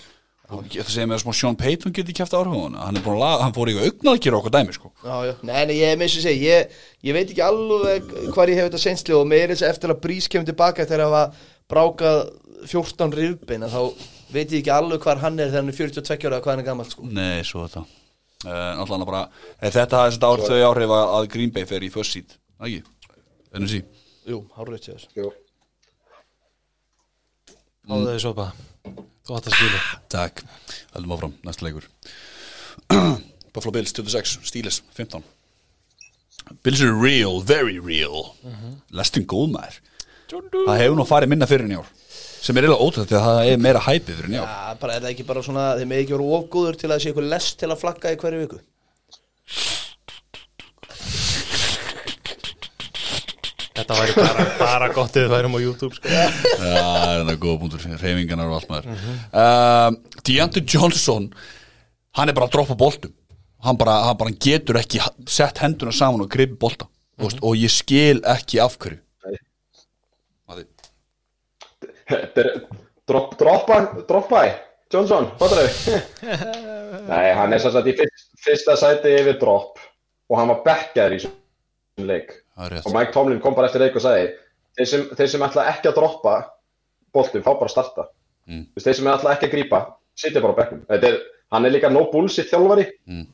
[0.49, 3.07] það segir mig að smá Sean Payton geti kæft áhrifun hann er
[3.41, 4.91] hann fór í augnalkir okkur dæmi sko.
[5.01, 5.33] Já, já.
[5.41, 6.75] Nei, nei, ég þess að segja ég,
[7.07, 10.01] ég veit ekki alveg hvar ég hef þetta seinsli og með þess að eftir að
[10.05, 11.23] Brís kemur tilbaka eftir að hafa
[11.71, 12.21] brákað
[12.69, 13.79] 14 rifbeina þá
[14.35, 16.69] veit ég ekki alveg hvar hann er þegar hann er 42 ára hvað hann er
[16.69, 17.07] gammal sko.
[17.09, 19.23] Nei, svo þetta uh, Náttúrulega bara,
[19.57, 22.37] eh, þetta hafði þetta árið þau áhrif að Green Bay fer í first seed?
[22.59, 23.17] Það ekki,
[23.55, 23.81] ennum sí
[24.29, 25.33] Jú, hárið til þess Jú.
[27.89, 28.49] Háðu þau sopa
[29.25, 29.79] Þú átt að skilja.
[30.13, 30.43] Takk,
[30.93, 31.87] heldum áfram, næsta leikur.
[33.55, 35.23] Buffalo Bills 26, Steelers 15
[36.61, 38.35] Bills eru real, very real.
[38.93, 39.79] Lestin góðmær
[40.29, 41.89] Það hefur nú farið minna fyrir ár
[42.45, 44.49] sem er eiginlega ótrúlega því að það er meira hæpið fyrir ár.
[44.49, 47.09] Já, bara er það ekki bara svona þeir með ekki voru ofgóður til að sé
[47.09, 48.59] eitthvað lest til að flagga í hverju viku
[53.75, 56.07] Þetta væri bara, bara gott ef við værum á YouTube sko.
[56.07, 61.29] Já, það er þetta góða punktur Reyfingarnar og allt maður uh, Deontay Johnson
[62.15, 63.13] Hann er bara að droppa boltum
[63.65, 65.01] Hann bara, hann bara getur ekki
[65.31, 67.41] sett henduna saman og gripi bolta mm -hmm.
[67.41, 69.39] og ég skil ekki af hverju Nei.
[70.47, 70.65] Matti.
[72.09, 72.49] Þetta er
[73.07, 74.45] drop, droppa, droppa
[74.93, 75.99] Johnson, fattar þau?
[77.11, 79.79] Nei, hann er að í fyrst, fyrsta sæti yfir drop
[80.29, 84.03] og hann var bekkaður í þessum leik og Mike Tomlin kom bara eftir leik og
[84.03, 84.27] sagði
[84.77, 86.35] þeir sem, þeir sem ætla ekki að droppa
[87.15, 88.09] boltum, fá bara að starta.
[88.45, 88.67] Mm.
[88.77, 89.79] þeir sem ætla ekki að grípa,
[90.19, 91.17] sitja bara á bekkum er,
[91.55, 92.85] hann er líka no bullshit þjálfari.
[93.09, 93.25] Mm.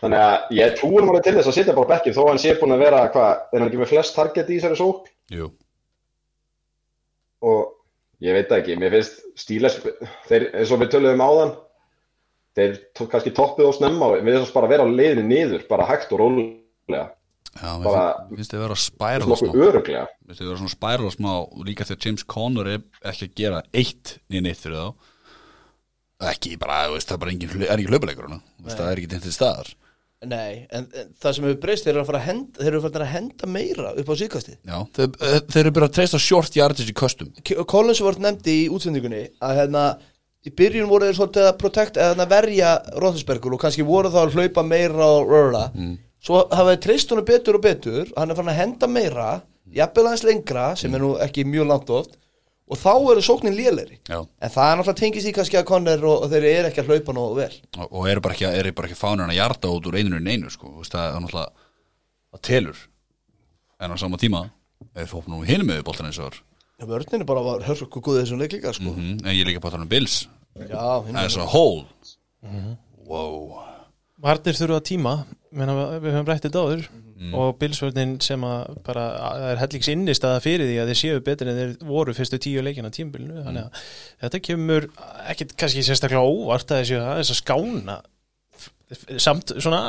[0.00, 2.42] þannig að ég hann alveg til þess að sitja bara á bekkim þó að hann
[2.42, 5.48] sé búin að vera, hvað, er hann ekki með flest target í þessari sók Jú,
[7.46, 7.62] og
[8.24, 9.78] ég veit ekki, mér finnst stíles
[10.28, 11.54] þeir, eins og við töluðum áðan
[12.56, 16.12] þeir tók kannski toppið og snemma við bara að vera á leiðinu niður bara hægt
[16.16, 17.10] og rólega,
[17.54, 21.10] já, mér Bara- finnst- finnst þið vera að spæra öruglega Finnst þið vera svona spæra
[21.14, 21.32] smá
[21.66, 24.94] líka þegar James Conner er ekki að gera eitt niður neitt fyrir þá.
[26.32, 28.40] Ekki bara, veist, það er bara engin, er ekki hlaupuleikur hana.
[28.64, 29.74] það er ekki til staðar.
[30.24, 32.82] Nei, en, en það sem hefur breyst þeir eru að fara að henda, þeir eru
[32.86, 36.20] farin að henda meira upp á síkastið Já, þeir, eh, þeir eru bara að treysta
[36.24, 37.32] short yardage í köstum.
[37.68, 39.82] Collins var nefndi í útsendingunni að hérna
[40.46, 44.18] í byrjun voru þeir svolítið að protect eða hérna verja Roethlisbergur og kannski voru þá
[44.22, 45.94] að hlaupa meira og röra mm.
[46.26, 49.28] Svo hafaði treyst honum betur og betur hann er fann að henda meira
[49.74, 52.16] jafnvel aðeins lengra sem er nú ekki mjög langt oft
[52.66, 54.00] og þá eru sóknin lélegri.
[54.08, 54.24] Já.
[54.26, 56.90] en það er náttúrulega tengist í kannski að Conner og, og þeir eru ekki að
[56.90, 57.52] hlaupa nógu vel.
[57.78, 60.50] Og, og eru bara ekki, bara ekki fánir að hjarta út úr eininu en einu
[60.50, 60.72] sko.
[60.80, 61.68] Þú það er náttúrulega
[62.34, 62.82] það telur.
[63.78, 64.42] En á sama tíma
[64.98, 66.42] er fólk nú hinum með boltan eins og var
[66.76, 68.90] Já, vörninu bara var hörku góðið þessum leik líka sko.
[68.90, 70.18] mm, en ég er líka bara að tala um Bills.
[70.58, 71.86] Hinn as a whole.
[73.06, 73.75] Wow
[74.26, 75.16] Varnir þurfa tíma
[75.56, 76.86] menna, við höfum rættið dáður
[77.36, 81.48] og bilsvörnin sem að bara það er hellings innistæða fyrir því að þeir séu betur
[81.48, 83.86] en þeir voru fyrstu tíu leikina tímbilinu þannig að
[84.24, 84.88] þetta kemur
[85.32, 87.96] ekkit kannski sérstaklega óvart að þessu að þess að skána
[89.18, 89.80] samt svona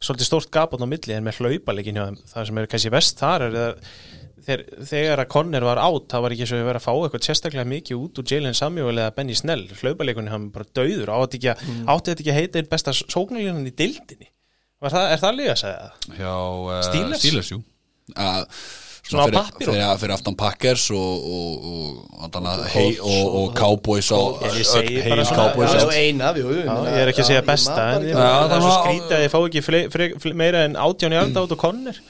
[0.00, 1.36] svolítið stórt gap á milli en með
[2.06, 2.20] þeim.
[2.30, 3.98] Það sem er kannski vest þar er að þeir,
[4.44, 7.68] þegar að Conner var átt það var ekki svo að vera að fá eitthvað sérstaklega
[7.70, 11.62] mikið út úr Jalen Samuel eða Benny Snell hlaupaleikunin hann bara döður átti, ekki að,
[11.94, 14.28] átti þetta ekki að heita einn besta sóknarlínan í dildinni
[14.84, 16.18] Var það, er það líka að segja það?
[16.18, 17.22] hjá uh, Steelers?
[17.24, 17.62] Steelers jú.
[18.12, 18.42] uh,
[19.06, 24.08] Svona á og- fyrir, fyrir aftan Packers og, og, og, og, hei, og, og Cowboys
[24.10, 27.40] svona- Cowboys Já, á- já, eina, jú, jú, Já, meina- ég er ekki að segja
[27.40, 31.20] já, besta en það er svo skrítið að ég fá ekki meira en átján í
[31.22, 32.02] alda út og Conner er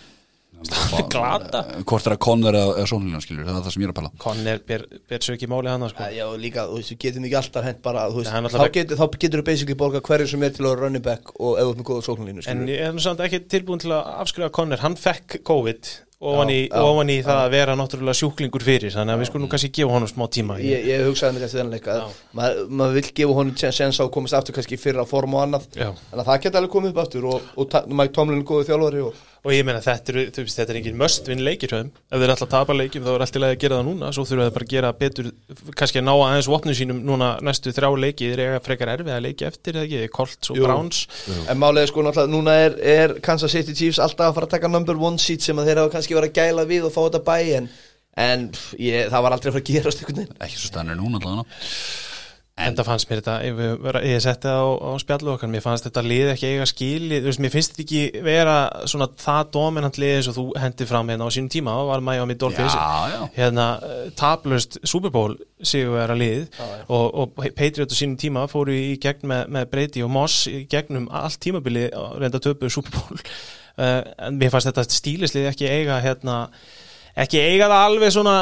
[1.12, 1.62] glata.
[1.86, 4.12] Hvort er að Conner eða, Sónlínan skilur það er það sem ég er að pæla.
[4.22, 6.08] Conner ber, ber svo ekki máli hann sko.
[6.16, 8.50] Já, og líka, þú veist, við getum ekki alltaf hent bara, þú veist, Nei, hann
[8.56, 11.34] þá getur, þá getur þú basically borga hverju sem er til að vera running back
[11.36, 14.10] og ef þú ert með góða sóknarlínu, En ég er samt ekki tilbúin til að
[14.24, 18.16] afskrifa Conner Hann fekk COVID ofan í, Já, já, ofan í það að vera náttúrulega
[18.16, 20.56] sjúklingur fyrir Þannig að við skulum kannski gefa honum smá tíma.
[20.64, 22.06] Ég, ég hugsaði mér kannski þennan leika Já.
[22.38, 25.68] maður, maður vill gefa honum á að komast aftur kannski fyrra form og annað.
[25.76, 25.90] Já.
[25.92, 28.68] en að það geti alveg komið upp aftur og, og ta- Mike Tomlin er góðu
[28.70, 31.70] þjálfari og Og ég meina þetta er, þú veist, þetta er engin möst vinn leikir
[31.70, 31.90] þeim.
[32.10, 34.08] Ef þeir ætla að tapa leikjum þá er allt í lagi að gera það núna.
[34.16, 35.28] Svo þurfa þeir bara að gera betur
[35.78, 38.30] kannski að ná aðeins vopnum sínum núna næstu þrjá leiki.
[38.32, 40.58] Þeir eiga frekar erfið að leiki eftir eða ekki, Colts og.
[40.66, 41.04] Browns.
[41.46, 44.72] En málega sko náttúrulega núna er, er Kansas City Chiefs alltaf að fara að taka
[44.72, 47.22] number one seat sem að þeir hafa kannski verið að gæla við og fá þetta
[47.30, 47.70] bæ en,
[48.26, 51.46] en pff, ég, það var aldrei að fara að gerast ekki svo stannir núna allavega
[52.56, 53.32] En það fannst mér þetta,
[53.84, 57.18] vera- ég setti það á, á spjallu okkar, mér fannst þetta lið ekki eiga skili,
[57.20, 58.54] þú veist, mér finnst þetta ekki vera
[58.88, 62.04] svona það dominant lið eins og þú hendi fram hérna á sínum tíma, það var
[62.06, 63.18] Miami Dolphins, Já, já.
[63.36, 66.48] hérna eh, taplaust Super Bowl sigur vera lið
[66.88, 70.64] og, og Patriot á sínum tíma fóru í gegn með, með Brady og Moss í
[70.72, 74.00] gegnum allt tímabili og reynda töpu Super Bowl, uh,
[74.30, 76.46] en mér fannst þetta stílislið ekki eiga hérna
[77.16, 78.34] ekki eiga það alveg svona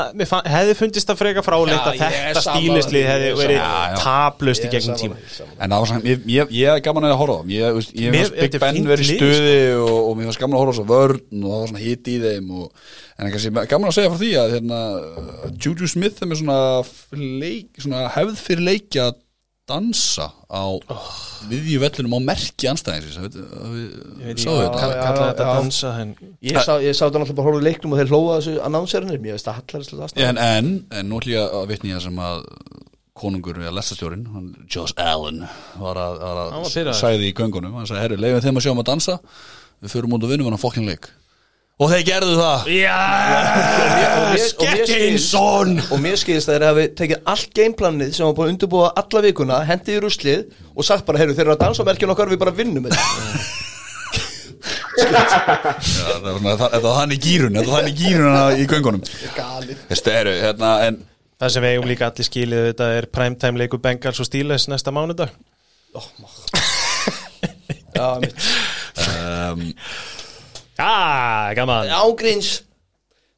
[0.50, 5.18] hefði fundist það freka fráleitt að þetta stílislið hefði er verið taplaust í gegnum tíma.
[5.62, 7.38] En það var samt, ég, ég, ég er gaman að horfa.
[7.54, 9.30] Ég, veist Big Ben verið í lið, sko.
[9.30, 12.10] stuði og, og mér var gaman að horfa svo vörn og það var svona hit
[12.10, 14.80] í þeim og, en kannski gaman að segja frá því að hérna,
[15.54, 16.58] Juju Smith er með svona,
[17.44, 19.20] leik, svona hefð fyrir leiki að
[19.68, 21.10] dansa á oh.
[21.48, 24.80] viðju vellinum á merki anstæðingsins Ég veit ekki hvað þetta?
[24.80, 27.94] já, kalla já, þetta dansa en Ég sá, ég sá þetta náttúrulega bara horfðu leiknum
[27.94, 31.36] og þeir hlóða þessu annonserinir, ég veist að hallarist að en, en, en nú ætlum
[31.36, 32.44] ég að vitni það sem að
[33.14, 35.44] konungur eða lestastjórin hann, Josh Allen
[35.80, 36.96] var að, að pirraður.
[36.98, 37.76] sagði í göngunum.
[37.78, 39.18] Hann sagði, herru, leifum þeim að sjá um að dansa.
[39.84, 41.12] Við förum út og vinnum hann að fokkin leik
[41.80, 42.68] og þeir gerðu það.
[42.74, 42.98] Já,
[44.44, 48.90] Skettinsson og mér skilist að þeir hafi tekið allt gameplanið sem var búin að undirbúa
[49.02, 50.44] alla vikuna hendið í ruslið
[50.74, 53.02] og sagt bara, heyrðu, þeir eru að dansa á merkjum okkar við bara vinnum þetta.
[54.94, 55.08] Já,
[56.22, 59.02] það var hann í gýrun þetta var hann í gýrun í göngunum?
[59.90, 61.02] Þetta eru, hérna, en
[61.34, 64.94] Það sem við eigum líka allir skilið þetta er primetime leikur Bengals og Steelers næsta
[64.94, 65.34] mánudag.
[67.94, 68.38] Já, mitt
[69.02, 69.64] um,
[70.78, 71.90] Já, gaman.
[71.94, 72.62] Ágríns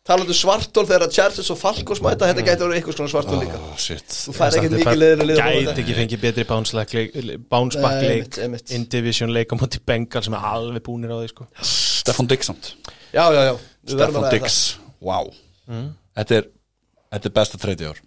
[0.07, 3.59] Talandu svartól þegar að Chargers og Falcos mæta Þetta gæti verið eitthvað svona svartól líka.
[3.59, 4.07] oh, shit.
[4.07, 7.17] Þú fær ekkert mikið leiðir að liða Gæti ekki fengið betri bounce back leik,
[7.51, 8.21] bounce back Nei, leik.
[8.21, 8.75] einmitt, einmitt.
[8.77, 11.49] in division leik á móti Bengals sem er alveg búnir á því sko.
[11.59, 12.77] Stefan samt
[13.11, 13.55] Já, já, já.
[13.87, 14.59] Stefan að Diggs,
[15.03, 15.33] wow.
[15.67, 16.51] Þetta er,
[17.17, 17.99] þetta er besta treyti ár.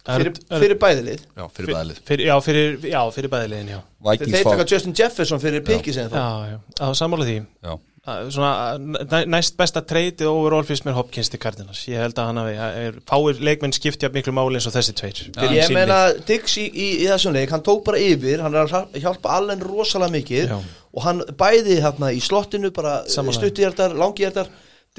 [0.00, 3.80] Fyrir, fyrir bæðilið Já, fyrir bæðlið fyrir, já, fyrir, já, fyrir bæðilegin já.
[4.20, 7.34] Þeir taka Justin Jefferson fyrir pikki sem það já, já, á sammála því.
[7.60, 12.16] Já, Að Svona, næ- næst besta treytið overall fyrst mér Hopkins til Cardinals ég held
[12.18, 15.98] að hann hafi, fáir leikmenn skiptja miklu máli eins og þessi tveir Fyrir Ég meina.
[16.26, 19.34] Diggs í, í, í þessum leik, hann tók bara yfir, hann er að hjá- hjálpa
[19.36, 20.56] allen rosalega mikið Já.
[20.96, 24.48] og hann bæði hérna í slottinu, bara stuttihjartar, langihjartar,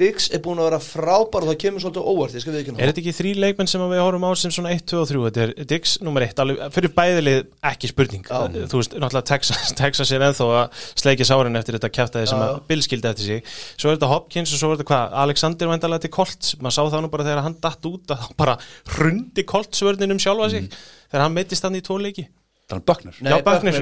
[0.00, 2.72] Diggs er búin að vera frábær og það kemur svolítið óvart, ég skal við ekki
[2.78, 5.20] Er þetta ekki þrý leikmenn sem við horfum á sem svona 1, 2 og 3
[5.26, 8.24] Þetta er Diggs nummer 1 alveg, Fyrir bæðilið ekki spurning.
[8.24, 8.64] Já.
[8.72, 12.56] Þú veist, náttúrulega Texas, Texas er ennþá að sleikja sárin eftir þetta kjaftaði sem að.
[12.72, 13.54] Bill skildi eftir sig.
[13.76, 15.16] Svo er þetta Hopkins og svo er þetta hvað?
[15.26, 16.54] Alexander vendalega til Colts.
[16.64, 18.60] Maður sá það nú bara þegar hann datt út að þá bara
[18.96, 20.72] hrundi Colts vörnin um sjálfa sig.
[21.12, 22.30] Þegar hann meittist hann í tvo leiki
[22.72, 23.78] Þannig Böckner Nei, Já, Buckner,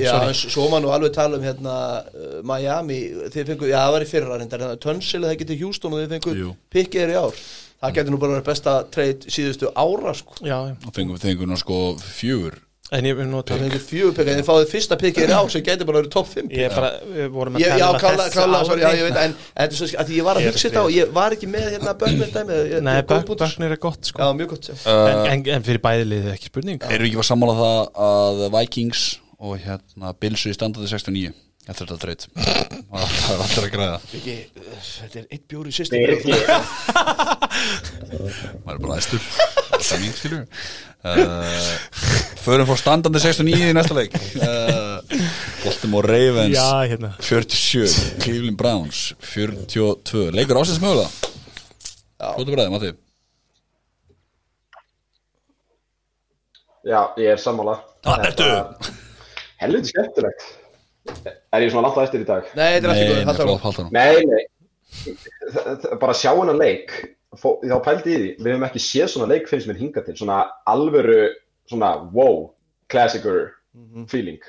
[0.00, 0.26] já, sorry.
[0.32, 1.76] en s- Svo má nú alveg tala um hérna
[2.08, 2.98] uh, Miami,
[3.34, 6.02] þið fengu, já það var í fyrra reyndar hérna, Tunsil eða það getið Houston og
[6.04, 7.42] þið fengu pikkið er í ár.
[7.78, 10.34] Það getur nú bara verið besta treyt síðustu ára sko.
[10.42, 10.74] Já, já.
[10.88, 12.56] og fengum við fengum við sko fjögur
[12.96, 15.34] en ég vil nota Það fengu fjögur pikkið, en þið fáið fyrsta pikkið er í
[15.36, 17.88] ár sem getur bara verið topp 5 Ég er bara, við vorum að Ég, já,
[18.00, 20.34] tala um klála, ár sorry, já, ég veit, en, þetta er svo, að ég var
[20.38, 22.82] að Ég er hugsa að þetta og ég var ekki með hérna Böckner dæmi ég-
[22.88, 23.06] Nei, ég-.
[23.28, 24.18] Böckner er gott sko.
[24.22, 24.74] Já, mjög gott, já.
[24.88, 24.94] En,
[25.34, 26.78] en, en fyrir bæðilið ekki spurning.
[26.88, 27.78] Erum við ekki að sammála það
[28.08, 29.02] að Vikings
[29.38, 31.36] og hérna Bills í standandi 69
[31.68, 32.22] eftir þetta dreit
[32.88, 34.00] það er alltaf að græða.
[34.16, 36.00] Ekki, uh, Þetta er eitt bjóri sýstir
[39.78, 40.44] Er stemming skilur
[41.04, 41.78] uh,
[42.42, 44.14] förum fór standandi 69 í næsta leik.
[44.38, 44.98] Uh,
[45.64, 47.12] Baltimore Ravens Já, hérna.
[47.20, 51.10] 47, Cleveland Browns 42, leikur ásins mögulega?
[52.18, 52.94] Hvort er bræðið, Matti?
[56.88, 57.74] já, ég er sammála.
[58.06, 58.46] Það ertu?
[59.60, 60.46] Helviti skemmtilegt.
[61.52, 62.48] Er ég svona langt á eftir í dag?
[62.56, 64.24] Nei, þetta er alltaf góð, nei.
[64.24, 64.42] Nei,
[66.00, 66.94] Bara sjá hennar leik
[67.38, 70.44] Þá pældi í því, við hefum ekki séð svona leik finnst mér hinga til, svona
[70.68, 71.20] alvöru
[71.68, 72.48] svona wow,
[72.90, 73.52] classicer
[74.10, 74.42] feeling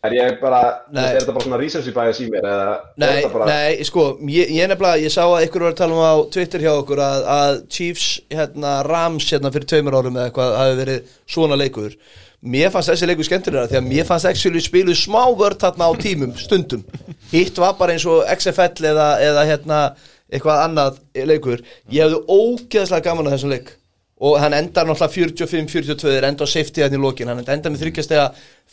[0.00, 1.02] Er ég bara, Nei.
[1.10, 2.68] er þetta bara svona recency bias í mér eða
[3.02, 6.00] Nei, bara, nei, sko, ég, ég nefnilega, ég sá að ykkur var að tala um
[6.00, 10.54] á Twitter hjá okkur að, að Chiefs, hérna, Rams, hérna, fyrir tveimur árum eða eitthvað,
[10.56, 11.98] hafi verið svona leikur.
[12.40, 16.00] Mér fannst þessi leikur skemmtilega því að mér fannst actually spiluð smá vörð þarna á
[16.00, 16.86] tímum, stundum.
[17.34, 19.82] Hitt var bara eins og XFL eða, eða hérna,
[20.30, 21.64] eitthvað annað leikur.
[21.90, 23.74] Ég hefði ógeðslega gaman að þessum leik.
[24.20, 27.32] Og hann endar náttúrulega 45-42 er enda á safety hann í lokin.
[27.32, 28.30] Hann endar með þryggjastega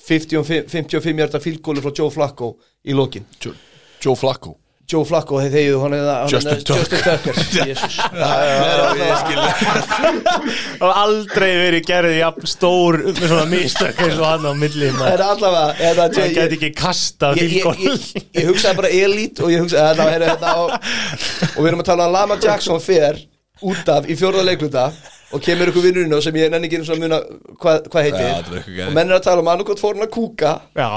[0.09, 2.53] 55 hjarta fílgólu frá Joe Flacco
[2.84, 3.27] í lokin.
[3.39, 3.55] Joe,
[4.03, 4.57] Joe Flacco
[4.88, 6.80] Joe Flacco þegar þegið hann er Justin Tucker.
[6.80, 7.35] Justin Tucker
[7.68, 7.95] Jesus.
[10.80, 15.11] Og aldrei verið gerðið jafn stór með svona mistök eins og hann á milli það
[15.11, 18.07] er allavega er það, Það ég, gæti ekki kasta ég, ég, ég,
[18.39, 22.15] ég hugsaði bara elite og ég hugsaði þetta, og, og við erum að tala um
[22.15, 23.19] Lama Jackson fer
[23.68, 24.88] út af í fjórða leikluta
[25.36, 27.20] og kemur ykkur vinnurinn sem ég nenni ekki eins og að muna
[27.60, 28.28] hvað hva heitir.
[28.28, 28.82] Geðveikt.
[28.88, 30.54] og menn er að tala um annarkot fór hann að kúka.
[30.78, 30.90] Já,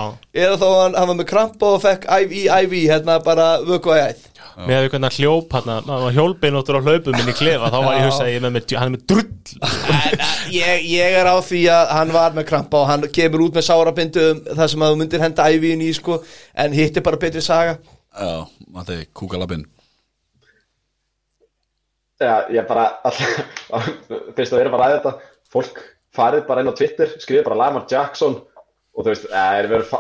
[0.44, 4.04] eða þá hann, hann var með krampa og fekk IV, IV, hérna bara vöku að
[4.04, 4.26] æð.
[4.60, 7.78] Með að við hvernig hljóp hann maður var hjólbeinóttur á hlaupum inn í klefa þá
[7.80, 9.28] var ég hugsa að ég með, með hann er með drull.
[10.50, 13.66] Ég, ég er á því að hann var með krampa og hann kemur út með
[13.70, 16.20] sárabindum þar sem að þú myndir henda IV-in í sko
[16.60, 17.78] en hitt er bara betri saga.
[18.10, 18.42] Já,
[18.74, 19.64] Matti, kúkalabinn
[22.20, 23.38] Já, ég bara, alltaf,
[24.36, 25.12] fyrst að við erum að ræða þetta,
[25.54, 25.78] fólk
[26.16, 29.94] farið bara inn á Twitter, skrifið bara Lamar Jackson og þú veist, eh, er verið,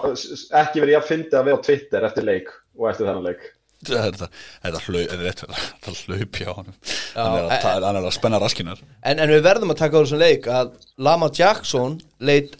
[0.60, 3.48] ekki verið ég að fyndi að við á Twitter eftir leik og eftir þennan leik.
[3.80, 4.26] Þetta
[4.68, 6.74] er rétt þetta hlaup hjá honum.
[7.14, 10.48] Hann hann er að spenna raskinar en, en við verðum að taka á þessum leik
[10.52, 12.58] að Lama Jackson leit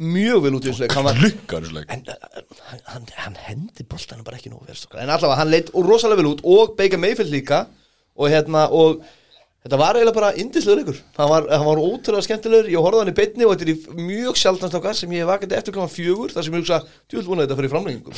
[0.00, 0.96] mjög vel út í þessum leik.
[0.96, 1.92] Hann var Lukkar þessu leik.
[1.92, 2.40] En uh,
[2.94, 5.02] hann, hann, hendi boltanum bara ekki strákar.
[5.04, 7.66] en allavega hann leit rosalega vel út og Baker Mayfield líka
[8.22, 9.02] og hérna og
[9.62, 11.00] þetta var eiginlega bara indislegur leikur.
[11.18, 14.40] Hann var, hann var ótrúlega skemmtilegur, ég horfði hann í beinni og þetta er mjög
[14.40, 16.80] sjálfnast okkar sem ég vakandi eftir kláma fjögur þar sem ég hugsa,
[17.10, 18.14] djúvel vona þetta fyrir framlengingum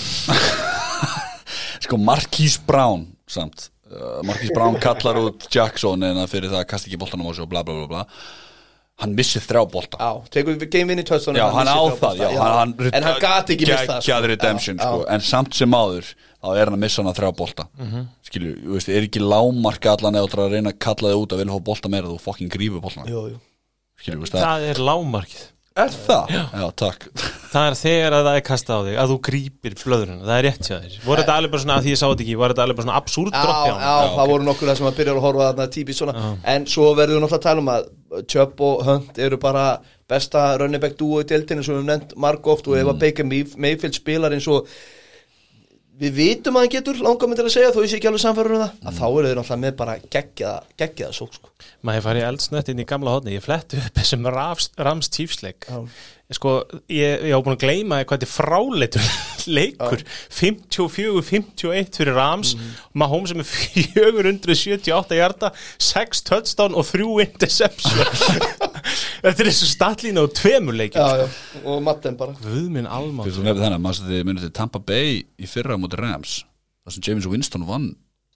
[1.85, 3.69] Sko Marquise Brown samt.
[3.91, 7.33] Uh, Marquise Brown kallar út Jackson en það fyrir það að kasta ekki boltanum á
[7.37, 8.05] sig og bla bla bla bla.
[9.03, 9.99] Hann missir þrjá bolta.
[9.99, 13.17] Já, tekur við game winning touchdown Já, hann á það, já, hann, hann, En hann
[13.21, 14.77] gati ekki mista það, sko.
[14.79, 16.13] Sko, en samt sem áður
[16.45, 17.67] þá er hann að missa hann að þrjá bolta.
[18.29, 21.25] Skilju, þú veist, er ekki lámarka allan eða þú ætlar að reyna að kalla þig
[21.25, 24.69] út að vilja fá bolta meira þú fucking grífur boltan skilju, þú veist það Það
[24.75, 25.43] er lágmarkið.
[25.75, 26.29] Er það?
[26.55, 27.05] Já, takk.
[27.51, 30.45] Það er þegar að það er kastað á þig að þú grípir blöðurinn, það er
[30.47, 30.93] rétt hjá þér.
[31.03, 32.87] Voru þetta alveg bara svona, að því ég sá þetta ekki, voru þetta alveg bara
[32.87, 35.21] svona absúrt Já, droppi á já, hann það voru nokkur það sem að byrja að
[35.25, 36.25] horfa þarna típist svona.
[36.55, 39.65] En svo verður við náttúrulega að tala um að Chubb og Hunt eru bara
[40.15, 43.27] besta running back duo í deltinu sem við höfum nefnt margóft og ef að Baker
[43.35, 44.71] Mayf- Mayfield spilar eins og
[46.01, 48.23] við vitum að hann getur langar mig til að segja þó ég sé ekki alveg
[48.25, 51.53] samfærður um það að þá eru þeir náttúrulega með bara geggjaða geggjaða sók sko.
[51.87, 55.69] Maður fari eldsnött inn í gamla hodni, ég fletti upp þessum Rams, Rams Chiefs-leik.
[56.35, 56.55] Sko,
[56.91, 59.09] ég, ég á búin að gleyma hvað þetta er fráleitur
[59.59, 60.05] leikur.
[60.35, 62.55] 54-51 fyrir Rams.
[62.57, 62.75] Mm.
[63.05, 68.41] Mahomes sem er 478 hjarta 6 touchdown og 3 interception
[69.25, 72.35] Þetta er statlína og tveimur leikin Já, já, og Matten bara.
[72.45, 76.03] Guð minn almátt Þú nefnir þennan, maður þið munið til Tampa Bay í fyrra mútið
[76.05, 76.35] Rams
[76.85, 77.91] þar sem James Winston vann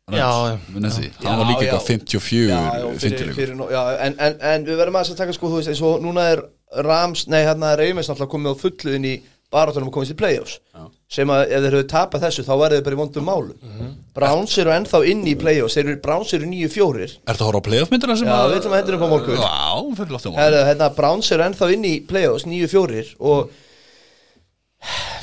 [0.08, 0.28] Já, já.
[0.56, 3.34] Rams, munið því, Já, hann var líka eitthvað 54 já, já, fyrir, fimmtilegur.
[3.36, 5.82] fyrir, nú- já, en, en, en við verðum aðeins að taka sko, þú veist, eins
[5.84, 6.40] og núna er
[6.86, 9.12] Rams, nei, hérna er Reymers náttúrulega komið á fullu inn í
[9.52, 10.58] barátunum að komast í playoffs.
[11.08, 13.94] Sem að ef þeir hefur tapað þessu þá verður þeir bara í vondum málum.
[14.18, 15.76] Browns eru ennþá inn í playoffs.
[15.78, 17.14] Þeir eru Browns eru nýju fjórir.
[17.24, 19.40] Ertu að horfa á playoff myndina sem Já, við ætlum að hendur upp á morgun.
[19.40, 23.56] Já, fyrir lóttum á Herra, hérna, Browns eru ennþá inn í playoffs nýju fjórir og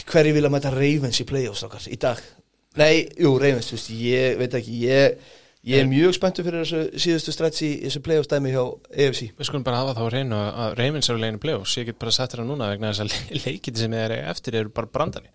[0.10, 2.22] hverju vilja mæta Ravens í playoffs okkar í dag?
[2.81, 5.22] Nei, jú, Ravens, þú veist, ég veit ekki ég,
[5.66, 8.62] ég er mjög spenntur fyrir þessu síðustu stretch í þessu playoffs dæmi hjá
[8.94, 12.00] AFC Við skulum bara hafa þá á hreinu að Reymins eru leginu playoffs, ég get
[12.02, 15.32] bara sett þér núna vegna þess að leikiti sem þeir eiga eftir eru bara brandari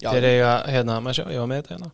[0.00, 0.10] Já.
[0.14, 1.90] Þeir eiga, hérna, maður sjá, ég var með þetta hérna.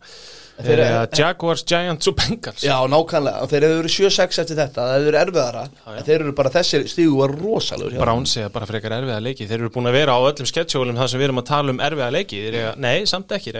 [0.54, 2.62] Þeir Þeir eiga- eiga Jaguars, Giants og Bengals.
[2.62, 5.62] Já, nákvæmlega, og þeir hefur verið 7-6 eftir þetta það hefur verið erfiðara,
[5.94, 9.48] en þeir eru bara þessir stígu var rosalegur hjá Browns eiga bara frekar erfiða leiki.
[9.50, 11.82] Þeir eru búin að vera á öllum sketsjólum þar sem við erum að tala um
[11.88, 12.42] erfiða leiki.
[12.46, 13.56] Þeir eiga, nei, samt ekki.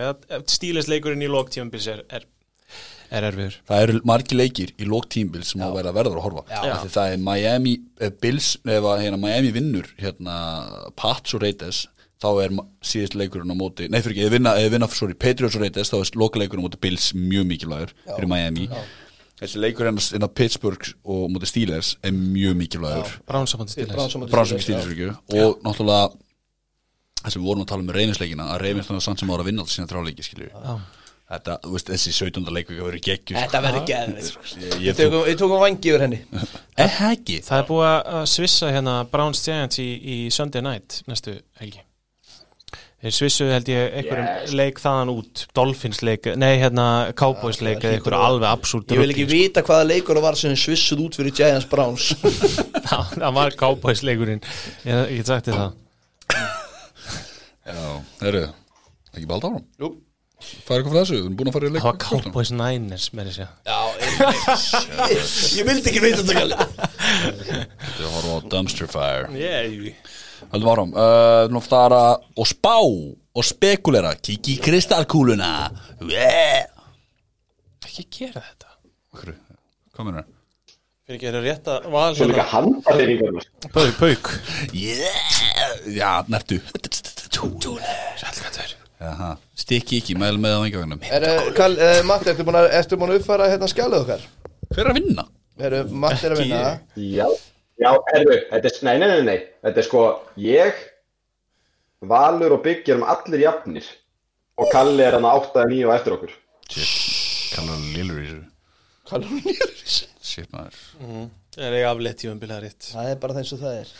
[0.54, 2.04] Stílisleikurinn í lóktífumbils er,
[3.10, 3.56] er, er erfiður.
[3.68, 6.44] Það eru margi leikir í lók tímbils sem að vera verður að horfa.
[6.50, 6.60] Já.
[6.72, 10.38] Af því Það er Miami eh, Bills ef að hérna, Miami vinnur hérna,
[10.98, 11.84] Pats og Raiders
[12.24, 15.56] þá er síðust leikurinn á móti nei fyrir ekki, eða vinna, eða vinna sorry, Patriots
[15.58, 18.68] og Raiders þá er lokaleikurinn á móti Bills mjög mikilvægur fyrir Miami.
[19.40, 23.16] Þessi leikur hennar innan Pittsburgh og móti Steelers er mjög mikilvægur.
[23.26, 24.14] Á ekki Steelers,
[24.62, 25.10] Steelers ekki.
[25.34, 26.14] Og náttúrulega
[27.24, 29.44] það sem við vorum að tala um reynisleikina að reynis þannig að sann sem ára
[29.44, 30.50] að vinna alltaf sína þráleiki skilju
[31.30, 32.52] þetta, þú veist, þessi 17.
[32.56, 36.20] leikur verður geggjur Þetta verður geðveit ég, Við ég tókum, tókum vangi yfir henni.
[37.10, 37.40] Ekki?
[37.46, 41.84] Það er búið að svissa hérna Browns Giants í, í Sunday night næstu helgi.
[43.04, 45.42] Þeir svissuðu held ég einhverjum leik þaðan út.
[45.52, 46.86] Dolphins leik, nei hérna
[47.20, 50.54] Cowboys leik eða einhverju alveg absúrt Ég vil ekki vita hvaða leikur það var sem
[50.56, 52.06] svissuð út fyrir Giants Browns.
[52.84, 54.40] Það var Cowboys leikurinn.
[54.88, 55.76] Ég, ég get sagt þér það.
[57.64, 57.84] Já,
[58.20, 58.42] þeir eru
[59.14, 59.90] ekki bara áfram Jú.
[60.64, 61.82] Færi eitthvað frá þessu, við erum búin að fara í leik.
[61.84, 63.80] Það var Cowboys Niners með þessi Já,
[65.58, 69.30] ég vildi ekki vita þetta gæli Þetta er að horfa á Dumpster Fire.
[69.38, 69.96] Yeah.
[70.52, 72.04] Haldum áfram, uh, nú fara
[72.36, 74.14] og spá og spekulera.
[74.20, 75.50] Kiki í kristalkúluna
[76.08, 76.68] yeah.
[77.84, 78.74] Ekki gera þetta.
[79.94, 80.24] Hvað meina
[81.04, 83.44] Fyrir ekki að rétt að val Svo líka handariringur
[83.74, 84.30] Pauk, pauk.
[84.72, 86.56] Yeah, já, nertu
[87.34, 87.80] Sælgættur
[88.24, 88.83] Jaha,
[89.58, 91.26] Stikki ekki, mæl með á engavegnum Er,
[91.56, 94.24] Kall, uh, Matti, ertu búin að, að uppfæra hérna skjálið okkar?
[94.70, 95.26] Hver er að vinna?
[95.60, 96.62] Er, Matti er að vinna.
[96.98, 97.26] Já,
[97.82, 99.36] já, erðu, þetta er, nei, nei, nei, nei,
[99.66, 100.06] þetta er sko,
[100.42, 100.80] ég,
[102.08, 103.86] Valur og Bygg erum allir jafnir.
[104.60, 106.34] Og Kalli er hann að 8 9 og eftir okkur.
[107.54, 108.44] Kallar lillur í þessu.
[109.10, 109.72] Kallur nýður
[110.24, 110.78] Shit maður.
[111.54, 112.88] Það er ég afleitt í umbilað rétt.
[112.90, 113.92] Það er bara þeim svo það er.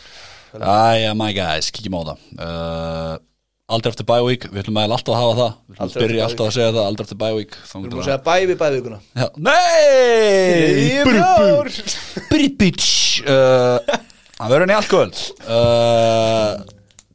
[0.55, 2.23] Æja, my guys, kíkjum á það.
[2.35, 3.13] Uh,
[3.65, 5.53] Aldrei eftir week, við ætlum að alltaf að hafa það.
[5.65, 8.17] Við ætlum að byrja alltaf að segja það, aldrei eftir week Við erum að segja
[8.25, 8.99] bæ við bævíkuna
[9.47, 11.01] Nei!
[11.09, 11.71] Bjór
[12.29, 12.91] Brit bitch
[14.35, 15.23] Það verður kvöld.
[15.47, 16.51] Uh,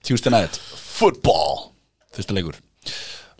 [0.01, 0.56] Tuesday night
[0.97, 1.70] Football.
[2.16, 2.59] Fyrsta leikur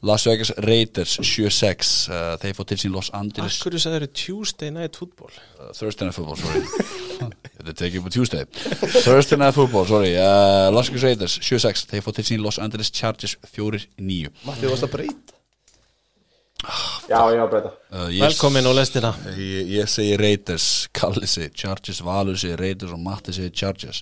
[0.02, 3.59] Las Vegas Raiders 7-6 uh, Þeir fótt til sín Los Angeles.
[3.60, 5.32] Akkur þú sagður Tuesday Night Football?
[5.59, 6.62] Uh, Thursday night football, sorry.
[7.60, 8.47] Þetta tekið upp á Tuesday.
[9.05, 10.14] Thursday night football, sorry.
[10.16, 14.72] Uh, Las Vegas Raiders 7-6 Þeir fótt til sín Los Angeles Chargers 4-9 Matti, þú
[14.72, 15.36] varst að breyta?
[17.09, 17.70] Já, já, breyta.
[17.93, 19.10] uh, ég- Velkomin á lestina.
[19.36, 20.66] Ég, ég segi Raiders,
[20.97, 24.01] Kalli segi Chargers, Valur segi Raiders og Matti segi Chargers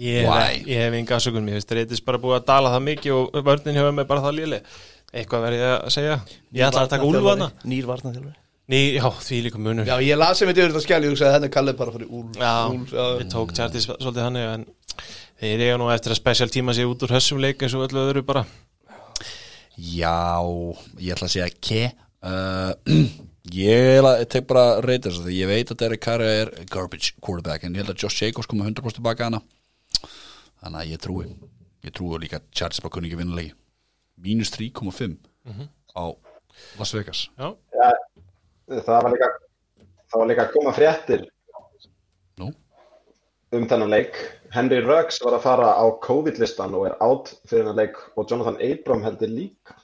[0.00, 0.62] Ég, Why?
[0.66, 1.44] ég hef enga afsökun.
[1.44, 4.38] Mér finnst reytis bara búið að dala það mikið og vörnin hjá mig bara það
[4.38, 4.60] léli
[5.12, 6.14] Eitthvað verði ég að segja?
[6.56, 8.38] Ég ætla að taka úlfana Nýr varnaþjálfari
[8.72, 9.84] Ný, já, því líka munur.
[9.84, 12.52] Já, ég lasi mig til þetta skjálið og að henni kallið bara fyrir úl Já,
[12.94, 13.06] já.
[13.18, 14.64] við tók Chartis svolítið hann en
[15.42, 18.04] þeir eiga nú eftir að special tíma sig út úr hössum leik eins og öllu
[18.06, 18.44] öðru bara.
[19.76, 20.14] Já,
[21.02, 21.82] ég ætla að segja ke
[22.22, 22.72] uh,
[23.52, 25.34] Ég ætla- ég tek bara af því.
[25.34, 28.70] Ég veit að Derek Carr er garbage quarterback en ég held að Josh Jacobs koma
[28.70, 29.42] 100% tilbaka hana
[30.62, 31.28] þannig að ég trúi
[31.82, 33.54] ég trúi líka að Chargers bara kunni ekki vinna leiki
[34.22, 35.16] mínus 3,5
[35.98, 36.04] á
[36.78, 37.52] Las Vegas Já,
[38.72, 39.28] Það var líka,
[40.12, 41.24] það var líka að koma fréttir
[42.40, 42.52] Nú,
[43.52, 44.16] um þennan leik.
[44.52, 48.56] Henry Ruggs var að fara á COVID-listan og er átt fyrir þennan leik og Jonathan
[48.64, 49.76] Abram heldur líka.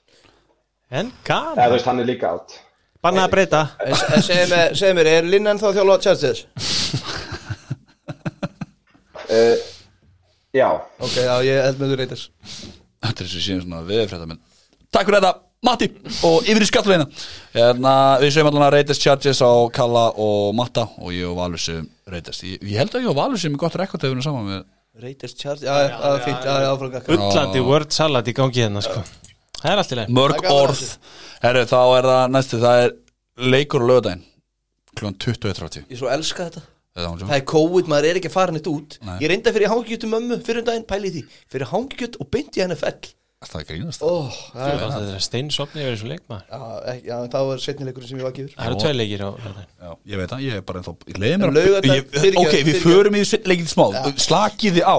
[0.88, 2.56] en Eða þú veist, hann er líka átt.
[3.04, 3.60] Bannað að breyta
[4.24, 6.40] segðu mér, er Linnan þá að þjálfa Chargers?
[9.28, 9.56] Uh,
[10.56, 10.68] já,
[11.00, 12.30] Ok, já, ég held með þú reytast
[13.04, 14.40] þetta er þessi síðan svona viðfrétta minn
[14.94, 15.34] Takk fyrir þetta,
[15.68, 15.88] Matti
[16.24, 17.06] og yfir í skallveina
[17.56, 17.92] hérna,
[18.22, 21.84] Við segjum allan að Raiders Chargers á Kalla og Matta og ég og Valur sem
[22.08, 24.26] Raiders ég, ég held að ég og Valur sem er gott rekord þegar við erum
[24.28, 24.66] saman með
[24.98, 28.80] Reytast Chargers, já, já, já, fínt, já, já, áfram Ullandi word salad í gangi hérna
[28.82, 29.02] sko.
[29.58, 30.80] Það er allt í leið mörg Það er orð.
[31.44, 32.96] Herru, þá er það næstu, það er
[33.54, 34.24] leikur á lögadaginn
[34.98, 36.64] klukkan 21.30 Ég svo elska þetta
[36.98, 38.98] það er COVID, maður er ekki að fara neitt út.
[39.06, 39.14] Nei.
[39.22, 41.24] ég reynda fyrir hangikjöt um mömmu fyrir um daginn, pæli í því.
[41.54, 44.02] Fyrir hangikjöt og beint í NFL Það er grínast?
[44.02, 46.46] Oh, það er, Það er steinsopni yfir þessu leikmaður.
[46.50, 49.20] Já, já, en það var setnileikurinn sem ég var ekki yfir Það eru tvei leikir
[49.22, 50.94] á Já, ég veit það, ég er bara ennþá
[52.26, 53.84] En Ok, við förum í leikið smá.
[54.24, 54.98] Slakið þið á.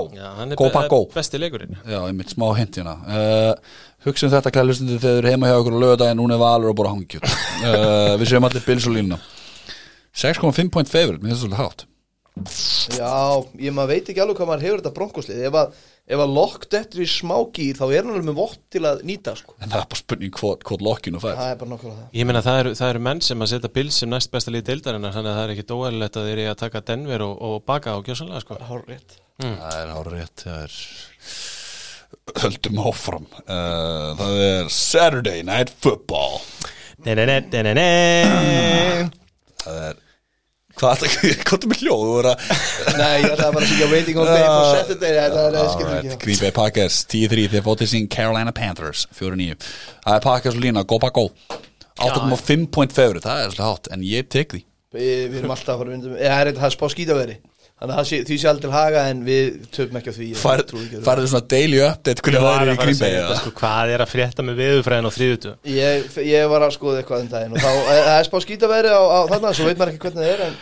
[0.55, 1.01] Go be pack go.
[1.11, 1.75] besti leikurinn.
[1.83, 2.95] Já, einmitt smá hint hérna.
[3.11, 3.75] Uh,
[4.07, 6.71] Hugsa um þetta klæðlustundi þegar þið eru heima hjá okkur á lögadaginn Núna er valur
[6.71, 9.19] og bara hangjút uh, Við séum allir Bills og línuna
[10.19, 11.85] 6,5 point favorite, mér finnst það svolítið hátt.
[12.95, 13.15] Já,
[13.59, 15.39] ég maður veit ekki alveg hvað maður hefur þetta bronkoslið.
[15.49, 15.79] Ef að,
[16.15, 19.33] ef að lokkt eftir í smágýr þá er hann alveg með vott til að nýta
[19.35, 19.55] sko.
[19.59, 22.07] En það er bara spurning hvort, hvort lokkinu fær það er bara nokkuð það.
[22.19, 24.65] Ég meina það eru, það eru menn sem að setja Bills sem næst besta lið
[24.69, 27.55] deildarinnar þannig að það er ekki dóæðilegt að þeir eru að taka Denver og, og
[27.67, 28.59] baka á gjössanlega sko.
[28.69, 30.81] Hár rétt Það er ára rétt Það er
[32.39, 33.25] Höldum áfram.
[33.45, 36.39] Uh, Það er Saturday Night Football.
[37.05, 39.09] Nei, nei, nei, nei, nei, nei
[39.63, 40.05] Það er
[40.79, 41.41] Hvað er það?
[41.43, 42.29] Hvað er með hljóð?
[42.99, 46.19] Nei, ég ætlaði bara að syngja Waiting on Day for Saturday Þetta er Alright, ekki
[46.23, 51.01] Green Bay Packers 10-3 Þeir fótið sín Carolina Panthers 4-9 Það er Packers lína Go
[51.03, 51.27] back go.
[51.99, 54.63] 8,5 point favorite Það er svolítið hátt En ég tek því.
[54.95, 57.39] Við, erum alltaf að fara að vinna Það er spá skítaveri
[57.79, 60.63] Þannig að það því sé aldrei til haga en við töfum ekki á því Far-.
[61.05, 63.37] Farðu svona daily update Hvernig það er í eða?
[63.39, 67.23] sko, hvað er að frétta með viðufræðin á þriðutu ég, ég var að skoða eitthvað
[67.23, 70.03] um daginn og þá það er spá skítaveri á, á þarna svo veit maður ekki
[70.09, 70.57] hvernig það er en,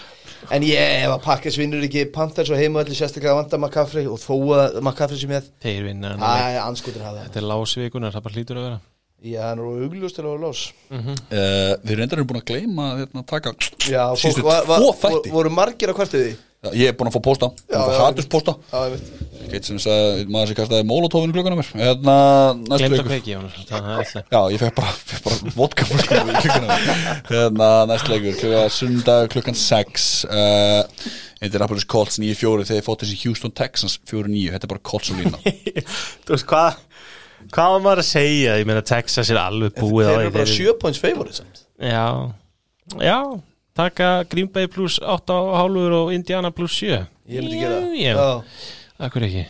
[0.60, 4.06] en ég, ef að Pakkes vinnur ekki Panthers og heima allir sérstaklega að vanda McCaffrey
[4.11, 7.26] og þó að McCaffrey sem ég Þeir vinna hann Það anskotin hafa það.
[7.31, 8.80] Þetta er lásvíkunar, það bara hlýtur að vera.
[9.26, 10.60] Já, hann er augljóst til að vera lás.
[10.94, 13.53] Uh, Við reyndar erum búin að gleyma hérna, að taka
[14.14, 15.31] fólk, var, var, tvo var, þætti.
[15.34, 15.94] voru margir
[16.27, 16.35] því?
[16.38, 17.52] Já, Ég er búin að fá pósta.
[17.70, 21.70] Búin að fá ég veit Geitt sem sagði Maður sem kastaði mólotofinu klukkuna mér.
[21.78, 22.16] Hérna
[22.58, 25.88] næstu Glemt að leikur kveiki er Já, ég fekk bara, fekk bara vodka
[27.30, 31.08] Hérna, næst leikur, klukka sundag klukkan 6 uh,
[31.46, 35.38] Indianapolis Colts 9-4 þegar fótt þessi Houston Texans 4-9, þetta er bara Colts og lína
[36.26, 36.82] Þú veist hvað
[37.54, 38.56] Hvað var maður að segja?
[38.60, 41.62] Ég meina Texas er alveg búið Þeir eru bara 7 points favorite samt.
[41.78, 42.34] Já,
[42.98, 43.20] já
[43.78, 47.80] Taka Green Bay pluss 8,5 og Indiana pluss 7 Ég myndi gera
[48.18, 48.44] það.
[49.08, 49.45] Akkur ekki?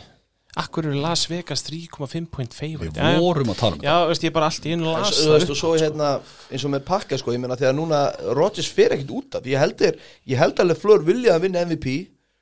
[0.58, 2.98] Akkur eru Las Vegas 3,5 point favorite?
[2.98, 5.52] Við vorum að tala um Já, veist ég bara allt í einu las Þú veist,
[5.54, 6.08] og svo hérna,
[6.50, 8.00] eins og með pakka sko, ég meina þegar núna
[8.34, 11.62] Rodgers fer ekkert út af ég held, er, ég held alveg Fleur vilja að vinna
[11.68, 11.94] MVP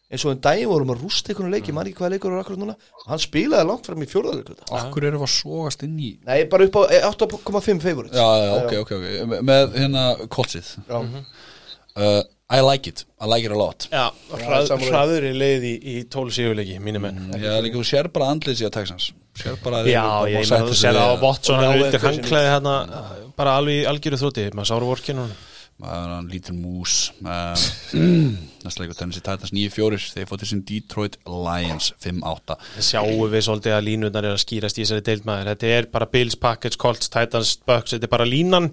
[0.06, 2.60] eins og en daginn vorum að rústa einhvern leiki, maður ekki hvað leikur er akkurat
[2.62, 6.44] núna og hann spilaði langt fram í fjórðarleikur Akkur við að sógast inn í Nei,
[6.52, 9.06] bara upp á eh, 8,5 favorite Já, já, ok, ok, ok.
[9.34, 10.70] Me- Með hérna Coltsið.
[10.86, 11.00] Já.
[11.96, 13.88] Uh, I like it, I like it a lot.
[13.90, 17.16] Já, hrað- hraður í leið í, í 12 sigurleiki, mínu menn.
[17.42, 19.08] Já, líka þú sér bara andlið sér Texans.
[19.36, 21.82] Sér bara að Já, ég bara meina þú sér á að- Watson Og hann er
[21.82, 22.76] undir eitthvað hangklæði hérna
[23.36, 25.26] bara alveg í algjöru þrótti, maður sáru vorkinu
[25.82, 26.94] maður hann lítil mús.
[28.64, 33.86] Næsta leikur Tennessee Titans 9-4 þeir fótið sem Detroit Lions 5-8 sjáum við svolítið að
[33.90, 37.94] línurnar er að skýrast í þessari deildmaður, þetta er bara Bills, Package, Colts, Titans, Bucks,
[37.94, 38.70] þetta er bara línan.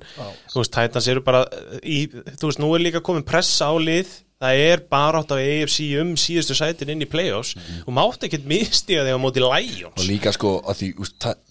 [0.52, 1.44] Þú veist, Titans eru bara
[1.84, 5.40] í, þú veist, nú er líka komin pressa á lið það er bara átt af
[5.42, 7.54] AFC um síðustu sætin inn í playoffs.
[7.88, 10.90] Og mátt ekkert mistiga þegar á móti og Lions líka sko að því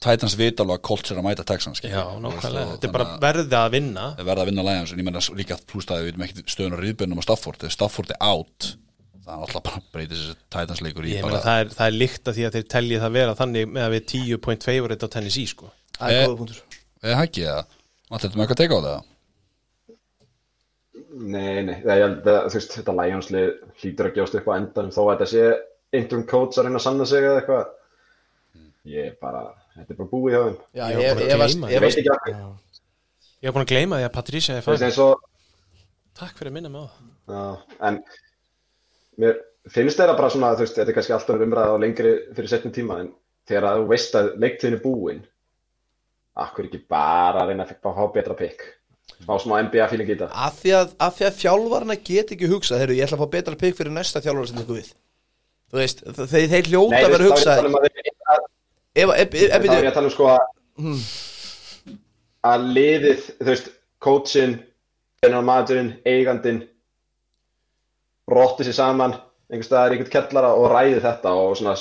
[0.05, 1.97] Titans vita alveg að Colts er að mæta Texans skilur.
[1.97, 4.07] Já, nákvæmlega, og þetta er bara þannig að verðið að vinna.
[4.21, 7.23] Verða að vinna Lions en ég menna líka plústaði við veitum ekki stöðun og riðbjörnum
[7.23, 7.61] á Stafford.
[7.65, 8.73] Þegar Stafford er out
[9.23, 12.27] það er alltaf bara breytið þessi Titans leikur í bara það er, það er líkt
[12.27, 15.13] að því að þeir telji það vera þannig með að við 10 point favorite á
[15.15, 15.69] Tennessee sko.
[15.95, 16.81] Það er Eh, góða punktur.
[17.07, 17.61] eða ekki eða
[18.11, 19.01] Matti, þetta með eitthvað að teka á það
[21.13, 23.49] Nei, nei, það, ég, held að, þú veist, þetta Lions-lið
[23.83, 25.43] hlýtur að gefast upp á endanum þó að þetta sé
[25.99, 27.67] interim coach að reyna að sanna sig eða eitthvað.
[28.89, 29.43] Ég er bara,
[29.77, 30.57] þetta er bara búið hjá þeim.
[30.73, 32.57] Já, Ég ég að Ég efast- veit ekki hvað.
[33.43, 35.29] Ég hef búin að gleyma því að Patricia er eins og,
[36.19, 37.45] Takk fyrir að minna mig á það já,
[37.89, 37.97] en
[39.23, 39.39] mér
[39.73, 42.75] finnst þeirra bara svona, þú veist, þetta er kannski alltaf umræða og lengri fyrir setnum
[42.77, 43.09] tíma, en
[43.49, 45.23] þegar að þú veist að leiktíðin er búin,
[46.37, 48.63] akkur ekki bara að reyna að fá betra pikk.
[49.23, 50.29] Fá smá NBA-fíling í þetta.
[50.35, 53.77] Af því að, að þjálfarna get ekki hugsað Heyrðu, ég ætla að fá betra pikk
[53.79, 54.89] fyrir næsta þjálfara sem tekur við
[55.73, 57.55] Þú veist, þeir, þeir hljóta Nei, að vera er hugsað
[58.93, 60.43] þá er ég að tala um sko að
[62.43, 63.71] að liðið, þú veist,
[64.03, 64.57] coachin,
[65.23, 66.63] general managerinn, eigandinn
[68.33, 69.15] rotti sér saman
[69.53, 71.77] einhvers staðar í einhvern kellara og ræði þetta og svona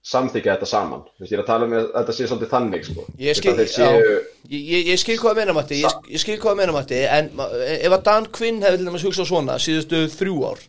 [0.00, 1.02] samþykja þetta saman.
[1.04, 3.06] Þú veist, ég er að tala um að þetta sé svolítið þannig sko.
[3.20, 4.12] Ég skil, séu,
[4.48, 7.00] ég, ég, ég skil hvað að meina ég, ég skil hvað að meina Matti.
[7.04, 7.32] En
[7.76, 10.62] ef að Dan Quinn hefði til dæmis hugsað svona Síðustu þrjú ár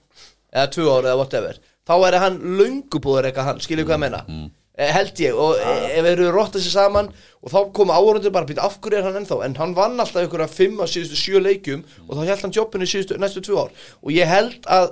[0.52, 3.64] Eða tvö ár eða whatever Þá væri hann löngubúður eitthvað hann.
[3.64, 4.22] Skilur hvað að meina?
[4.28, 4.50] Mm.
[4.82, 5.38] Held ég.
[5.38, 8.68] Og e- ef þeir eru rottað sér saman Og þá koma áhörundur bara að býta
[8.68, 9.40] af hverju er hann ennþá?
[9.48, 12.56] En hann vann alltaf ykkur að fimm að síðustu sjö leikjum Og þá held hann
[12.60, 13.76] jobbinu síðustu næstu tvö ár.
[14.04, 14.92] Og ég held að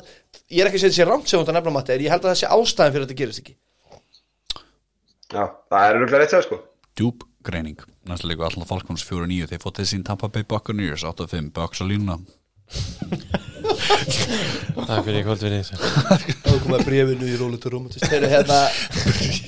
[0.49, 2.34] ég er ekki að segja þessi rámt sem hún að nefna Matti ég held að
[2.34, 3.56] þessi ástæðin fyrir að þetta gerist ekki
[5.30, 6.58] Já, það er rúglega rétt sér sko.
[6.98, 7.82] Djúb greining.
[8.10, 12.18] Næsta leiku Allan Falcons 4-9 Þeir fótt þessi Tampa Bay Buccaneers 8-5 Bucks að línuna.
[14.90, 15.62] Takk fyrir kvöldvinni
[16.46, 18.58] þá komið brefinu í rólutur Heyrðu, hérna,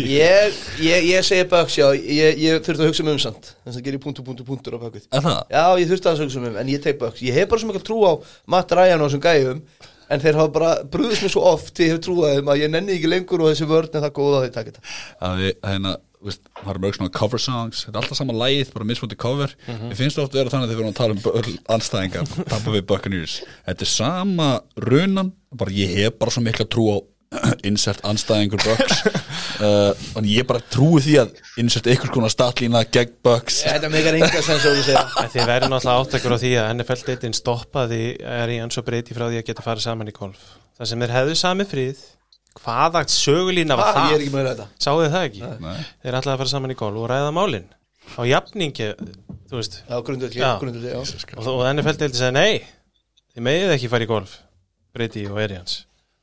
[0.01, 3.85] ég, ég, ég segi Bucks, já, ég, ég þurfti að hugsa um umsamt þess að
[3.85, 5.07] gerir punktur, punktur, punktur á bakvið.
[5.13, 5.39] Það?
[5.53, 7.21] Já, ég þurfti að hugsa um um, en ég teg Bucks.
[7.25, 8.13] Ég hef bara svo mikil trú á
[8.53, 9.61] Matt Ryan og þessum gæjum
[10.11, 13.11] en þeir hafa bara brúðist mér svo oft ég hef trúið að ég nenni ekki
[13.11, 14.95] lengur og þessi vörn er það góð að þeir taka þetta.
[15.27, 17.83] Að við, hérna, það eru mörg svona cover songs.
[17.85, 19.55] Þetta er alltaf sama lægið, bara mismundi cover.
[19.67, 22.85] Ég finnst það oft vera þannig að þið verðum að tala um anstæðingar, Tampa Bay
[22.91, 23.39] Buccaneers.
[23.69, 24.49] Þetta er sama
[24.85, 26.97] runan bara ég hef bara svo mikla trú á
[27.69, 29.05] insert anstæðingur Bucks
[29.61, 34.17] uh, og ég bara trúi því að insert einhvers konar statlína gegn Bucks Þetta meikar
[34.19, 35.03] enga sens að þú segja
[35.35, 38.01] Þið verður náttúrulega áttekur á því að NFL-deitin stoppaði
[38.39, 40.41] er í eins og breyti frá því að geta farið saman í golf.
[40.79, 42.01] Það sem þeir hefðu sami frið
[42.61, 44.23] hvaða sögulína var Hvað, ég er það?
[44.25, 44.65] ekki með þetta.
[44.83, 45.43] Sáðu þið það ekki?
[45.61, 45.85] Nei.
[46.03, 47.67] Þeir ætlaði að fara saman í golf og ræða málin.
[48.11, 48.87] Á jafningi,
[49.47, 49.77] þú veist.
[49.87, 50.49] Já, grunduð, Já.
[50.59, 50.97] grunduð, já.
[51.37, 52.65] Og, og NFL-deildi segði nei
[53.31, 54.33] þið megið ekki fara í golf
[54.91, 55.77] breyti og Arians.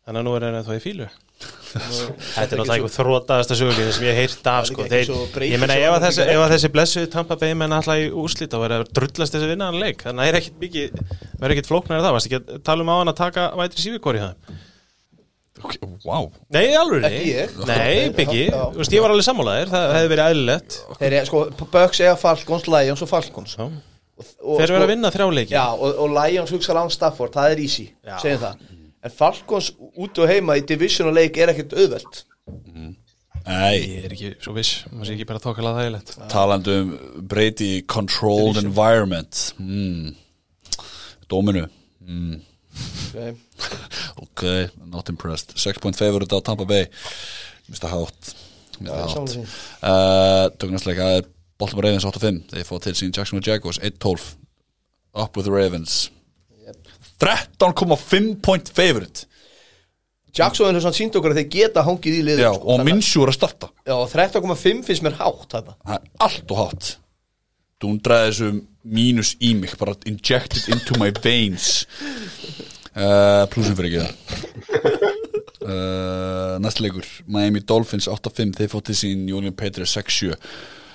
[0.04, 1.08] Þannig að nú er það þá í fílu
[1.38, 4.86] Þetta er náttúrulega einhver þrótaðasta sögulínu sem ég heirt af Það sko.
[4.90, 6.34] Þeir, ég meina svo ef að þessi, ekki.
[6.34, 9.82] ef að þessi blessu Tampa Bay menn alltaf í úrslit þá verður drullast þessi vinnaðan
[9.82, 11.02] leik þannig að það er ekkit mikið
[11.42, 14.22] verður ekkit flóknar það, varst ekki að tala um á hann að taka vætri sífikori
[14.24, 14.56] það
[15.62, 16.30] okay, wow.
[16.56, 17.06] Nei, alveg.
[17.68, 18.64] Nei, Biggi, Já.
[18.72, 20.42] þú veist, ég var alveg sammálaðir það hefði verið
[21.10, 23.68] eru, sko, Bucks eiga Falcons, Lions og Falcons Já.
[23.68, 27.34] og, og, Þeir verður að vinna þrjá leiki Já, og, og Lions hugsa langt Stafford,
[27.36, 27.88] það er easy
[28.22, 28.66] segjum það
[29.08, 32.24] En Falcons út og heima í division og leik er ekkert auðvelt.
[33.48, 36.10] Nei, Ég er ekki svo viss, maður sé ekki bara tókala þægilegt.
[36.28, 36.90] Talandi um
[37.30, 39.54] breyti controlled environment.
[39.56, 40.12] Mm.
[41.32, 41.64] Dóminu
[42.04, 42.34] mm.
[43.08, 43.32] okay.
[44.24, 44.44] ok,
[44.92, 45.56] not impressed.
[45.56, 46.90] 6 point favorite á Tampa Bay.
[47.72, 48.34] Mista hátt
[48.78, 49.46] mista hátt sammála því.
[50.60, 54.28] tökum næst leika það er Baltimore Ravens 8-5 þeir fá til sín Jacksonville Jaguars 1-12
[55.16, 56.10] up with the Ravens
[57.18, 59.26] 13,5 point favorite.
[60.38, 62.94] Jackson er svona sínd okkur að þeir geta hangið í liður já, sko, og þannig
[62.94, 63.70] að- starta.
[63.88, 65.76] Já, 13,5 finnst mér hátt þarna.
[65.84, 66.90] Það er allt og hátt.
[67.78, 68.50] Dundraði þessu
[68.84, 71.86] mínus í mig bara injected into my veins.
[72.98, 75.14] Uh, plusum fyrir ekki það.
[75.68, 77.04] Uh, næst leikur.
[77.28, 80.32] Miami Dolphins 8-5 þeir fótt til sín Julian Petri 6-7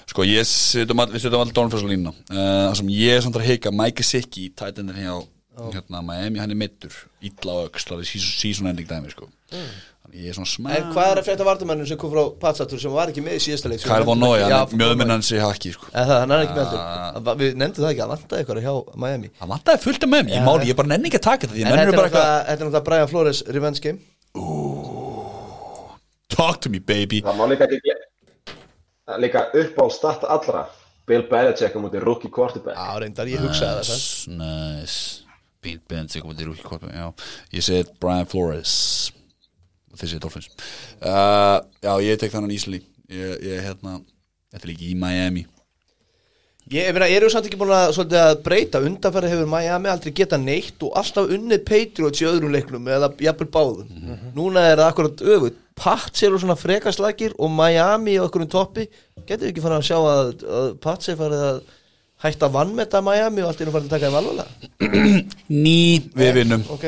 [0.09, 2.13] sko ég setjum all, við setjum allir Dolphins á línuna.
[2.31, 5.13] Uh, það sem ég er samt að hika Mike Gesicki í tætendir hjá
[5.57, 9.27] hérna, Miami hann er mittur illa á öxl það er season- season ending dæmi sko.
[9.53, 12.79] Þannig ég er svona smá En hvað er að frétta vartamennum sem kom frá Patsatur
[12.81, 13.83] sem var ekki með í síðasta leik?
[13.85, 14.51] Kyle Von Noy, hann
[15.37, 15.85] í haki sko.
[15.93, 17.13] En það, hann er ekki með Ah.
[17.13, 19.29] heldur Við nefndum það ekki, hann vantaði eitthvað hjá Miami.
[19.39, 21.59] Það vantaði fullt af mér, ég, máli, ég bara nenni ekki að taka þetta En
[21.63, 23.99] þetta er bara eitthvað náttúrulega- er Brian Flores revenge game.
[26.29, 27.21] Talk to me baby.
[27.21, 27.93] Það má líka ekki
[29.19, 30.65] líka uppáhald start allra.
[31.05, 32.77] Bill Belichick á múti rookie quarterback
[35.63, 37.07] Já, reyndar, ég Belichick komið til rúki korpa Já,
[37.53, 38.75] ég segi Brian Flores.
[39.93, 40.49] Og þið segið Dolphins.
[40.99, 42.81] Uh, Já, ég tek þannig Ísli
[43.13, 43.99] Ég, ég hérna
[44.53, 45.47] Þetta er líka í Miami.
[46.71, 48.79] Ég, ég meina, eru samt ekki búin að, að breyta?
[48.85, 53.49] Undanfæri hefur Miami aldrei geta neitt og alltaf unnið Patriots í öðrum leiknum eða jafnvel
[53.51, 53.89] báðum.
[54.37, 58.85] Núna er það akkurat öfut Pats eru svona frekaslækir og Miami á okkur um toppi.
[59.25, 61.57] Getur við ekki fann að sjá að, að Pats er farið að
[62.23, 64.47] hætta að vannmeta Miami og allt nú farið að taka þeim alvarlega?
[65.53, 65.79] Ný,
[66.15, 66.63] við vinnum.
[66.73, 66.85] Ok,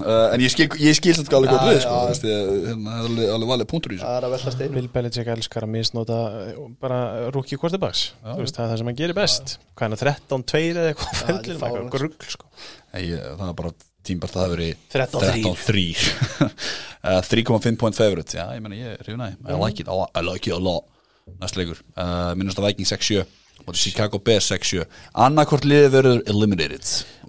[0.00, 3.32] uh, En ég skil, ég skil samt gálega gott við sko, hérna, Það er alveg,
[3.36, 4.06] alveg valið punktur í þessu.
[4.08, 7.00] Það er að velta steinu Bill Belichick elskar að misnota eh, bara
[7.30, 9.56] Þú veist, það er það sem hann gerir best.
[9.78, 12.48] Hvað er það, 13-2 eða eitthvað þetta er grugl sko.
[12.94, 13.74] Ég, það er bara
[14.04, 15.44] tímbart það hefur verið 13-3.
[15.54, 16.50] 13-3
[17.08, 20.24] uh, 3,5 point favorite Já, ég meina, ég er hrifnaði I like it, a- I
[20.24, 20.84] like it a lot.
[21.40, 23.32] Næst leikur, uh, minnast að Viking 6-7 og
[23.72, 24.84] Chicago Bears 6-7
[25.24, 26.84] Annarkvort liðið verður eliminated.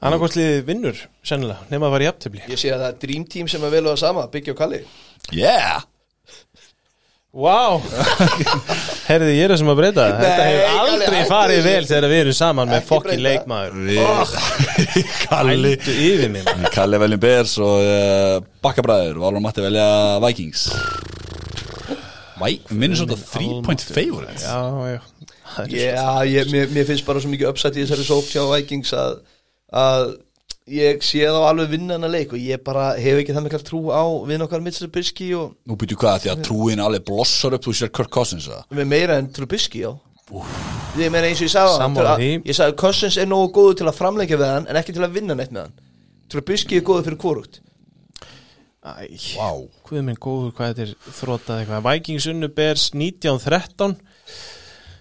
[0.06, 3.48] Annarkostliði vinnur, sennilega, nema að fara í aftöfli Ég sé að það er Dream Team
[3.50, 4.82] sem er vel og það sama, Biggi og Kalli.
[5.32, 5.86] Yeah!
[7.36, 7.82] Wow
[9.10, 10.04] Herði, ég er þessum að breyta.
[10.22, 11.68] Þetta Nei, hefur Kalli, aldrei hættu farið þessu.
[11.68, 13.26] vel þegar við erum saman með Ekki fokkin breyta.
[13.28, 13.72] leikmaður.
[13.90, 14.00] Við
[15.26, 15.74] Kalli.
[16.78, 19.20] Kalli veljum Bears og uh, Bakkabræður.
[19.26, 19.88] Valur Matti velja
[20.24, 20.64] Vikings.
[22.72, 24.58] Minnum svona 3 point favorite Já,
[24.96, 25.00] já.
[25.00, 25.35] Það
[25.70, 29.20] Já, ég, mér, mér finnst bara svo mikið uppsætt í þessari sóp hjá Vikings að,
[29.72, 30.06] að
[30.74, 33.82] ég sé þá alveg vinna hana leik og ég bara hef ekki það mikla trú
[33.94, 37.68] á vinn okkar Mitchell Trubisky og Nú byrju hvað því að trúin alveg blossar upp
[37.68, 39.94] Þú sér Kirk Cousins að með meira en Trubisky á
[40.98, 42.30] Ég meina eins og ég sagði að- því.
[42.50, 45.14] Ég sagði Cousins er nógu góður til að framleika við hann en ekki til að
[45.20, 45.76] vinna neitt með hann.
[46.34, 47.60] Trubisky er góður fyrir hvorugt.
[48.82, 49.06] Æ,
[49.38, 49.52] Vá.
[49.86, 51.86] Hvað minn góður, hvað þetta er þrótað eitthvað.
[51.92, 53.96] Vikings unnu Bears 1913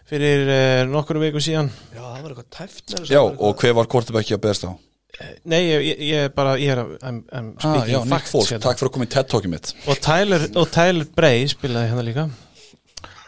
[0.09, 1.71] fyrir uh, nokkur vikum síðan.
[1.95, 4.73] Já, það var eitthvað tæft Já, og hver var quarterbacki að beðast á?
[5.47, 7.85] Nei, ég, ég, ég er bara, ég er I'm, I'm Ah,
[8.27, 8.65] Foles, hérna.
[8.65, 9.71] takk fyrir að koma í TED-talkið mitt.
[9.87, 12.25] Og, Tyler, og Tyler Bray spilaði hérna líka.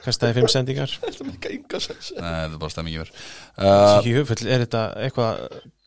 [0.07, 0.91] Kastaði fimm sendingar.
[1.05, 2.11] Þetta er ekki enga sens.
[2.15, 5.41] Nei, þetta er bara stemming yfir uh, Jöfull, er þetta eitthvað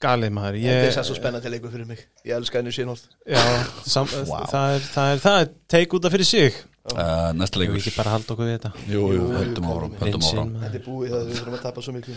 [0.04, 0.58] galið maður?
[0.64, 2.02] Þetta er sér svo spennandi leikur fyrir mig.
[2.28, 3.44] Ég elska henni síðan orð já,
[3.86, 6.60] það, er, það er það er teik út af fyrir sig
[6.94, 7.80] uh, Næsta Við leikur.
[7.82, 8.72] ekki bara halda okkur við þetta?
[8.90, 10.54] Jú, jú, höldum áfram, höldum áfram.
[10.64, 12.16] Þetta er búið það við þurfum að tapa svo miklu.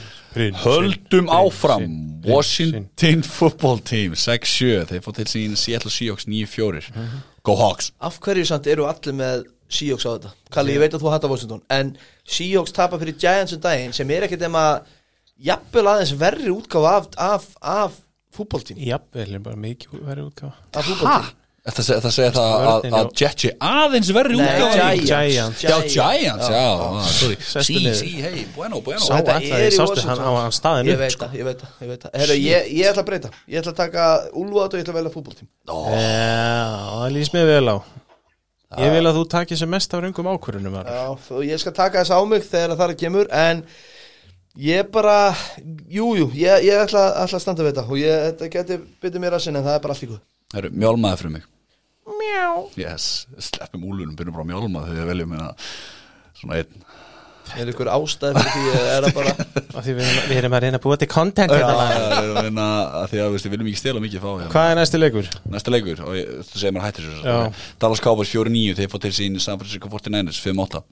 [0.62, 1.86] Höldum áfram.
[2.26, 6.84] Washington Football Team 6-7, þeir fótt til sín Seattle Seahawks 9-4
[7.42, 7.90] Go Hawks.
[7.98, 10.32] Af hverju samt eru allir með Seahawks á þetta?
[10.54, 11.94] Kalli, ég veit að þú hattar Washington En
[12.28, 14.64] Seahawks tapa fyrir Giants um daginn sem er ekkert nema
[15.42, 18.00] jafnvel aðeins verri útgáfa af, af, af
[18.32, 20.54] fútboltím Jafnvel, er bara mikið verið útgáfa.
[20.70, 23.10] Af fútboltím Þetta segir það, segir það að, að já.
[23.20, 24.78] Jet sé aðeins verri Nei, útgáfa.
[24.78, 25.10] Giants.
[25.12, 25.60] Giants.
[25.62, 27.10] Já, Giants, já, ah,
[27.62, 28.98] Sí, sí, hei, bueno, bueno.
[28.98, 30.24] Sá Þetta ætlaði, er í sástu Washington.
[30.66, 31.28] á Ég veit sko.
[31.28, 32.32] það, ég veit það, ég veit það.
[32.34, 33.30] Ég, ég ætla að breyta.
[33.46, 34.08] Ég ætla að taka
[34.42, 35.78] Úlfat og ég ætla að velja fútboltím Já,
[36.98, 37.76] það lýs mér vel á.
[38.82, 40.90] Ég vil að þú takir sem mest af röngum ákvörunum var.
[40.90, 43.62] Já, og ég skal taka þess á mig þegar það kemur En
[44.58, 45.30] ég bara
[45.86, 49.26] Jú, jú, ég, ég ætla, ætla að standa við þetta Og ég, þetta geti byttið
[49.28, 50.22] mér að sinna En það er bara allt í guð
[50.52, 51.48] Herru, mjálmaði fyrir mig
[52.22, 52.46] Mjá
[52.82, 55.52] Yes, sleppum úlunum, byrjum bara að mjálma þegar við veljum hérna
[56.40, 56.82] svona einn
[57.58, 59.32] Er ykkur ástæð fyrir því Er það bara
[59.76, 61.86] Af Því við, erum- við erum að reyna að búa til content hérna.
[61.88, 62.66] Já, við erum að reyna
[63.02, 64.50] að því að við viljum ekki stela mikið fá hérna.
[64.54, 65.30] Hvað er næsti leikur?
[65.54, 67.36] Næsta leikur, og ég, þú segir mér að hættir Já.
[67.82, 70.82] Dallas Cowboys 4-9, þeir fótt til sín San Francisco 49ers 5-8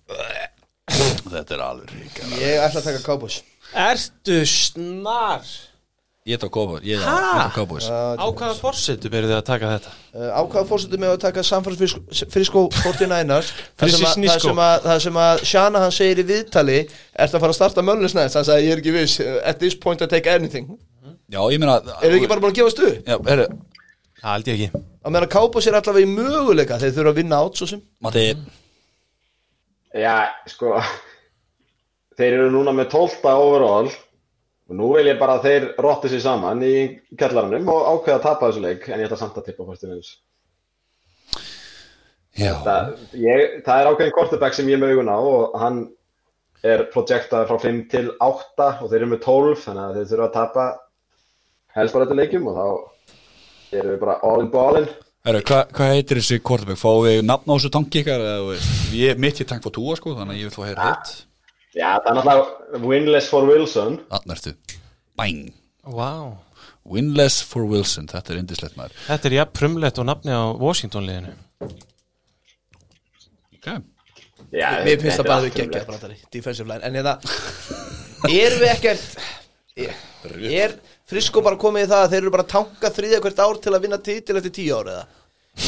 [1.30, 3.40] Þetta er alveg rík Ég ætla að taka Cowboys
[3.86, 5.44] Ertu snar?
[6.30, 9.94] Ég tók Cowboys, Á hvaða forsetu byrjuðu þið að taka þetta?
[10.10, 13.50] Uh, ákvaða fórsetum með að taka San Francisco 49ers
[13.80, 17.84] það sem, að, að, að Shana hann segir í viðtali Ertu að fara að starta
[17.86, 20.70] möllusnæðist hann sagði ég er ekki viss uh, At this point I take anything.
[21.30, 22.96] Já, ég meina Eru ekki bara búin að gefa stuð?
[23.06, 23.48] Já, herru,
[24.20, 24.82] Það held ég ekki.
[25.00, 27.82] Að meðan að Cowboys er allavega í möguleika Þeir þurfa að vinna át svo sem.
[28.04, 28.24] Matti?
[29.96, 30.16] Já,
[30.50, 30.74] sko
[32.20, 33.88] Þeir eru núna með 12 overall
[34.70, 36.74] og nú vil ég bara að þeir rotti sér saman í
[37.18, 40.12] kjallaranum og ákveða að tapa þessu leik en ég ætla samt að tippa fórstum eins
[42.38, 45.80] Já, það, ég, það er ákveðin quarterback sem ég er með augun á og hann
[46.70, 50.28] er projektaður frá 5 til 8 og þeir eru með 12 þannig að þeir þurfa
[50.28, 50.66] að tapa
[51.76, 54.90] helst bara þetta leikjum og þá erum við bara all in ballin.
[55.26, 56.80] Hvað hva heitir þessi quarterback?
[56.80, 58.24] Fáum við nafn á þessu tanki ykkar?
[58.96, 61.12] Ég, mitt ég tank fór túa sko, þannig að ég vil fá heyra hitt
[61.70, 64.00] Já, það er náttúrulega winless for Wilson.
[64.10, 64.78] Þannig ertu.
[65.18, 65.50] Bang
[65.86, 66.36] Vá.
[66.90, 68.96] Winless for Wilson, þetta er indislegt maður.
[69.06, 71.34] Þetta er jafn frumlegt og nafni á Washington liðinu
[73.60, 73.82] okay.
[74.50, 76.82] Já, Mér finnst það bara er þau geggja brandari Defensive line.
[76.82, 77.16] En hérna
[78.30, 79.20] Erum við ekkert
[79.86, 79.94] er,
[80.50, 80.76] er
[81.10, 83.74] Frisko bara komið í það að þeir eru bara að tanka þriðja hvert ár til
[83.74, 85.04] að vinna titil eftir tíu ár eða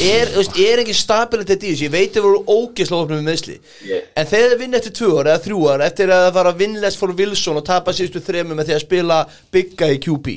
[0.03, 3.57] Er, veist, er ekki stabilitet í þessu, ég veit þeir voru ógeðslega opnum með meðsli
[3.87, 6.53] Ég- En þegar þeir vinna eftir tvö ár eða þrjú ár Eftir að það fara
[6.63, 9.19] vinnless for Wilson og tapa síðustu þremu með því að spila
[9.53, 10.33] bygga í QB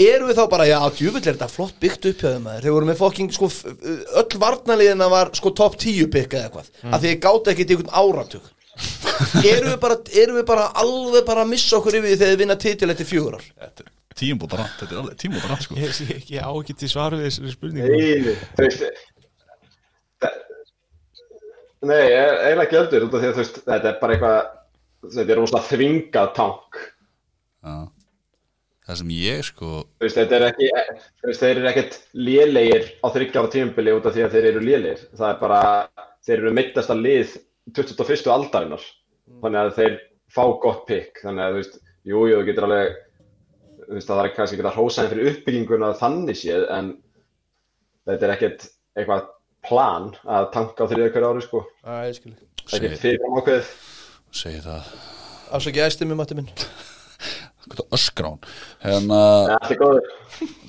[0.00, 2.62] Erum við þá bara, já, djúvill er þetta flott byggt upp hjá þeim maður.
[2.64, 3.48] Þeir voru með fokking, sko,
[4.22, 6.94] öll varnaliðina var sko top 10 bygg eða eitthvað mm.
[6.94, 8.46] Af því þeir gáta ekki til einhvern áratug.
[9.44, 12.40] Erum, við bara, erum við bara alveg bara að missa okkur yfir því þegar þeir
[12.44, 13.50] vinna titil eftir fjögur ár
[14.18, 15.76] Tímubóta rant, þetta er alveg tímubóta rant sko.
[15.78, 17.90] Ég, ég, ég á ekki til svar við þessari spurningu.
[17.94, 18.82] Nei, þú veist
[21.80, 24.16] Nei, ég er eiginlega ekki öldur út af því að þú veist, þetta er bara
[24.16, 24.40] eitthvað
[25.06, 26.80] þetta er rosalega þvingað tank.
[27.64, 27.76] Já.
[28.90, 32.88] Það sem ég sko þú veist, þetta er ekki þú veist, þeir eru ekkert lélegir
[33.00, 35.04] á þryggjára tímubili út af því að þeir eru lélegir.
[35.16, 35.60] Það er bara,
[36.26, 37.36] þeir eru mittasta lið
[37.78, 38.28] 21.
[38.34, 38.84] aldarinnar.
[39.40, 39.96] Þannig að þeir
[40.34, 41.22] fá gott pick.
[41.22, 41.80] Þannig að þú veist,
[42.10, 43.00] jú, jú, þú getur alveg
[43.90, 46.90] þú veist, það er kannski ekki að hrósa þeim fyrir uppbygginguna þannig séð, en
[48.06, 49.24] þetta er ekkert eitthvað
[49.66, 51.62] plan að tanka á þriðja hverju ári, sko.
[52.06, 52.34] Ég skil
[52.70, 53.72] ekkert fyrir ákveðið.
[54.40, 54.94] Segi það.
[55.58, 56.52] Afsaki æstum með mati minn.
[57.66, 58.38] Hvað það öskrán.
[58.86, 59.18] Hérna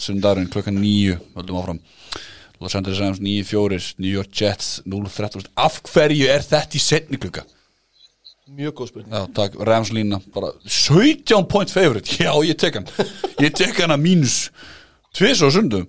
[0.02, 1.80] Sundagurinn klukkan nýju Höldum áfram.
[2.62, 7.46] Los Angeles Rams 9-4 New York Jets 0-13 Af hverju er þetta í setni klukka?
[8.50, 9.14] Mjög góð spurning.
[9.14, 12.18] Já, takk, Rams lína bara 17 point favorite.
[12.24, 12.88] Já, ég tek hann
[13.40, 14.38] Ég tek hann að mínus
[15.16, 15.86] Tvis og sundum.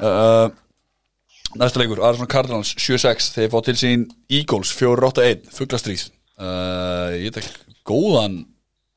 [0.00, 0.48] Uh,
[1.58, 6.08] Næsta leikur, Arizona Cardinals 7-6 Þeir fá til sín Eagles 4-8-1 Fuglastrís
[6.38, 7.48] uh, Ég tek
[7.88, 8.44] góðan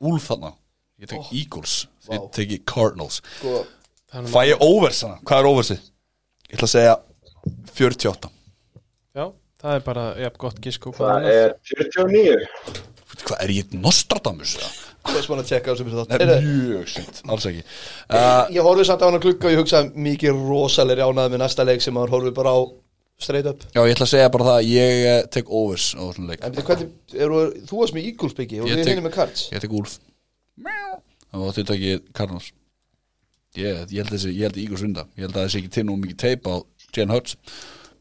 [0.04, 0.52] Úlf þarna.
[1.00, 1.84] Ég tek Eagles.
[2.04, 2.26] Þið Vá.
[2.36, 3.20] teki Cardinals.
[3.38, 3.62] Sko,
[4.30, 5.86] Fæ ég overs hana, hvað er oversið?
[6.50, 6.96] Ég ætla að segja
[7.74, 8.30] 48
[9.14, 9.24] Já,
[9.62, 12.93] það er bara, já, gott hvað Það er 49
[13.24, 14.54] Hvað er ég Nostradamus?
[14.60, 14.70] eða?
[15.04, 17.62] Þú veist maður að tjekka á sem er Nei, Mjög sent, alls ekki.
[18.08, 21.42] Uh, Ég horfði samt á hann að klukka og ég hugsaði mikið rosalegri ánæði með
[21.44, 22.60] næsta leik sem maður horfði bara á
[23.20, 23.66] straight up.
[23.76, 26.40] Já, ég ætla að segja bara það Ég eh, tek overs á þessum leik.
[26.48, 29.44] En hvernig, eru, þú varst með Eagles byggi og Ég við tek- hinni með Cards.
[29.52, 29.98] Ég tek Úlf
[30.64, 32.48] Það var þið takið Cardinals.
[33.54, 35.94] Ég, ég held þessi, ég held Ígors vinda Ég held að þessi ekki til nú
[36.00, 36.54] mikið teip á
[36.94, 37.36] Jane Hurts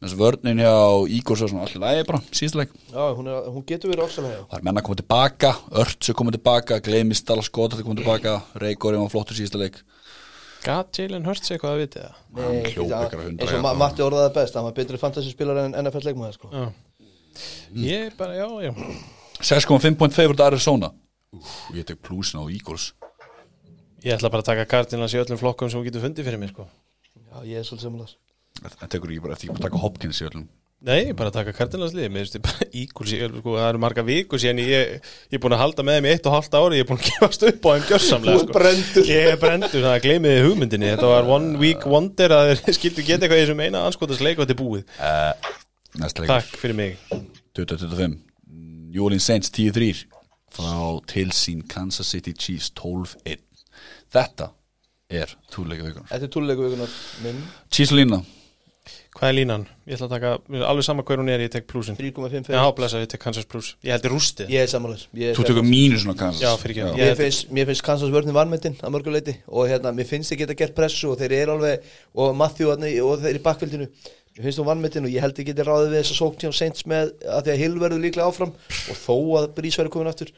[0.03, 0.71] Þessi vörnin hjá
[1.15, 2.71] Ígors var svona allir lægi bara, síðast leik.
[2.91, 6.17] Já, hún, er, hún getur verið ofsalega Það er menn að koma tilbaka, Örts er
[6.19, 9.77] komið tilbaka Gleimist Dallas Scott er komið tilbaka Reykjóri var flottur síðasta leik.
[10.65, 12.17] Gat Jalen Hurts eitthvað að vitið það?
[12.35, 15.77] Að hundra eins og Ma Matti orðaði það best hann var betri fantasy spilar en
[15.85, 16.51] NFL leikmaður sko.
[16.51, 16.65] Já.
[17.83, 18.73] Ég bara, já, já.
[19.39, 20.91] 6,5 point favorite Arizona.
[21.33, 22.91] Úf, Ég tek plusin á Ígors
[24.03, 26.51] Ég ætla bara að taka Cardinals í öllum flokkum sem þú getur fundið fyrir mér,
[26.51, 26.67] sko.
[27.15, 28.11] Já, ég er svolítið samanlega
[28.63, 30.45] Það tekur ekki bara eftir ekki bara að taka Hopkins í öllum
[30.83, 33.79] Nei, bara að taka Cardinals lið Mér finnst ég bara Eagles, ég, sko, það eru
[33.79, 34.97] marga viku síðan ég,
[35.31, 36.99] ég er búin að halda með þeim í eitt og halvt ári Ég er búin
[36.99, 39.07] að gefast upp á þeim gjörsamlega Þú ert brenndur.
[39.07, 40.89] Ég er brendur, það gleymiði hugmyndinni.
[40.91, 44.41] Þetta var one week wonder að þeir skildu geta eitthvað í þessum eina anskotas leik
[44.41, 44.83] og þetta er búið.
[46.03, 46.33] Næsta leikur.
[46.35, 46.99] Takk fyrir mig.
[47.55, 48.19] 2025
[48.93, 50.03] New Orleans Saints 10-3
[50.53, 50.75] frá
[51.09, 53.39] til sín Kansas City Chiefs 12-1
[54.13, 54.51] Þetta
[55.09, 57.39] er túleika vikunar Þetta er túluleiku vikunar minn.
[57.71, 58.19] Chiefs lína
[59.13, 59.63] Hvað er línan?
[59.87, 62.63] Ég ætla að taka, mér alveg sama hver hún er, ég tek plusin 3,5 Já,
[62.75, 64.49] blessa, ég tek Kansas plus Ég held ég rústið.
[64.51, 66.41] Ég er samanlega Þú tekur mínusinn á Kansas.
[66.43, 66.97] Já, fyrirgefðu.
[66.97, 70.43] Mér Ég- finnst, mér finnst Kansas vörðin varmyndin að mörguleiti og hérna, mér finnst þið
[70.43, 73.87] geta gert pressu og þeir eru alveg, og Matthew og þeir eru í bakkvildinu
[74.33, 76.53] mér finnst þú varmyndin og ég held þið geti ráðið við þess að sókn hjá
[76.57, 78.53] Saints með að því að Hill verður líklega áfram
[78.89, 80.31] og þó að Brís verður komin aftur.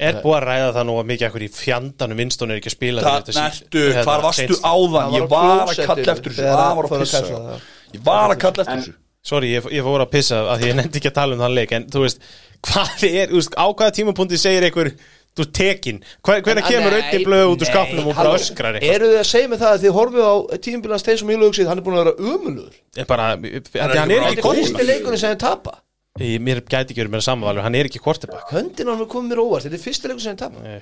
[0.00, 2.76] Er búið að ræða það nú að mikið ekkur í fjandanum Winston er ekki að
[2.78, 5.12] spila þetta sí- nertu, hérna, hvar varstu áðan?
[5.18, 6.48] Ég var að kalla eftir þessu.
[6.48, 7.60] Það var að pissa.
[7.92, 8.94] Ég var að kalla eftir þessu.
[9.22, 11.52] Sorry, ég, ég fór að pissa að því ég nefndi ekki að tala um þann
[11.54, 12.24] leik en þú veist,
[12.66, 14.90] hvað er, veist, á hvaða tímapunkti segir einhver,
[15.38, 18.96] þú tekin hvernig kemur auðvitað blöð út úr skapnum og bara öskrar eitthvað?
[18.96, 20.34] Eru þið að segja mig það að þið horfið á
[20.66, 23.54] tímbilans þeir sem ég lögsið, hann er búin að vera umulur er bara, hann, hann
[23.54, 25.78] er Þetta ekki er fyrsti kortebak leikunni sem þið tapa
[26.20, 29.32] mér gæti ekki verið með samanvalur, hann er ekki kortebak Höndin á hann er komið
[29.32, 30.80] mér óvart, þetta er fyrsti leikunni sem þið tapa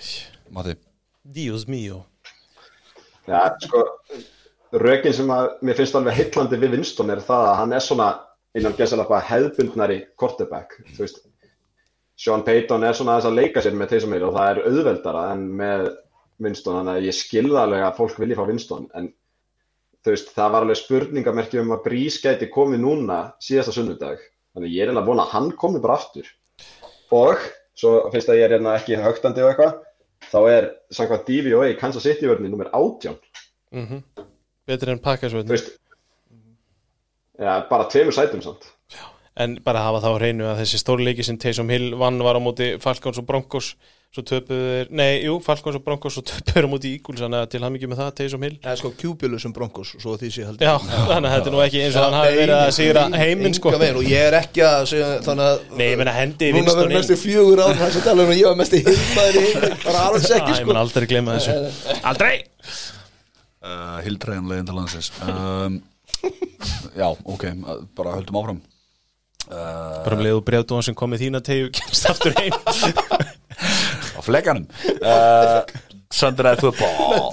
[0.50, 0.74] Mati
[1.22, 2.04] Dios mío.
[3.28, 3.84] Já, sko,
[4.78, 8.10] rökin sem að mér finnst alveg heitlandi við Winston er það að hann er svona
[8.56, 11.22] innan gæsalega bara hefðbundnari quarterback, þú veist.
[12.20, 15.24] Sean Payton er svona aðeins að leika sér með sem er og það er auðveldara
[15.32, 15.86] en með
[16.40, 19.10] Winston, þannig að ég skilða alveg að fólk vilji fá Winston, en
[20.04, 24.22] þú veist, það var alveg spurningamerki um að Brís gæti komið núna síðasta sunnudag,
[24.54, 26.28] þannig ég er eiginlega að vona að hann komi bara aftur.
[27.16, 27.46] Og
[27.78, 29.78] svo finnst að ég er hérna ekki högtandi og eitthvað,
[30.30, 33.16] þá er samkvæmt DVOA Kansas City vörni nummer 18
[33.72, 34.29] mm
[34.70, 35.50] betri en pakkasvöld
[37.40, 38.68] já, bara tveimur sætum samt.
[39.40, 42.74] En bara hafa þá hreinu að þessi stórleiki sem Taysom Hill vann var á móti
[42.82, 43.70] Falcons og Broncos
[44.10, 47.38] svo töpuðu þeir, nei, jú, Falcons og Broncos svo töpuðu þeir á móti Eagles, þannig
[47.44, 48.56] að til hann ekki með það Taysom Hill.
[48.64, 50.72] Það er sko kjúbjölu sem bronkos, svo því sé held Já,
[51.12, 53.72] þannig að þetta er nú ekki eins og hann hafi verið að sigra heiminn sko.
[53.78, 56.90] og ég er ekki að segja þannig að Nei, ég meina hendi Núna Winston verður
[56.90, 56.98] inn.
[56.98, 60.06] mestu fjögur áður hans að tala um að ég var mestu hilmaður í heimi bara
[60.10, 60.72] alls Já, ekki ég sko.
[60.74, 62.00] mun aldrei glemma þessu.
[62.10, 62.34] Aldrei
[63.64, 65.12] uh, Hildræðan leiðin til landsins.
[65.24, 65.80] Um,
[66.98, 67.46] Já, ok,
[67.96, 68.58] bara höldum áfram.
[69.50, 72.54] Uh, Bara um leiðu breyðdóðan sem kom með þína tegju kemst aftur heim.
[74.18, 74.66] Á flekanum.
[75.00, 75.62] Uh,
[76.12, 77.30] Sunday Night Football.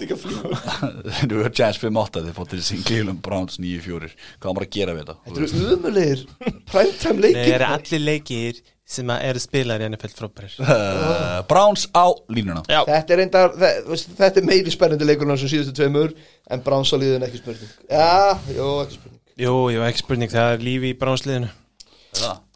[1.30, 5.04] Nú er Giants 5-8 þeir fóttir sín Cleveland Browns 9-4 hvað maður að gera við
[5.04, 5.16] þetta?
[5.26, 6.26] Þetta eru umulegir
[6.70, 10.56] primetime Nei, leikir eru allir leikir sem að eru spilar í NFL frábærir.
[10.64, 12.64] Uh, Browns á línuna.
[12.72, 16.16] Já, Þetta er þú veist, þetta er meiri spennandi leikur en sem síðustu tveimur
[16.48, 17.78] en Browns á liðin ekki spurning.
[17.92, 19.24] Já, jó, ekki spurning.
[19.38, 21.52] Jú, jú, ekki spurning, það er lífi í Browns-liðinu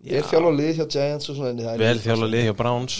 [0.01, 2.95] Ég er þjálf á lið hjá Giants og svona Vel þjálfa lið hjá Browns.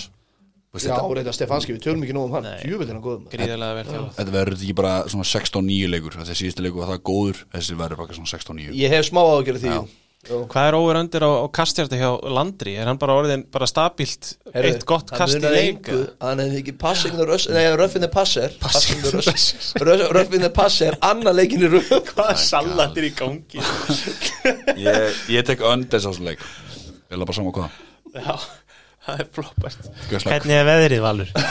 [0.80, 2.46] Já, reynda Stefanski, við tölum ekki nóg um hann.
[2.62, 6.16] Djúvill er hann góðum Gríðarlega vel þjálfa Þetta verður ekki bara svona 16-9 leikur.
[6.22, 9.66] Þessi síðustu leikur var það góður Þessi verður bara svona 16-9 Ég hef smá ágjörð
[9.66, 9.74] því
[10.22, 10.44] Jó.
[10.46, 12.76] Hvað er óver öndir á, á kastjarti hjá Landri?
[12.78, 15.80] Er hann bara orðin bara stabilt Heyrðu, eitt gott kast í munar leik?
[15.90, 17.64] engu, Hann er ekki passing the rush Nei,
[18.06, 19.74] the passer Passing the rush.
[19.74, 23.64] The passer Anna leikin í röf Hvað sallatir í gangi?
[24.78, 25.74] Ég, ég tek á
[26.06, 27.82] þessu leik Ég er bara sama hvað
[28.22, 28.36] Já,
[29.08, 30.36] það er floppast Gjösslag.
[30.36, 31.30] Hvernig er veðrið, Valur?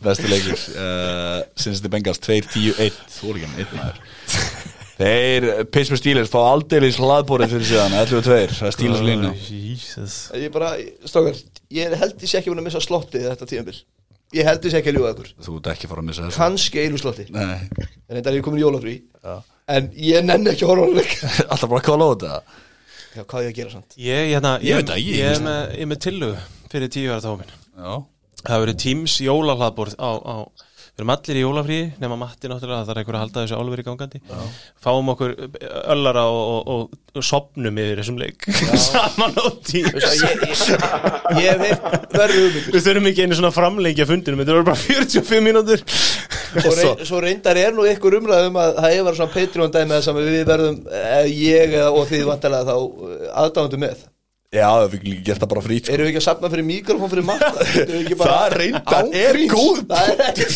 [0.00, 4.58] Besti leikur uh, Sinnsti Bengals 2-10-1 Þú er ekki hann, einn maður
[5.00, 10.18] Þeir, Pittsburgh Steelers fá aldeilis hlaðbórið fyrir síðan 11-2, það er Steelers lína Jesus.
[10.36, 10.74] Ég bara,
[11.08, 11.38] stókar
[11.72, 13.78] Ég held ég sé ekki búin að missa slottið þetta tíðanbill
[14.36, 15.30] ég held þess ekki að ljúga ykkur.
[15.42, 16.38] Þú ert ekki að fara að missa þessu.
[16.38, 17.24] Kannski einu slotti.
[17.34, 18.92] Nei, en þetta er ég komin í jólafrí
[19.70, 21.14] en ég nenni ekki að horfa á hann leik
[21.50, 22.60] alltaf bara að kóla á þetta.
[23.10, 23.96] Já, hvað er ég að gera samt?
[23.98, 26.30] Ég, hérna, Ég það, ég- ég, er með, ég er með tillu
[26.70, 27.92] fyrir tíu ára tómin Já,
[28.40, 28.54] Það
[31.00, 33.56] verið Við erum allir í jólafríi nema Matti náttúrulega það er einhver að halda þessu
[33.56, 34.18] álveri gangandi.
[34.84, 35.32] Fáum okkur
[35.94, 38.44] öllara og, og, og, og sopnum yfir þessum leik.
[38.84, 39.56] Saman á að
[41.40, 41.64] Ég,
[42.36, 42.68] hugmyndir.
[42.74, 45.84] Við þurfum ekki einu svona framlengja fundinum Þetta verður bara 45 mínútur.
[45.88, 50.20] Svo, reyn, svo reyndar er nú ykkur umræðum að það hefur svona Patreon dæmi að
[50.20, 52.76] við verðum eh, ég og þið vantarlega þá
[53.46, 54.08] aðdándu með
[54.50, 55.94] já við getum líka gert það bara frýt sko.
[55.94, 57.50] Erum við ekki að sapna fyrir mikrofón fyrir matta?
[57.82, 60.46] Erum við ekki bara Það reyndar er góð Það er ekki,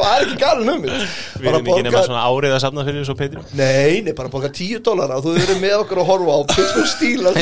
[0.00, 1.04] það ekki galin hugmynd
[1.38, 4.50] Við erum ekki nema svona árið að safna fyrir þessu Petri Nei, nei, bara boka
[4.58, 7.38] 10 dólar og þú verður með okkur að horfa á Pittsburgh Steelers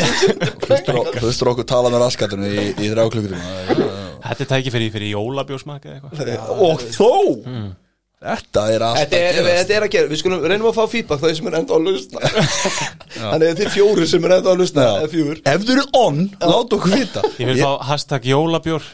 [1.16, 3.88] Þú veist okkur tala með raskatunum í, í þrjá klukkutíma.
[4.22, 4.92] Þetta er tæki fyrir,
[5.96, 6.60] eitthvað.
[6.68, 7.10] Og þó
[8.22, 11.22] Þetta er að Þetta er, þetta er að gera, við skulum reynum að fá feedback
[11.22, 12.20] það sem er enda að lusna
[13.18, 15.14] Þannig að þið fjóri sem er enda að lusna Ef
[15.66, 17.24] þú eru on, láta okkur vita.
[17.42, 18.86] Ég vil fá hashtag jólabjór.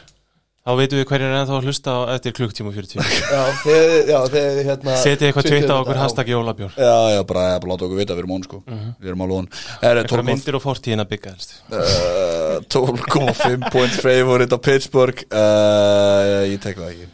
[0.59, 2.99] Þá veitum við hverjir er ennþá að hlusta á eftir klukktíma og 40
[3.33, 6.73] Já, þegar, já, þegar hérna Setið eitthvað tvitt á okkur hashtag jólabjór.
[6.75, 8.59] Já, já, bara, láta okkur vita, við erum on sko.
[8.67, 9.47] Við erum alveg on.
[9.79, 15.23] Er Eitthvað myndir og fortíðin að uh, 12,5 point favorite á Pittsburgh.
[15.31, 17.09] Uh, Ég tek það ekki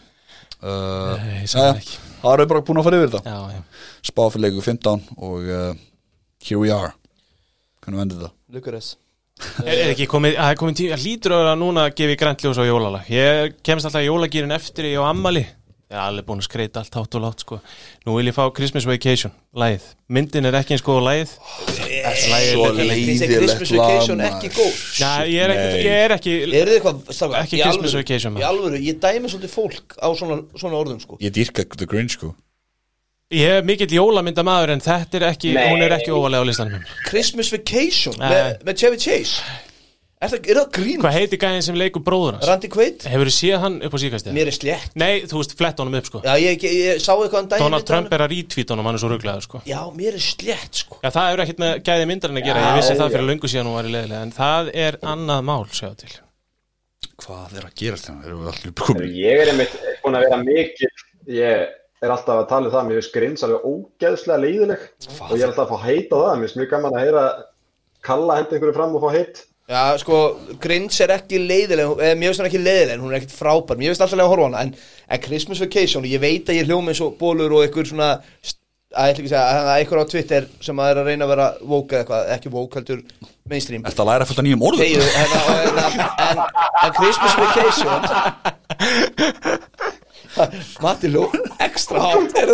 [2.26, 3.34] það við bara búin að fara yfir þetta.
[3.34, 3.90] Já, já.
[4.12, 5.82] Spá fyrir leiku 15 og uh,
[6.46, 6.94] here we are.
[7.86, 8.34] Hvernig vendur þetta?
[8.56, 8.94] Lukares.
[9.66, 12.44] Er, er ekki komið, að það er komið tíma, lítur að vera núna í grænt
[12.46, 13.10] ljós á jólalag.
[13.12, 15.44] Ég kemst alltaf í jólagýrin eftir ég á ammali
[15.86, 17.60] Ég er alveg búin að skreita allt hátt og látt sko.
[18.08, 19.84] Nú vil ég fá Christmas Vacation, lagið.
[20.10, 20.98] Myndin er ekki eins góð
[22.10, 23.36] er Svo leiðilegt.
[23.36, 24.80] Christmas Vacation ekki góð?
[24.98, 28.48] Já, ég er ekki, ég er ekki þið eitthvað, strákar, Ekki Christmas alvöru- Vacation, Í
[28.50, 31.20] alvöru, ég dæmi svolítið fólk á svona, svona orðum sko.
[31.22, 32.34] Ég dýrka The Grinch sko.
[33.34, 35.70] Ég er mikill jólamynda maður en þetta er ekki, Nei.
[35.70, 36.84] hún er ekki óvalega á listanum.
[37.06, 39.42] Christmas Vacation með Chevy Chase
[40.24, 41.00] Er það, er það grín?
[41.04, 42.48] Hvað heiti gæðin sem leikur bróður hans?
[42.48, 43.04] Randy Quaid?
[43.12, 44.36] Hefur þú séð hann upp á síkastið?
[44.38, 47.10] Mér er slétt Nei, þú veist, flett honum upp sko Já, ég, ég, ég sá
[47.12, 49.60] eitthvað um daginn Donald af Trump er að retweet honum, hann er svo rugglegaður sko
[49.68, 52.68] Já, mér er slétt sko Já, það hefur ekkert með gæði myndarinn að gera, Já,
[52.70, 53.16] ég vissi það já.
[53.18, 56.14] fyrir löngu síðan hún var í leiðilega En það er annað mál, sjá til
[57.26, 58.16] Hvað er að hérna?
[58.24, 59.18] Við allir komin?
[59.20, 59.76] Ég er einmitt
[60.06, 60.94] búin að vera mikil
[61.36, 61.66] Ég
[62.06, 64.88] er alltaf að tala um það Mér finnst grins alveg ógeðslega leiðileg
[65.28, 67.26] Og ég er alltaf að fá heit á það Mér finnst mjög gaman að heyra
[68.06, 70.18] Kalla hendi einhverju fram og fá heit Já, sko,
[70.62, 73.90] Grinch er ekki leiðileg eh, Mér finnst hann ekki leiðileg, hún er ekkit frábær Mér
[73.90, 74.76] finnst alltaf lega að horfa hana En,
[75.10, 78.12] en Christmas Vacation, ég veit að ég hljóð með svo bólur og einhver svona
[78.96, 81.26] að ég ætla ekki að segja, að einhver á Twitter sem að er að reyna
[81.26, 83.02] að vera woke eða eitthvað, ekki woke heldur
[83.50, 84.82] mainstream að læra fullt af nýjum orðum?
[84.86, 85.86] Þegiðu, hérna, hérna,
[86.30, 86.38] en,
[86.86, 88.00] en Christmas Vacation
[90.84, 91.26] Matti Ló,
[91.64, 92.36] ekstra hátt.
[92.42, 92.52] Er,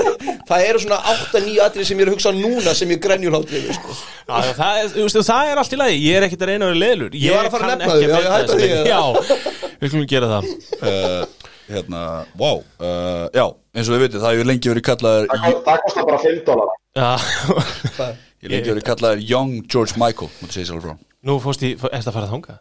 [0.47, 3.69] Það eru svona 8-9 atrið sem ég er að hugsa núna sem ég grenjulhátt við
[3.77, 3.95] sko.
[4.31, 6.81] Það, er, veist, það er allt í lagi, ég er ekkert að reyna að vera
[6.85, 8.69] leiðlur Ég var að fara að nefna þig, já, ég hætti þessa því.
[8.91, 10.49] Já, við skulum gera það.
[10.81, 12.01] Uh, hérna,
[12.41, 13.45] wow uh, Já,
[13.75, 16.41] eins og við veitum, það hefur lengi verið kallaður Það, ko- það kostar bara 5
[16.49, 17.09] dólar Já,
[18.41, 20.95] Ég lengi verið kallaður Young George Michael Mútu segja sjálf frá.
[21.27, 22.55] Nú fórst í, ertu að fara að þanga?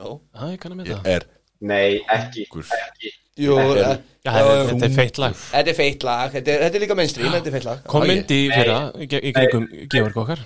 [0.00, 0.06] Já.
[0.50, 1.10] Ég kann að með það.
[1.14, 1.26] Er
[1.60, 3.10] Nei, ekki, ekki
[3.40, 5.36] Jú, eh, Já, þetta er- þetta er feitt lag.
[5.50, 7.78] Þetta er feitt lag, þetta er, þetta er líka mainstream, þetta er feitt lag.
[7.88, 10.42] Kom mynd í fyrra, í kringum Georg okkar.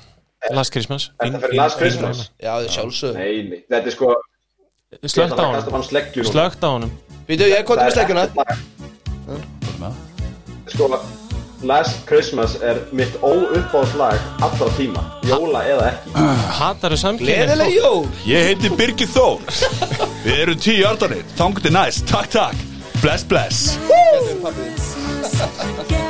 [0.52, 1.10] Last Christmas.
[1.22, 2.30] Þetta fyrir Last Christmas.
[2.42, 4.14] Já, sjálfsög Nei, nei, þetta er sko
[5.10, 5.82] Slögt á honum.
[6.28, 6.90] Slögt á honum.
[7.26, 8.28] Býtu, ég kom til með sleggjuna.
[10.70, 11.00] Sko,
[11.64, 15.02] Last Christmas er mitt óuppáðslag allra tíma.
[15.24, 16.12] Jóla eða ekki.
[16.60, 18.06] Hatar þú samkynni Gleðileg jól.
[18.28, 19.40] Ég heiti Birgir Þór.
[20.24, 22.06] Við erum tíu ardanir Þangt er næst.
[22.12, 22.73] Takk, takk
[23.04, 23.76] Bless, bless.
[25.88, 26.00] Get